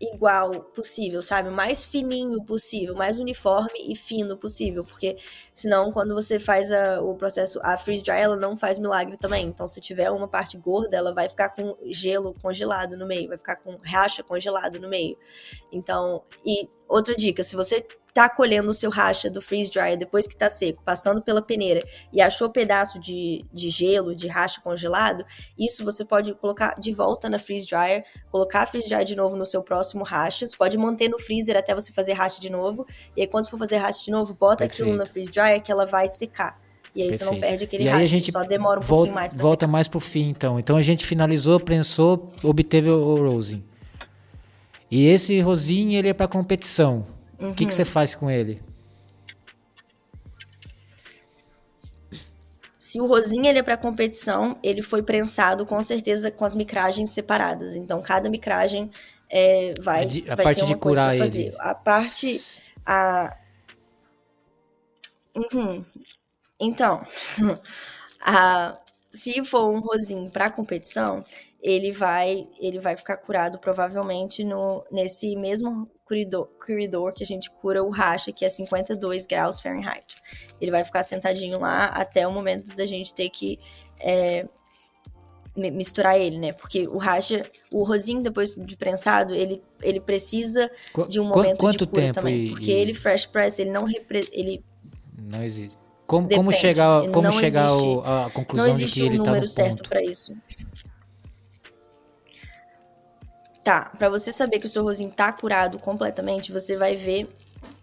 [0.00, 1.48] igual possível, sabe?
[1.48, 4.84] O mais fininho possível, mais uniforme e fino possível.
[4.84, 5.16] Porque
[5.54, 9.46] senão, quando você faz a- o processo, a freeze dry, ela não faz milagre também.
[9.46, 13.38] Então, se tiver uma parte gorda, ela vai ficar com gelo congelado no meio, vai
[13.38, 15.16] ficar com racha congelado no meio.
[15.72, 17.86] Então, e outra dica, se você
[18.16, 21.86] tá colhendo o seu racha do freeze dryer depois que tá seco, passando pela peneira
[22.10, 25.22] e achou pedaço de, de gelo, de racha congelado,
[25.58, 29.36] isso você pode colocar de volta na freeze dryer, colocar a freeze dryer de novo
[29.36, 30.48] no seu próximo racha.
[30.48, 32.86] Você pode manter no freezer até você fazer racha de novo.
[33.14, 34.98] E aí, quando for fazer racha de novo, bota aquilo Perfeito.
[34.98, 36.58] na freeze dryer que ela vai secar.
[36.94, 37.50] E aí você não Perfeito.
[37.50, 39.66] perde aquele E aí racha, a gente só demora um volta, pouquinho mais pra volta
[39.66, 40.58] mais pro fim, então.
[40.58, 43.62] Então a gente finalizou, prensou, obteve o, o rosin.
[44.90, 47.04] E esse rosin, ele é para competição.
[47.38, 47.70] O que, que Uhum.
[47.70, 48.62] você faz com ele?
[52.78, 57.10] Se o rosinha ele é para competição, ele foi prensado com certeza com as micragens
[57.10, 57.74] separadas.
[57.74, 58.90] Então cada micragem
[59.28, 61.52] é, vai, A de- a vai parte ter de curar ele.
[61.58, 63.36] A parte a
[65.52, 65.84] Uhum.
[66.60, 67.02] Então,
[68.20, 68.78] a-
[69.12, 71.24] se for um rosinho para competição,
[71.62, 77.50] ele vai ele vai ficar curado provavelmente no nesse mesmo curidor, curidor que a gente
[77.50, 80.16] cura o racha, que é 52 graus Fahrenheit.
[80.60, 83.58] Ele vai ficar sentadinho lá até o momento da gente ter que
[84.00, 84.46] é,
[85.56, 86.52] mi- misturar ele, né?
[86.52, 91.56] Porque o racha, o rosinho depois de prensado, ele, ele precisa Qu- de um momento
[91.58, 92.46] quanto de cura tempo também.
[92.46, 94.64] e- porque e- ele fresh press, ele não repre, ele
[95.18, 95.76] Não existe.
[96.06, 99.06] Como, como chegar, como Não chegar existe- ao- à não conclusão de existe que um
[99.06, 99.88] ele tá número no certo ponto?
[99.88, 100.32] pra isso.
[103.66, 107.28] Tá, pra você saber que o seu rosinho tá curado completamente, você vai ver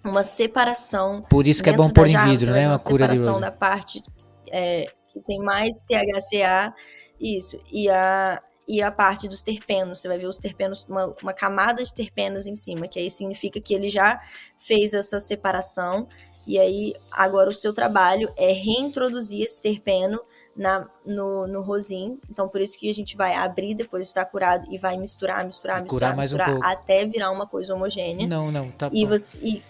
[0.02, 1.24] uma separação.
[1.24, 2.70] Por isso que é bom pôr em vidro, né?
[2.70, 3.42] Uma cura de separação rosin.
[3.42, 4.02] da parte
[4.50, 6.74] é, que tem mais THCA,
[7.20, 10.00] isso, e a, e a parte dos terpenos.
[10.00, 13.60] Você vai ver os terpenos, uma, uma camada de terpenos em cima, que aí significa
[13.60, 14.22] que ele já
[14.58, 16.08] fez essa separação.
[16.48, 20.18] E aí, agora o seu trabalho é reintroduzir esse terpeno
[20.56, 22.20] na, no, no rosin.
[22.30, 25.44] Então, por isso que a gente vai abrir depois de estar curado e vai misturar,
[25.46, 26.66] misturar, misturar, um misturar, pouco.
[26.66, 28.28] até virar uma coisa homogênea.
[28.28, 29.10] Não, não, tá E bom.
[29.10, 29.40] você.
[29.42, 29.64] e-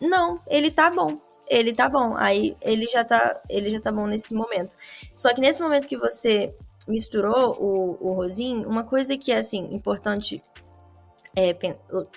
[0.00, 1.18] Não, ele tá bom.
[1.48, 2.14] Ele tá bom.
[2.16, 4.76] Aí ele já tá, ele já tá bom nesse momento.
[5.14, 6.54] Só que nesse momento que você
[6.86, 10.42] misturou o, o rosin, uma coisa que é assim, importante
[11.36, 11.54] é,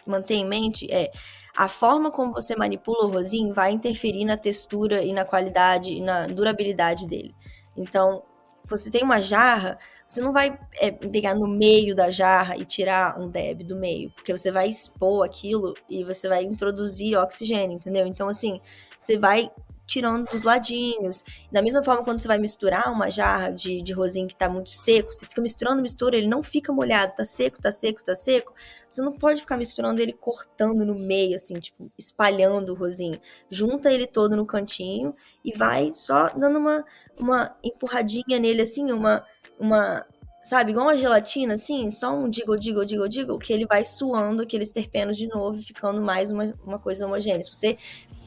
[0.06, 1.12] manter em mente é
[1.56, 6.02] a forma como você manipula o rosin vai interferir na textura e na qualidade e
[6.02, 7.36] na durabilidade dele.
[7.76, 8.24] Então,
[8.66, 9.78] você tem uma jarra,
[10.08, 14.12] você não vai é, pegar no meio da jarra e tirar um deb do meio,
[14.12, 18.08] porque você vai expor aquilo e você vai introduzir oxigênio, entendeu?
[18.08, 18.62] Então, assim,
[19.00, 19.52] você vai
[19.86, 21.24] tirando dos ladinhos.
[21.52, 24.70] Da mesma forma, quando você vai misturar uma jarra de, de rosin que tá muito
[24.70, 28.54] seco, você fica misturando, mistura, ele não fica molhado, tá seco, tá seco, tá seco.
[28.90, 33.20] Você não pode ficar misturando ele cortando no meio, assim, tipo, espalhando o rosinho.
[33.50, 35.14] Junta ele todo no cantinho
[35.44, 36.86] e vai só dando uma,
[37.20, 39.24] uma empurradinha nele, assim, uma,
[39.60, 40.06] uma,
[40.44, 44.42] sabe, igual uma gelatina, assim, só um diggle, diggle, diggle, diggle, que ele vai suando
[44.42, 47.44] aqueles terpenos de novo e ficando mais uma, uma coisa homogênea.
[47.44, 47.78] Se você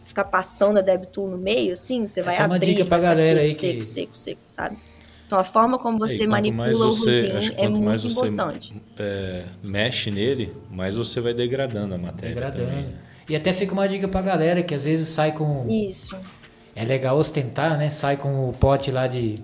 [0.05, 3.41] ficar passando a Debtool no meio, assim, você É, vai uma abrir, dica pra galera
[3.41, 4.79] seco, aí seco, que- seco, seco, sabe?
[5.27, 7.65] Então a forma como É, e você manipula mais o você- rosin acho que é
[7.67, 8.83] quanto mais muito você- importante.
[8.97, 12.65] é, mexe nele, mais você vai degradando a matéria Degradando.
[12.71, 13.07] também.
[13.29, 15.67] E até fica uma dica pra galera que às vezes sai com.
[15.69, 16.17] Isso.
[16.77, 17.89] É legal ostentar, né?
[17.89, 19.39] Sai com o pote lá de,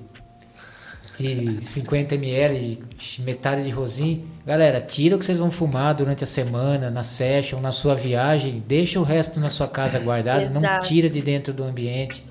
[1.19, 4.25] de 50 ml, de metade de rosin.
[4.47, 8.63] Galera, tira o que vocês vão fumar durante a semana, na session, na sua viagem.
[8.67, 10.51] Deixa o resto na sua casa guardado.
[10.51, 10.89] Não Exato.
[10.89, 12.25] tira de dentro do ambiente.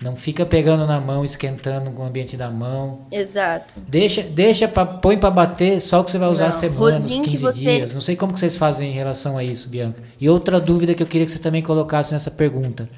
[0.00, 3.06] Não fica pegando na mão, esquentando com o ambiente da mão.
[3.10, 3.74] Exato.
[3.88, 7.22] Deixa, deixa pra, põe para bater só o que você vai usar Não, semanas, rosinho
[7.24, 7.94] que 15 você- dias.
[7.94, 10.02] Não sei como que vocês fazem em relação a isso, Bianca.
[10.20, 12.88] E outra dúvida que eu queria que você também colocasse nessa pergunta.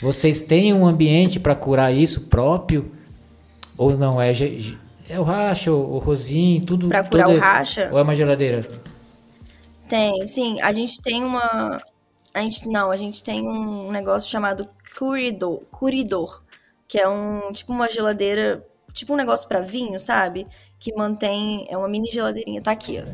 [0.00, 2.92] Vocês têm um ambiente para curar isso próprio?
[3.76, 4.20] Ou não?
[4.20, 4.32] É,
[5.08, 6.88] é o racha, o, o rosinho, tudo.
[6.88, 7.88] Pra curar o racha?
[7.92, 8.66] Ou é uma geladeira?
[9.88, 10.60] Tem, sim.
[10.60, 11.80] A gente tem uma.
[12.34, 14.66] A gente, não, a gente tem um negócio chamado
[14.98, 16.42] curidor, curidor,
[16.86, 18.62] que é um tipo uma geladeira,
[18.92, 20.46] tipo um negócio pra vinho, sabe?
[20.78, 23.08] Que mantém, é uma mini geladeirinha, tá aqui, ó.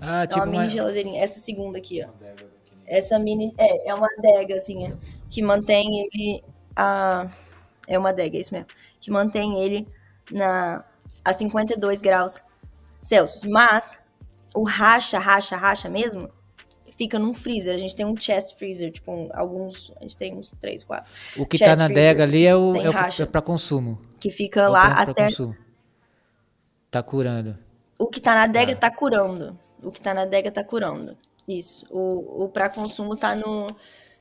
[0.00, 2.08] Ah, É tipo uma mini uma, geladeirinha, essa segunda aqui, ó.
[2.86, 4.96] Essa mini, é, é uma adegazinha
[5.30, 6.44] que mantém ele
[6.76, 7.26] a
[7.86, 8.66] é uma adega, é isso mesmo,
[9.00, 9.86] que mantém ele
[10.30, 10.84] na
[11.24, 12.38] a 52 graus
[13.02, 13.98] Celsius, mas
[14.54, 16.30] o racha, racha, racha mesmo
[16.96, 17.74] fica num freezer.
[17.74, 21.10] A gente tem um chest freezer, tipo, um- alguns, a gente tem uns 3, 4,
[21.36, 23.24] o que chest tá na adega ali é o é, racha.
[23.24, 24.00] é para consumo.
[24.20, 25.56] que fica É lá pra até consumo.
[26.90, 27.58] Tá curando.
[27.98, 29.58] O que tá na adega tá curando.
[29.82, 31.16] O que tá na adega tá curando.
[31.46, 31.86] Isso.
[31.90, 33.68] O, o pra consumo tá no.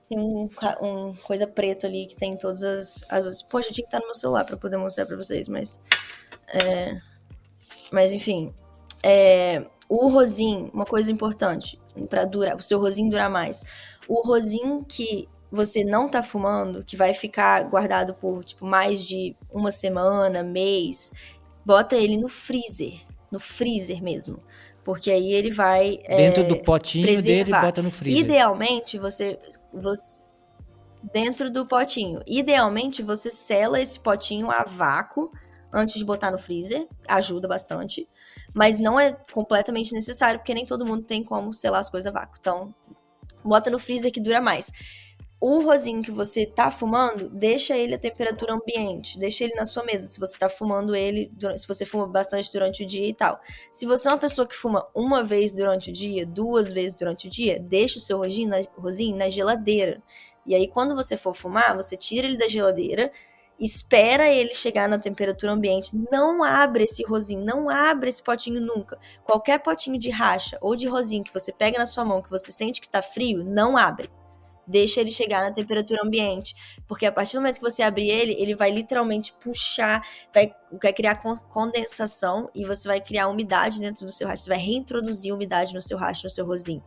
[0.10, 0.50] Tem um,
[0.82, 3.12] um coisa preto ali que tem todas as.
[3.12, 5.82] as Poxa, eu tinha que estar no meu celular pra poder mostrar pra vocês, mas.
[6.48, 7.00] é,
[7.92, 8.54] mas enfim.
[9.02, 11.80] É, o rosin, uma coisa importante
[12.10, 13.64] para durar, o seu rosin durar mais.
[14.08, 19.36] O rosin que você não tá fumando, que vai ficar guardado por tipo mais de
[19.52, 21.12] uma semana, mês,
[21.64, 23.00] bota ele no freezer,
[23.32, 24.40] no freezer mesmo,
[24.84, 27.62] porque aí ele vai é, Dentro do potinho dele, preservar.
[27.62, 28.24] bota no freezer.
[28.24, 29.40] Idealmente, você,
[29.74, 30.22] você.
[31.12, 32.22] Dentro do potinho.
[32.26, 35.32] Idealmente, você sela esse potinho a vácuo
[35.72, 36.88] antes de botar no freezer.
[37.08, 38.08] Ajuda bastante.
[38.54, 42.20] Mas não é completamente necessário, porque nem todo mundo tem como selar as coisas a
[42.20, 42.38] vácuo.
[42.40, 42.74] Então,
[43.44, 44.72] bota no freezer que dura mais.
[45.46, 49.84] O rosinho que você tá fumando, deixa ele a temperatura ambiente, deixa ele na sua
[49.84, 50.08] mesa.
[50.08, 53.42] Se você tá fumando ele, se você fuma bastante durante o dia e tal.
[53.70, 57.28] Se você é uma pessoa que fuma uma vez durante o dia, duas vezes durante
[57.28, 60.02] o dia, deixa o seu rosinho na, rosinho na geladeira.
[60.46, 63.12] E aí, quando você for fumar, você tira ele da geladeira,
[63.60, 65.92] espera ele chegar na temperatura ambiente.
[66.10, 68.98] Não abre esse rosinho, não abre esse potinho nunca.
[69.26, 72.50] Qualquer potinho de racha ou de rosinho que você pega na sua mão, que você
[72.50, 74.10] sente que tá frio, não abre.
[74.66, 76.56] Deixa ele chegar na temperatura ambiente.
[76.88, 80.02] Porque a partir do momento que você abrir ele, ele vai literalmente puxar,
[80.34, 84.44] vai, vai criar con- condensação e você vai criar umidade dentro do seu racha.
[84.44, 86.84] Você vai reintroduzir umidade no seu racha, no seu rosinho.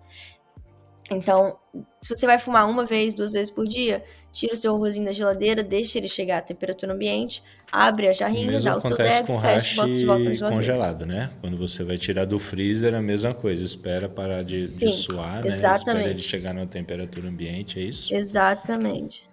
[1.10, 1.56] Então,
[2.02, 4.04] se você vai fumar uma vez, duas vezes por dia,
[4.36, 7.42] tira o seu rosinho da geladeira, deixa ele chegar à temperatura ambiente,
[7.72, 10.50] abre a jarrinha, mesmo dá o seu acontece deb, com fecha, bota de volta na
[10.50, 11.30] congelado, né?
[11.40, 13.64] Quando você vai tirar do freezer, a mesma coisa.
[13.64, 15.48] Espera parar de, de Sim, suar, né?
[15.48, 18.14] Espera ele chegar na temperatura ambiente, é isso?
[18.14, 19.26] Exatamente.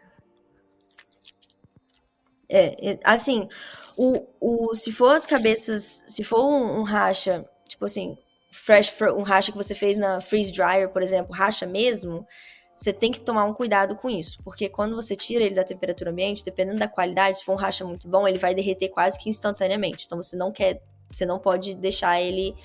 [2.49, 3.49] É, assim,
[3.97, 8.17] o, o, se for as cabeças, se for um, um racha, tipo assim,
[8.53, 12.25] fresh, um racha que você fez na freeze dryer, por exemplo, racha mesmo,
[12.75, 16.11] você tem que tomar um cuidado com isso, porque quando você tira ele da temperatura
[16.11, 19.29] ambiente, dependendo da qualidade, se for um racha muito bom, ele vai derreter quase que
[19.29, 20.05] instantaneamente.
[20.05, 22.55] Então você não quer, você não pode deixar ele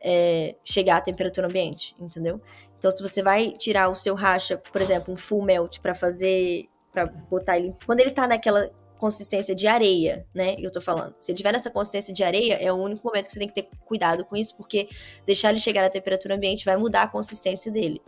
[0.00, 2.40] é, chegar à temperatura ambiente, entendeu?
[2.78, 6.68] Então, se você vai tirar o seu racha, por exemplo, um full melt pra fazer,
[6.92, 10.56] Pra botar ele, quando ele tá naquela consistência de areia, né?
[10.58, 11.14] Eu tô falando.
[11.20, 13.54] Se ele tiver nessa consistência de areia, é o único momento que você tem que
[13.54, 14.88] ter cuidado com isso, porque
[15.26, 18.00] deixar ele chegar na temperatura ambiente vai mudar a consistência dele.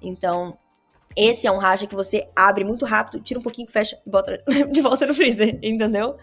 [0.00, 0.58] Então,
[1.16, 4.42] esse é um racha que você abre muito rápido, tira um pouquinho, fecha e bota
[4.70, 6.16] de volta no freezer, entendeu?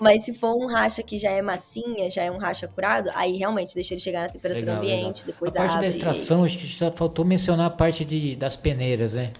[0.00, 3.36] Mas se for um racha que já é massinha, já é um racha curado, aí
[3.36, 5.26] realmente deixa ele chegar na temperatura Legal, ambiente, legal.
[5.26, 5.82] depois a parte abre.
[5.82, 9.32] da extração, acho que só faltou mencionar a parte de, das peneiras, né?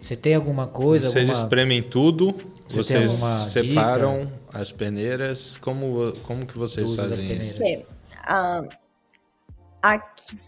[0.00, 1.10] Você tem alguma coisa?
[1.10, 1.44] Vocês alguma...
[1.44, 2.34] espremem tudo,
[2.68, 3.10] Você vocês
[3.48, 5.56] separam as peneiras.
[5.56, 7.58] Como, como que vocês fazem isso?
[8.22, 8.62] ah,
[9.80, 10.38] aqui,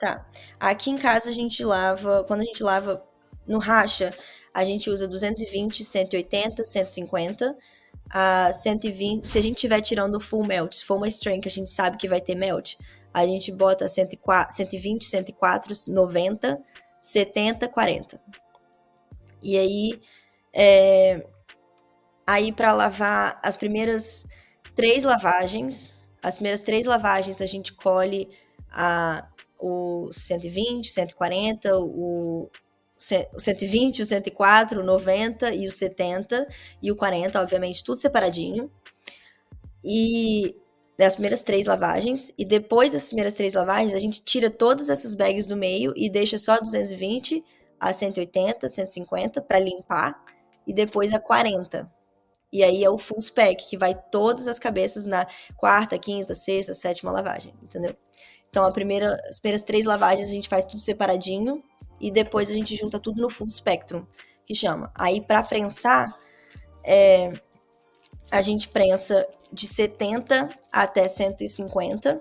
[0.00, 0.26] tá.
[0.58, 3.04] Aqui em casa a gente lava, quando a gente lava
[3.46, 4.10] no racha,
[4.52, 7.56] a gente usa 220, 180, 150,
[8.10, 9.26] a 120.
[9.26, 11.70] Se a gente estiver tirando o full melt, se for uma strain que a gente
[11.70, 12.76] sabe que vai ter melt,
[13.12, 16.62] a gente bota 104, 120, 104, 90,
[17.00, 18.20] 70, 40.
[19.42, 20.00] E aí,
[20.52, 21.26] é,
[22.26, 24.26] aí para lavar as primeiras
[24.74, 28.28] três lavagens, as primeiras três lavagens a gente colhe
[28.70, 32.50] a, o 120, 140, o,
[33.34, 36.46] o 120, o 104, o 90 e o 70
[36.82, 38.70] e o 40, obviamente, tudo separadinho.
[39.84, 40.56] E
[40.96, 42.32] das primeiras três lavagens.
[42.38, 46.08] E depois das primeiras três lavagens, a gente tira todas essas bags do meio e
[46.08, 47.44] deixa só a 220,
[47.78, 50.22] a 180, 150 para limpar.
[50.66, 51.90] E depois a 40.
[52.52, 55.26] E aí é o full spec, que vai todas as cabeças na
[55.56, 57.96] quarta, quinta, sexta, sétima lavagem, entendeu?
[58.48, 61.60] Então, a primeira, as primeiras três lavagens a gente faz tudo separadinho
[62.06, 64.04] e depois a gente junta tudo no full spectrum,
[64.46, 64.90] que chama.
[64.94, 66.06] Aí, para prensar,
[66.84, 67.32] é,
[68.30, 72.20] a gente prensa de 70 até 150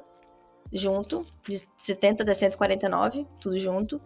[0.72, 4.02] junto, de 70 até 149, tudo junto.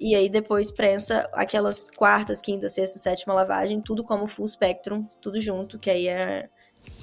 [0.00, 5.40] E aí depois prensa aquelas quartas, quinta, sexta, sétima lavagem, tudo como full spectrum, tudo
[5.40, 6.48] junto, que aí é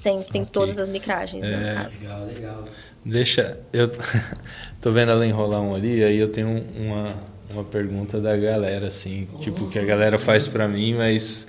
[0.02, 0.52] tem, tem Ok.
[0.52, 1.44] todas as micragens.
[1.44, 1.56] É.
[1.56, 2.00] né, no caso.
[2.00, 2.64] Legal, legal.
[3.04, 3.60] Deixa.
[3.72, 3.88] Eu
[4.80, 7.14] tô vendo ela enrolar um ali, aí eu tenho um- uma,
[7.52, 11.46] uma pergunta da galera, assim, tipo, que a galera faz pra mim, mas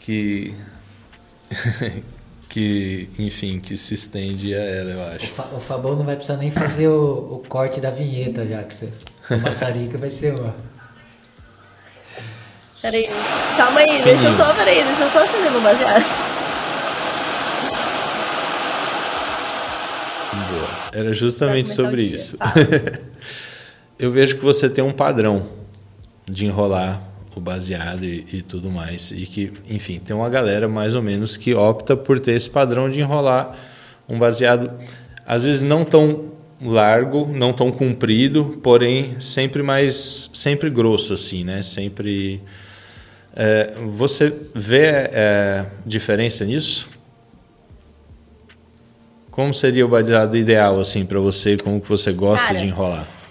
[0.00, 0.54] que.
[2.48, 5.26] que, enfim, que se estende a ela, eu O, acho.
[5.28, 8.74] Fa- o Fabão não vai precisar nem fazer o, o corte da vinheta já, que
[8.74, 8.92] você.
[9.30, 10.54] O maçarica vai ser uma.
[12.82, 13.06] Peraí,
[13.56, 16.04] calma aí, deixa eu só, peraí, deixa eu só acender meu baseado.
[20.50, 20.68] Boa.
[20.92, 22.36] Era justamente sobre o isso.
[22.38, 22.52] Fala.
[24.02, 25.46] eu vejo que você tem um padrão
[26.28, 27.00] de enrolar
[27.36, 29.12] o baseado e, e tudo mais.
[29.12, 32.90] E que, enfim, tem uma galera mais ou menos que opta por ter esse padrão
[32.90, 33.56] de enrolar
[34.08, 34.72] um baseado,
[35.24, 41.62] às vezes não tão largo, não tão comprido, porém sempre mais, sempre grosso assim, né?
[41.62, 42.42] Sempre.
[43.34, 46.90] É, você vê é, diferença nisso?
[49.30, 51.56] Como seria o baseado ideal assim para você?
[51.56, 53.21] Como que você gosta Cara, de enrolar?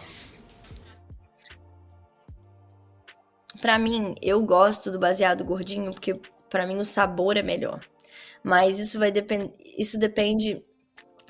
[3.61, 6.19] Pra mim, eu gosto do baseado gordinho porque
[6.49, 7.79] pra mim o sabor é melhor.
[8.43, 10.63] Mas isso vai depender, isso depende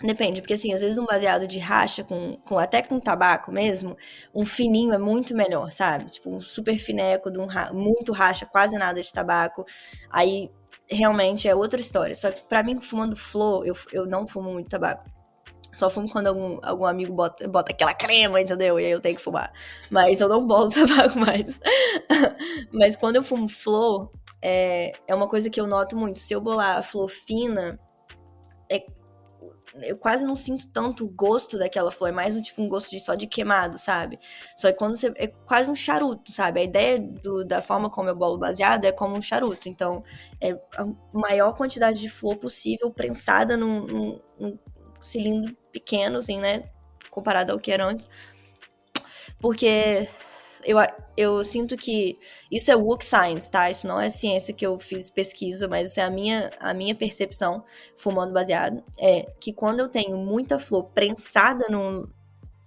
[0.03, 3.97] depende, porque assim, às vezes um baseado de racha com, com até com tabaco mesmo,
[4.35, 6.11] um fininho é muito melhor, sabe?
[6.11, 9.65] Tipo um super fineco de um ra- muito racha, quase nada de tabaco.
[10.09, 10.51] Aí
[10.89, 12.15] realmente é outra história.
[12.15, 15.05] Só que pra mim fumando flor, eu, eu não fumo muito tabaco.
[15.73, 18.79] Só fumo quando algum, algum amigo bota, bota aquela crema, entendeu?
[18.79, 19.51] E aí eu tenho que fumar.
[19.89, 21.59] Mas eu não bolo tabaco mais.
[22.71, 24.11] Mas quando eu fumo flor,
[24.41, 26.19] é, é uma coisa que eu noto muito.
[26.19, 27.79] Se eu bolar a flor fina,
[28.71, 28.85] é,
[29.83, 32.09] eu quase não sinto tanto o gosto daquela flor.
[32.09, 34.19] É mais um tipo um gosto de, só de queimado, sabe?
[34.57, 35.13] Só que quando você.
[35.15, 36.59] É quase um charuto, sabe?
[36.59, 39.69] A ideia do- da forma como eu bolo baseado é como um charuto.
[39.69, 40.03] Então,
[40.41, 44.59] é a maior quantidade de flor possível prensada num, num- num
[45.01, 46.69] cilindro pequeno, assim, né?
[47.09, 48.09] Comparado ao que era antes.
[49.39, 50.07] Porque
[50.63, 50.77] eu,
[51.17, 52.17] eu sinto que
[52.49, 53.69] isso é work science, tá?
[53.69, 56.95] Isso não é ciência que eu fiz pesquisa, mas isso é a minha, a minha
[56.95, 57.63] percepção
[57.97, 58.83] fumando baseado.
[58.99, 62.07] É que quando eu tenho muita flor prensada num,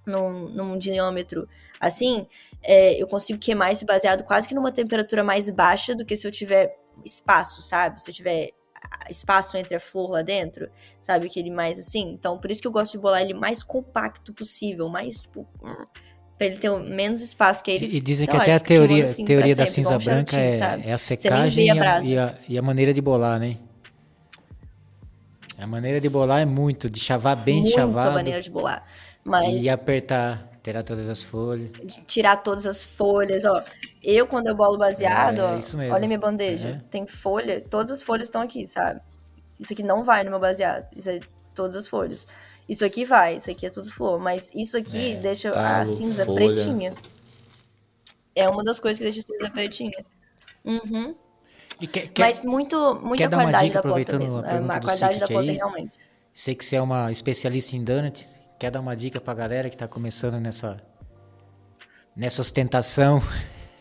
[0.07, 1.49] num, num diâmetro
[1.81, 2.27] assim,
[2.63, 6.27] é, eu consigo queimar esse baseado quase que numa temperatura mais baixa do que se
[6.27, 8.01] eu tiver espaço, sabe?
[8.01, 8.51] Se eu tiver
[9.09, 10.69] espaço entre a flor lá dentro,
[11.03, 11.27] sabe?
[11.27, 12.11] Aquele mais assim.
[12.13, 15.47] Então, por isso que eu gosto de bolar ele mais compacto possível, mais, tipo,
[16.37, 17.87] pra ele ter o menos espaço que ele.
[17.87, 20.37] E, e dizem que lá, até a ele teoria, assim teoria da sempre, cinza branca
[20.37, 23.57] é, é a secagem a e a, e, a, e a maneira de bolar, né?
[25.59, 28.85] A maneira de bolar é muito, de chavar bem Muito a chavado maneira de bolar.
[29.25, 31.71] Mas e apertar, tirar todas as folhas.
[32.07, 33.63] tirar todas as folhas, ó.
[34.03, 35.83] Eu, quando eu bolo baseado, É, ó, mesmo.
[35.83, 36.71] olha minha bandeja.
[36.71, 36.81] Uhum.
[36.91, 39.01] Tem folha, todas as folhas estão aqui, sabe?
[39.61, 40.87] Isso aqui não vai no meu baseado.
[40.97, 41.21] Isso é
[41.55, 42.27] todas as folhas.
[42.69, 44.19] Isso aqui vai, isso aqui é tudo flor.
[44.19, 46.47] Mas isso aqui É, deixa a talo, cinza folha.
[46.47, 46.93] pretinha.
[48.35, 50.05] É uma das coisas que deixa a cinza pretinha.
[50.65, 51.15] Uhum.
[51.93, 54.41] Quer, quer- Mas muito, muita qualidade dica, da planta mesmo.
[54.45, 55.57] a É, a do qualidade da planta aí?
[55.57, 55.93] realmente.
[56.33, 59.77] sei que você é uma especialista em donuts, quer dar uma dica pra galera que
[59.77, 60.79] tá começando nessa
[62.17, 63.21] nessa ostentação?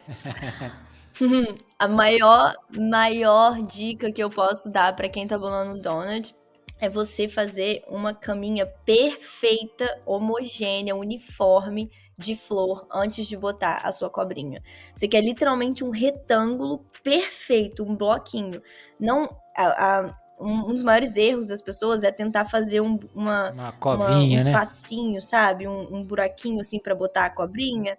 [1.80, 6.36] A maior, maior dica que eu posso dar pra quem tá bolando donut
[6.82, 14.10] é você fazer uma caminha perfeita, homogênea, uniforme de flor antes de botar a sua
[14.10, 14.62] cobrinha.
[14.94, 18.62] Você quer literalmente um retângulo perfeito, um bloquinho.
[19.00, 23.52] Não, a- a- um um dos maiores erros das pessoas é tentar fazer um- uma,
[23.52, 24.52] Uma uma- covinha, um né?
[24.52, 25.68] espacinho, sabe?
[25.68, 27.98] Um, um buraquinho assim pra botar a cobrinha.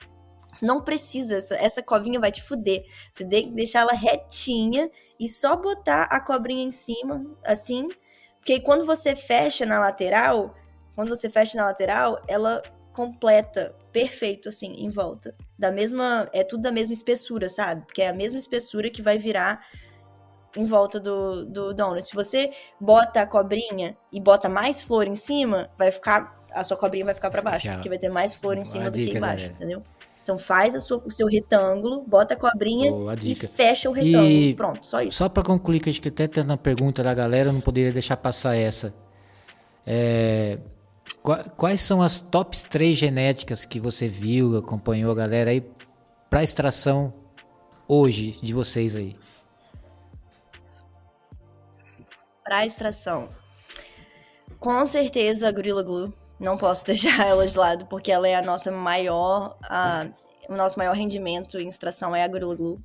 [0.62, 2.84] Não precisa, essa, essa covinha vai te fuder.
[3.12, 4.88] Você tem que deixar ela retinha
[5.18, 7.88] e só botar a cobrinha em cima, assim.
[8.38, 10.54] Porque quando você fecha na lateral,
[10.94, 12.62] quando você fecha na lateral, ela
[12.92, 15.34] completa perfeito, assim, em volta.
[15.58, 16.28] Da mesma.
[16.32, 17.84] É tudo da mesma espessura, sabe?
[17.86, 19.66] Porque é a mesma espessura que vai virar
[20.56, 22.06] em volta do, do donut.
[22.08, 22.50] Se você
[22.80, 26.42] bota a cobrinha e bota mais flor em cima, vai ficar.
[26.52, 27.68] A sua cobrinha vai ficar pra baixo.
[27.68, 29.54] Porque vai ter mais flor em cima do dica, que embaixo, galera.
[29.54, 29.82] entendeu?
[30.22, 34.26] Então faz a sua, o seu retângulo, bota a cobrinha Boa e fecha o retângulo.
[34.30, 35.18] E- Pronto, só isso.
[35.18, 37.92] Só para concluir, que acho que até tendo uma pergunta da galera, eu não poderia
[37.92, 38.94] deixar passar essa.
[39.86, 40.58] É,
[41.22, 45.62] qua- quais são as tops 3 genéticas que você viu, acompanhou a galera aí
[46.30, 47.12] para extração
[47.86, 49.14] hoje de vocês aí?
[52.44, 53.30] Para extração.
[54.60, 56.12] Com certeza a Gorilla Glue.
[56.38, 59.56] Não posso deixar ela de lado, porque ela é a nossa maior.
[59.62, 60.06] a-
[60.46, 62.78] o nosso maior rendimento em extração é a Gorilla Glue.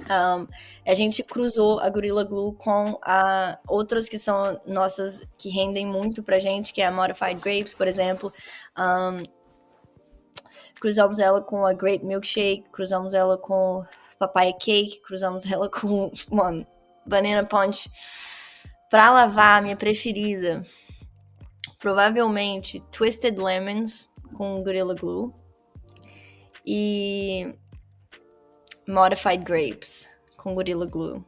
[0.00, 0.46] Um,
[0.86, 6.22] a gente cruzou a Gorilla Glue com a, outras que são nossas, que rendem muito
[6.24, 8.32] pra gente, que é a Modified Grapes, por exemplo.
[8.76, 9.22] Um,
[10.80, 13.84] cruzamos ela com a Grape Milkshake, cruzamos ela com
[14.18, 16.66] Papaya Cake, cruzamos ela com, mano,
[17.06, 17.88] Banana Punch.
[18.90, 20.64] Pra lavar, a minha preferida,
[21.78, 25.32] provavelmente Twisted Lemons com Gorilla Glue
[26.66, 27.54] e
[28.86, 31.22] Modified Grapes com Gorilla Glue.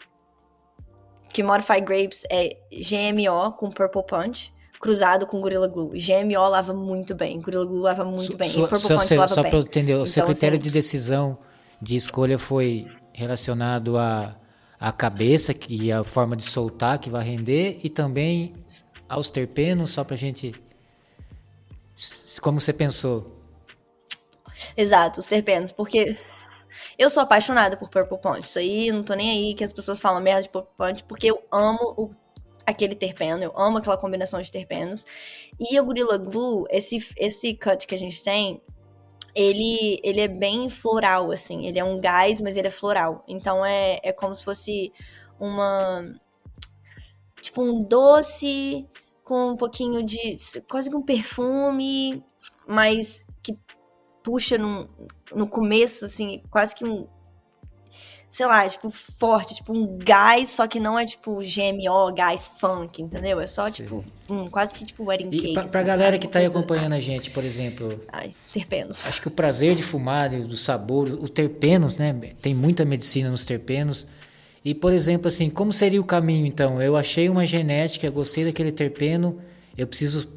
[1.32, 5.98] Que Modified Grapes é GMO com Purple Punch cruzado com Gorilla Glue.
[5.98, 9.28] GMO lava muito bem, Gorilla Glue lava muito Su- bem, e Purple só Punch lava
[9.28, 9.50] só bem.
[9.50, 11.38] para eu entender, o seu Então, critério assim, de decisão
[11.82, 14.34] de escolha foi relacionado à,
[14.80, 18.54] à cabeça e a forma de soltar que vai render e também
[19.08, 20.54] aos terpenos, só pra gente.
[22.40, 23.36] Como você pensou?
[24.76, 26.16] Exato, os terpenos, porque
[26.98, 28.46] eu sou apaixonada por Purple Punch.
[28.46, 31.30] Isso aí, não tô nem aí que as pessoas falam merda de Purple Punch, porque
[31.30, 32.14] eu amo o-
[32.66, 35.04] aquele terpeno, eu amo aquela combinação de terpenos.
[35.58, 38.62] E o Gorilla Glue, esse, esse cut que a gente tem,
[39.34, 41.66] ele, ele é bem floral, assim.
[41.66, 43.24] Ele é um gás, mas ele é floral.
[43.28, 44.92] Então é, é como se fosse
[45.38, 46.04] uma.
[47.40, 48.86] Tipo um doce
[49.24, 50.36] com um pouquinho de.
[50.68, 52.24] quase que um perfume,
[52.66, 53.58] mas que
[54.22, 54.88] puxa no,
[55.34, 57.08] no começo, assim, quase que um.
[58.30, 63.02] Sei lá, tipo, forte, tipo um gás, só que não é tipo GMO, gás funk,
[63.02, 63.40] entendeu?
[63.40, 63.84] É só, Sei.
[63.84, 65.52] tipo, um, quase que tipo wedding E cake.
[65.54, 66.18] pra, pra assim, galera sabe?
[66.20, 69.04] que tá aí acompanhando a gente, por exemplo, Ai, terpenos.
[69.08, 72.12] acho que o prazer de fumar, do sabor, o terpenos, né?
[72.40, 74.06] Tem muita medicina nos terpenos.
[74.64, 76.80] E, por exemplo, assim, como seria o caminho, então?
[76.80, 79.40] Eu achei uma genética, gostei daquele terpeno,
[79.76, 80.28] eu preciso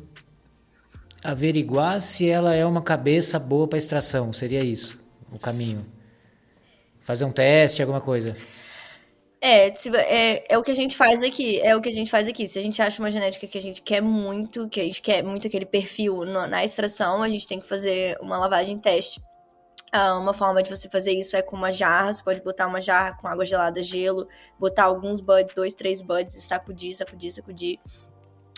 [1.24, 4.34] averiguar se ela é uma cabeça boa para extração.
[4.34, 4.98] Seria isso,
[5.32, 5.86] o caminho.
[7.04, 8.36] Fazer um teste, alguma coisa.
[9.42, 11.60] É, é, é o que a gente faz aqui.
[11.60, 12.48] É o que a gente faz aqui.
[12.48, 15.22] Se a gente acha uma genética que a gente quer muito, que a gente quer
[15.22, 19.22] muito aquele perfil no- na extração, a gente tem que fazer uma lavagem teste.
[19.92, 22.14] Ah, uma forma de você fazer isso é com uma jarra.
[22.14, 24.28] Você pode botar uma jarra com água gelada, gelo,
[24.58, 27.80] botar alguns buds, dois, três buds, e sacudir, sacudir, sacudir.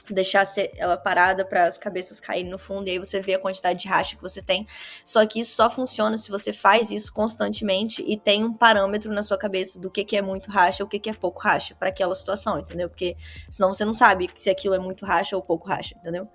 [0.09, 0.43] Deixar
[0.77, 3.87] ela parada para as cabeças caírem no fundo, e aí você vê a quantidade de
[3.87, 4.67] racha que você tem.
[5.03, 9.23] Só que isso só funciona se você faz isso constantemente e tem um parâmetro na
[9.23, 11.75] sua cabeça do que, que é muito racha ou o que, que é pouco racha
[11.75, 12.89] para aquela situação, entendeu?
[12.89, 13.15] Porque
[13.49, 16.27] senão você não sabe se aquilo é muito racha ou pouco racha, entendeu?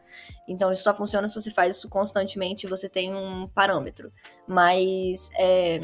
[0.49, 4.13] Então isso só funciona se você faz isso constantemente e você tem um parâmetro.
[4.47, 5.81] Mas é.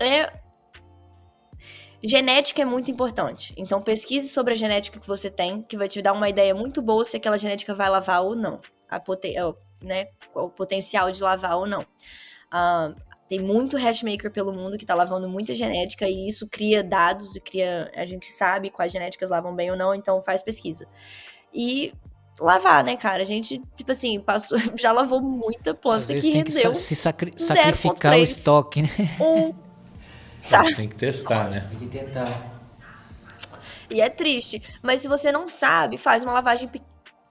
[0.00, 0.43] é
[2.06, 3.54] Genética é muito importante.
[3.56, 6.82] Então pesquise sobre a genética que você tem, que vai te dar uma ideia muito
[6.82, 8.60] boa se aquela genética vai lavar ou não.
[8.88, 9.42] A poten é,
[9.82, 11.84] né, o potencial de lavar ou não.
[12.50, 12.92] Ah,
[13.28, 17.40] tem muito hashmaker pelo mundo que tá lavando muita genética e isso cria dados e
[17.40, 17.90] cria.
[17.96, 20.86] A gente sabe quais genéticas lavam bem ou não, então faz pesquisa.
[21.52, 21.92] E
[22.38, 23.22] lavar, né, cara?
[23.22, 26.74] A gente, tipo assim, passou, já lavou muita Às planta que vezes tem que rendeu
[26.74, 28.22] sa- se sacri- sacrificar o 0,3.
[28.24, 28.88] estoque, né?
[29.20, 29.54] um.
[30.48, 30.74] Sabe?
[30.74, 31.60] tem que testar, né?
[31.70, 32.26] Tem que tentar.
[33.90, 34.62] E é triste.
[34.82, 36.82] Mas se você não sabe, faz uma lavagem pe-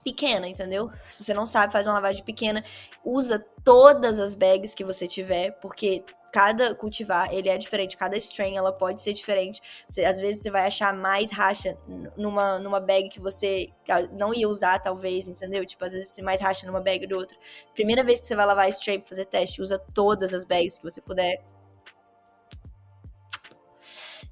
[0.04, 0.90] pequena, entendeu?
[1.04, 2.64] Se você não sabe, faz uma lavagem pequena.
[3.04, 7.96] Usa todas as bags que você tiver, porque cada cultivar, ele é diferente.
[7.96, 9.60] Cada strain, ela pode ser diferente.
[9.88, 11.76] Você- às vezes você vai achar mais racha
[12.16, 15.64] numa, numa bag que você ah, não ia usar, talvez, entendeu?
[15.64, 17.36] Tipo, às vezes tem mais racha numa bag do outra.
[17.74, 20.84] Primeira vez que você vai lavar strain pra fazer teste, usa todas as bags que
[20.84, 21.40] você puder.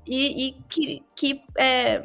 [0.07, 2.05] E, e que, que é,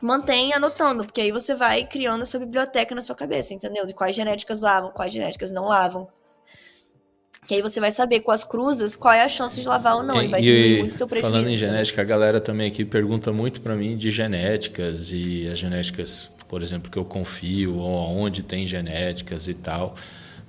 [0.00, 3.84] mantém anotando, porque aí você vai criando essa biblioteca na sua cabeça, entendeu?
[3.86, 6.08] De quais genéticas lavam, quais genéticas não lavam.
[7.46, 10.02] Que aí você vai saber com as cruzas qual é a chance de lavar ou
[10.02, 10.22] não.
[10.22, 11.32] E, vai diminuir muito seu prejuízo.
[11.32, 11.70] falando em entendeu?
[11.70, 16.62] genética, a galera também aqui pergunta muito para mim de genéticas e as genéticas, por
[16.62, 19.96] exemplo, que eu confio ou aonde tem genéticas e tal.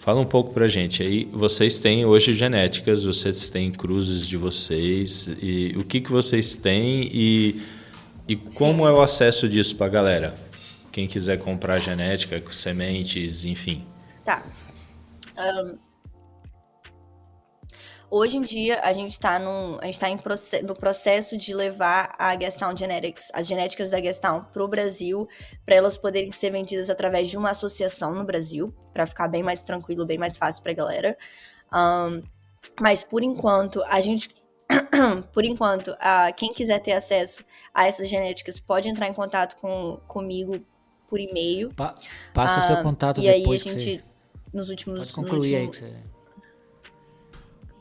[0.10, 1.30] Fala um pouco pra gente aí.
[1.32, 7.08] Vocês têm hoje genéticas, vocês têm cruzes de vocês e o que que vocês têm
[7.14, 7.62] e
[8.28, 10.34] e como é o acesso disso pra galera?
[10.92, 13.86] Quem quiser comprar genética, sementes, enfim.
[14.26, 14.44] Tá.
[15.38, 15.76] Ahn,
[18.12, 23.46] Hoje em dia, a gente está tá no processo de levar a Gastown Genetics, as
[23.46, 25.28] genéticas da Gastown, para o Brasil,
[25.64, 29.64] para elas poderem ser vendidas através de uma associação no Brasil, para ficar bem mais
[29.64, 31.18] tranquilo, bem mais fácil para a galera.
[31.72, 32.24] Um,
[32.82, 34.30] mas por enquanto, a gente.
[35.32, 40.00] por enquanto, uh, quem quiser ter acesso a essas genéticas pode entrar em contato com,
[40.08, 40.60] comigo
[41.08, 41.74] por e-mail.
[41.76, 41.96] Pa
[42.34, 43.64] passa uh, seu contato e depois.
[43.64, 44.04] E aí a gente, você...
[44.52, 45.00] nos últimos.
[45.00, 45.58] Pode concluir último...
[45.58, 46.19] aí que você.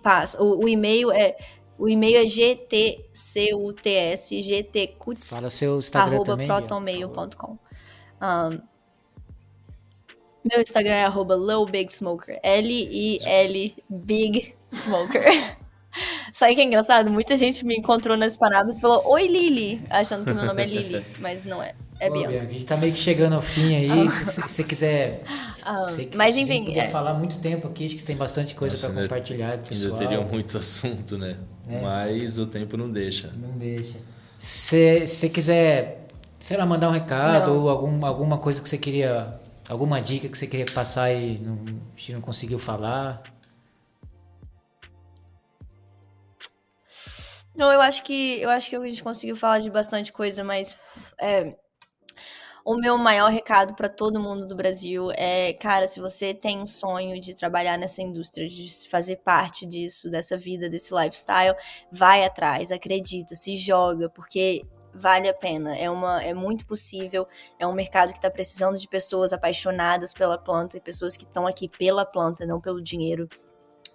[0.09, 0.43] Passa.
[0.43, 1.37] O, o e-mail é.
[1.77, 3.35] O e-mail é gtcuts,
[4.31, 6.47] gtcuts, Fala seu Instagram arroba também.
[6.49, 7.59] protonmail.com.
[8.21, 8.61] Um,
[10.43, 11.37] meu Instagram é arroba
[11.91, 12.41] Smoker.
[12.43, 15.59] L-I-L Big Smoker.
[16.33, 17.11] Sabe que é engraçado?
[17.11, 20.67] Muita gente me encontrou nas palavras e falou Oi Lili, achando que meu nome é
[20.69, 21.75] Lili, mas não é.
[22.01, 22.29] É Bianca.
[22.29, 22.47] Bianca.
[22.47, 24.09] A gente tá meio que chegando ao fim aí.
[24.09, 25.23] se você quiser.
[25.63, 26.65] Ah, se, mas se enfim.
[26.65, 26.89] Poder é.
[26.89, 29.59] falar muito tempo aqui, acho que tem bastante coisa para compartilhar.
[29.59, 29.95] Pessoal.
[29.95, 31.37] Ainda teria muito assunto, né?
[31.69, 31.81] É.
[31.81, 33.33] Mas o tempo não deixa.
[33.37, 33.99] Não deixa.
[34.37, 36.07] Se você quiser,
[36.39, 37.63] sei lá, mandar um recado Não.
[37.63, 39.39] ou algum, alguma coisa que você queria.
[39.69, 43.23] Alguma dica que você queria passar e não, a gente não conseguiu falar.
[47.59, 50.79] Não, eu acho que eu acho que a gente conseguiu falar de bastante coisa, mas
[51.21, 51.57] é,
[52.65, 56.69] o meu maior recado para todo mundo do Brasil é, cara, se você tem um
[56.69, 61.57] sonho de trabalhar nessa indústria, de fazer parte disso, dessa vida, desse lifestyle,
[61.91, 64.65] vai atrás, acredita, se joga, porque
[64.95, 65.77] vale a pena.
[65.77, 67.27] É uma é muito possível.
[67.59, 71.45] É um mercado que está precisando de pessoas apaixonadas pela planta e pessoas que estão
[71.45, 73.29] aqui pela planta, não pelo dinheiro.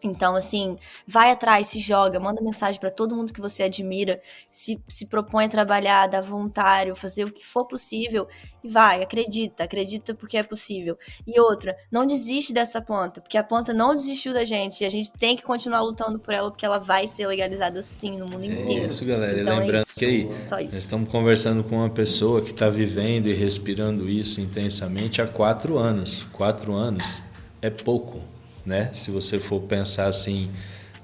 [0.03, 0.77] Então, assim,
[1.07, 4.21] vai atrás, se joga, manda mensagem para todo mundo que você admira,
[4.51, 8.27] se, se propõe a trabalhar, dá voluntário, fazer o que for possível
[8.61, 10.97] e vai, acredita, acredita porque é possível.
[11.25, 14.89] E outra, não desiste dessa planta, porque a planta não desistiu da gente e a
[14.89, 18.43] gente tem que continuar lutando por ela porque ela vai ser legalizada sim no mundo
[18.43, 18.85] inteiro.
[18.85, 19.41] É isso, galera.
[19.41, 19.95] Então, e lembrando é isso.
[19.95, 20.29] que aí,
[20.65, 25.77] nós estamos conversando com uma pessoa que está vivendo e respirando isso intensamente há quatro
[25.77, 26.23] anos.
[26.33, 27.21] Quatro anos
[27.61, 28.32] é pouco
[28.65, 28.89] né?
[28.93, 30.49] Se você for pensar assim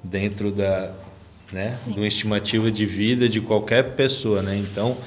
[0.03, 0.93] dentro da,
[1.51, 4.55] né, de uma estimativa de vida de qualquer pessoa, né?
[4.57, 4.97] Então,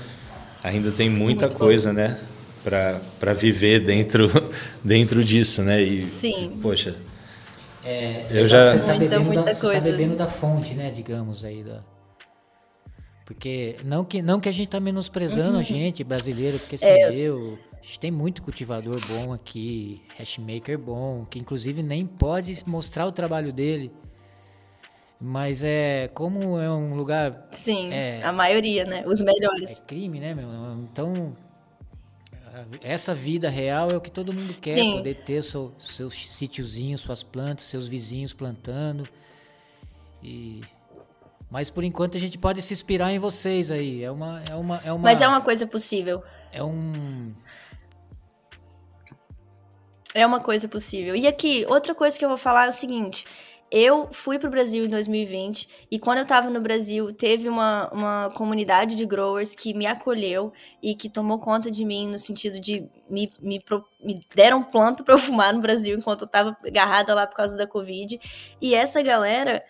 [0.62, 2.19] ainda tem muita Muito coisa, né,
[2.65, 4.29] para viver dentro
[4.85, 5.83] dentro disso, né?
[5.83, 6.59] E Sim.
[6.62, 6.95] poxa,
[7.85, 10.93] É, Eu já- Você tá Muita, bebendo, muita da, você tá bebendo da fonte, né?
[10.93, 11.65] Digamos aí.
[11.65, 11.83] Da...
[13.24, 17.12] Porque não que, não que a gente tá menosprezando a gente, brasileiro, porque É.
[17.12, 17.59] eu.
[17.83, 23.11] A gente tem muito cultivador bom aqui, hashmaker bom, que inclusive nem pode mostrar o
[23.13, 23.91] trabalho dele.
[25.21, 26.09] Mas é.
[26.15, 27.49] Como é um lugar.
[27.53, 28.23] Sim, É.
[28.23, 29.05] a maioria, né?
[29.07, 29.83] Os É melhores.
[29.87, 30.49] crime, né, meu?
[30.85, 31.37] Então.
[32.83, 34.93] Essa vida real é o que todo mundo quer, Sim.
[34.93, 39.09] poder ter seu, seus sítiozinhos, suas plantas, seus vizinhos plantando.
[40.23, 40.61] E
[41.51, 44.05] mas por enquanto a gente pode se inspirar em vocês aí.
[44.05, 46.23] É uma é uma é uma Mas é uma coisa possível.
[46.53, 47.33] é um
[50.14, 51.16] É uma coisa possível.
[51.16, 53.24] E aqui, outra coisa que eu vou falar é o seguinte.
[53.70, 58.30] Eu fui pro Brasil em 2020 e quando eu tava no Brasil, teve uma, uma
[58.30, 60.52] comunidade de growers que me acolheu
[60.82, 63.64] e que tomou conta de mim no sentido de me, me,
[64.05, 67.56] me deram planta pra eu fumar no Brasil enquanto eu tava agarrada lá por causa
[67.56, 68.20] da Covid.
[68.60, 69.64] E essa galera,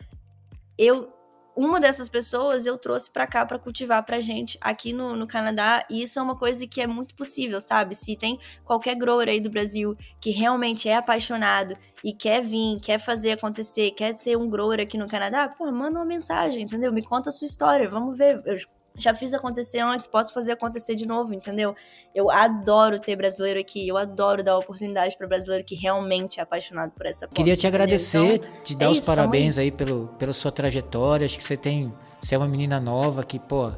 [0.76, 1.12] eu
[1.56, 5.84] uma dessas pessoas eu trouxe pra cá pra cultivar pra gente aqui no, no Canadá,
[5.90, 7.94] e isso é uma coisa que é muito possível, sabe?
[7.94, 12.98] Se tem qualquer grower aí do Brasil que realmente é apaixonado e quer vir, quer
[12.98, 16.92] fazer acontecer, quer ser um grower aqui no Canadá, pô, manda uma mensagem, entendeu?
[16.92, 18.42] Me conta a sua história, vamos ver.
[18.44, 18.58] Eu
[18.96, 21.74] já fiz acontecer antes, posso fazer acontecer de novo, entendeu?
[22.14, 26.92] Eu adoro ter brasileiro aqui, eu adoro dar oportunidade para brasileiro que realmente é apaixonado
[26.92, 30.08] por essa planta, Queria te agradecer, Então, te dar é os isso, parabéns aí pelo,
[30.18, 31.24] pela sua trajetória.
[31.24, 31.92] Acho que você tem.
[32.20, 33.72] Você é uma menina nova que, pô.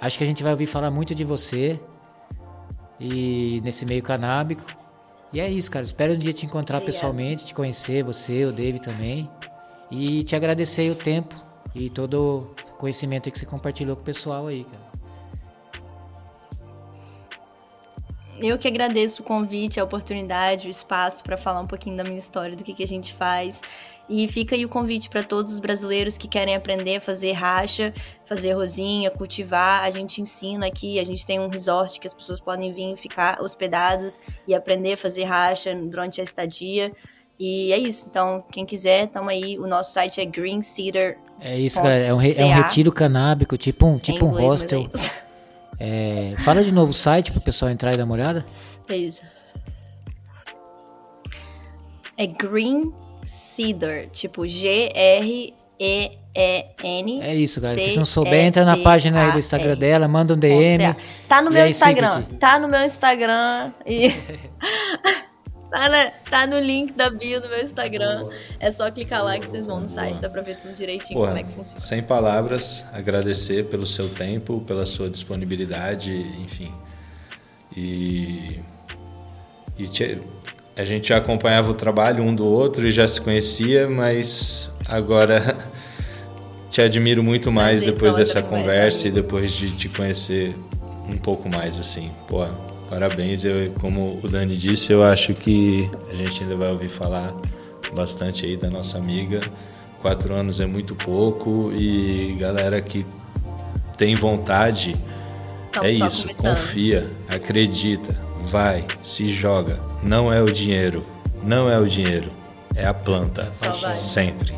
[0.00, 1.80] Acho que a gente vai ouvir falar muito de você.
[2.98, 4.64] E nesse meio canábico.
[5.32, 5.84] E é isso, cara.
[5.84, 6.98] Espero um dia te encontrar Obrigada.
[6.98, 9.30] pessoalmente, te conhecer, você, o Dave também.
[9.90, 11.45] E te agradecer o tempo
[11.76, 14.86] e todo conhecimento que você compartilhou com o pessoal aí, cara.
[18.38, 22.18] Eu que agradeço o convite, a oportunidade, o espaço para falar um pouquinho da minha
[22.18, 23.62] história, do que, que a gente faz.
[24.08, 27.94] E fica aí o convite para todos os brasileiros que querem aprender a fazer racha,
[28.26, 29.82] fazer rosinha, cultivar.
[29.82, 33.40] A gente ensina aqui, a gente tem um resort que as pessoas podem vir ficar
[33.40, 36.92] hospedados e aprender a fazer racha durante a estadia.
[37.38, 38.06] E é isso.
[38.08, 39.58] Então, quem quiser, tamo aí.
[39.58, 41.16] O nosso site é Green Cedar.
[41.40, 42.04] É isso, galera.
[42.04, 44.88] É um, re- é um retiro canábico, tipo um, tipo um inglês, hostel.
[45.78, 46.32] É.
[46.32, 48.44] É, fala de novo o site pro pessoal entrar e dar uma olhada.
[48.88, 49.22] É isso.
[52.16, 52.92] É Green
[53.24, 57.20] Cedar, tipo G-R E-E-N.
[57.20, 57.90] É isso, galera.
[57.90, 60.94] Se não souber, entra na página aí do Instagram dela, manda um DM.
[61.28, 62.22] Tá no meu aí, Instagram.
[62.40, 63.72] Tá no meu Instagram.
[63.84, 64.08] E.
[65.78, 68.28] tá, na- tá no link da bio do meu Instagram.
[68.58, 71.28] É só clicar lá que vocês vão no site, dá pra ver tudo direitinho Porra,
[71.32, 71.80] como é que funciona.
[71.80, 76.12] sem palavras, agradecer pelo seu tempo, pela sua disponibilidade,
[76.42, 76.72] enfim.
[77.76, 78.60] E,
[79.78, 80.18] e te-
[80.76, 85.56] a gente já acompanhava o trabalho um do outro e já se conhecia, mas agora
[86.70, 90.54] te admiro muito mais depois dessa conversa, conversa e depois de te conhecer
[91.08, 92.10] um pouco mais assim.
[92.28, 92.46] Pô,
[92.88, 93.44] parabéns.
[93.44, 97.34] Eu, como o Dani disse, eu acho que a gente ainda vai ouvir falar
[97.94, 99.40] bastante aí da nossa amiga.
[100.00, 103.04] Quatro anos é muito pouco e galera que
[103.96, 104.94] tem vontade,
[105.72, 106.22] Tamo é isso.
[106.22, 106.50] começando.
[106.56, 108.14] Confia, acredita,
[108.50, 109.80] vai, se joga.
[110.02, 111.02] Não é o dinheiro,
[111.42, 112.30] não é o dinheiro,
[112.74, 113.50] é a planta.
[113.54, 113.94] Só vai.
[113.94, 114.52] Sempre.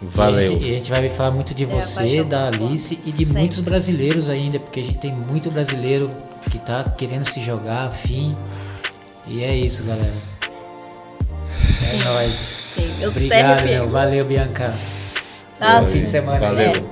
[0.00, 0.52] E a Valeu.
[0.52, 3.24] gente, e a gente vai falar muito de É, você, paixão da Alice e de
[3.24, 3.38] Sempre.
[3.40, 6.10] muitos brasileiros ainda, porque a gente tem muito brasileiro
[6.50, 8.36] que tá querendo se jogar, afim.
[9.26, 10.12] E é isso, galera.
[11.92, 12.32] É nóis.
[12.74, 13.88] Sim, eu Obrigado, meu.
[13.88, 14.74] Valeu, Bianca.
[15.60, 16.38] Ah, fim de semana.
[16.40, 16.72] Valeu.
[16.72, 16.84] né?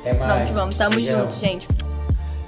[0.00, 0.28] Até mais.
[0.28, 1.20] Vamos que vamos, tamo Beijão.
[1.30, 1.68] junto, gente.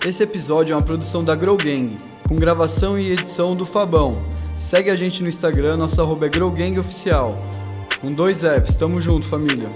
[0.04, 1.96] Esse episódio é uma produção da Grow Gang,
[2.28, 4.20] com gravação e edição do Fabão.
[4.56, 7.36] Segue a gente no Instagram, nosso arroba é Grow Gang Oficial.
[8.00, 9.68] Com dois Fs, tamo junto, família.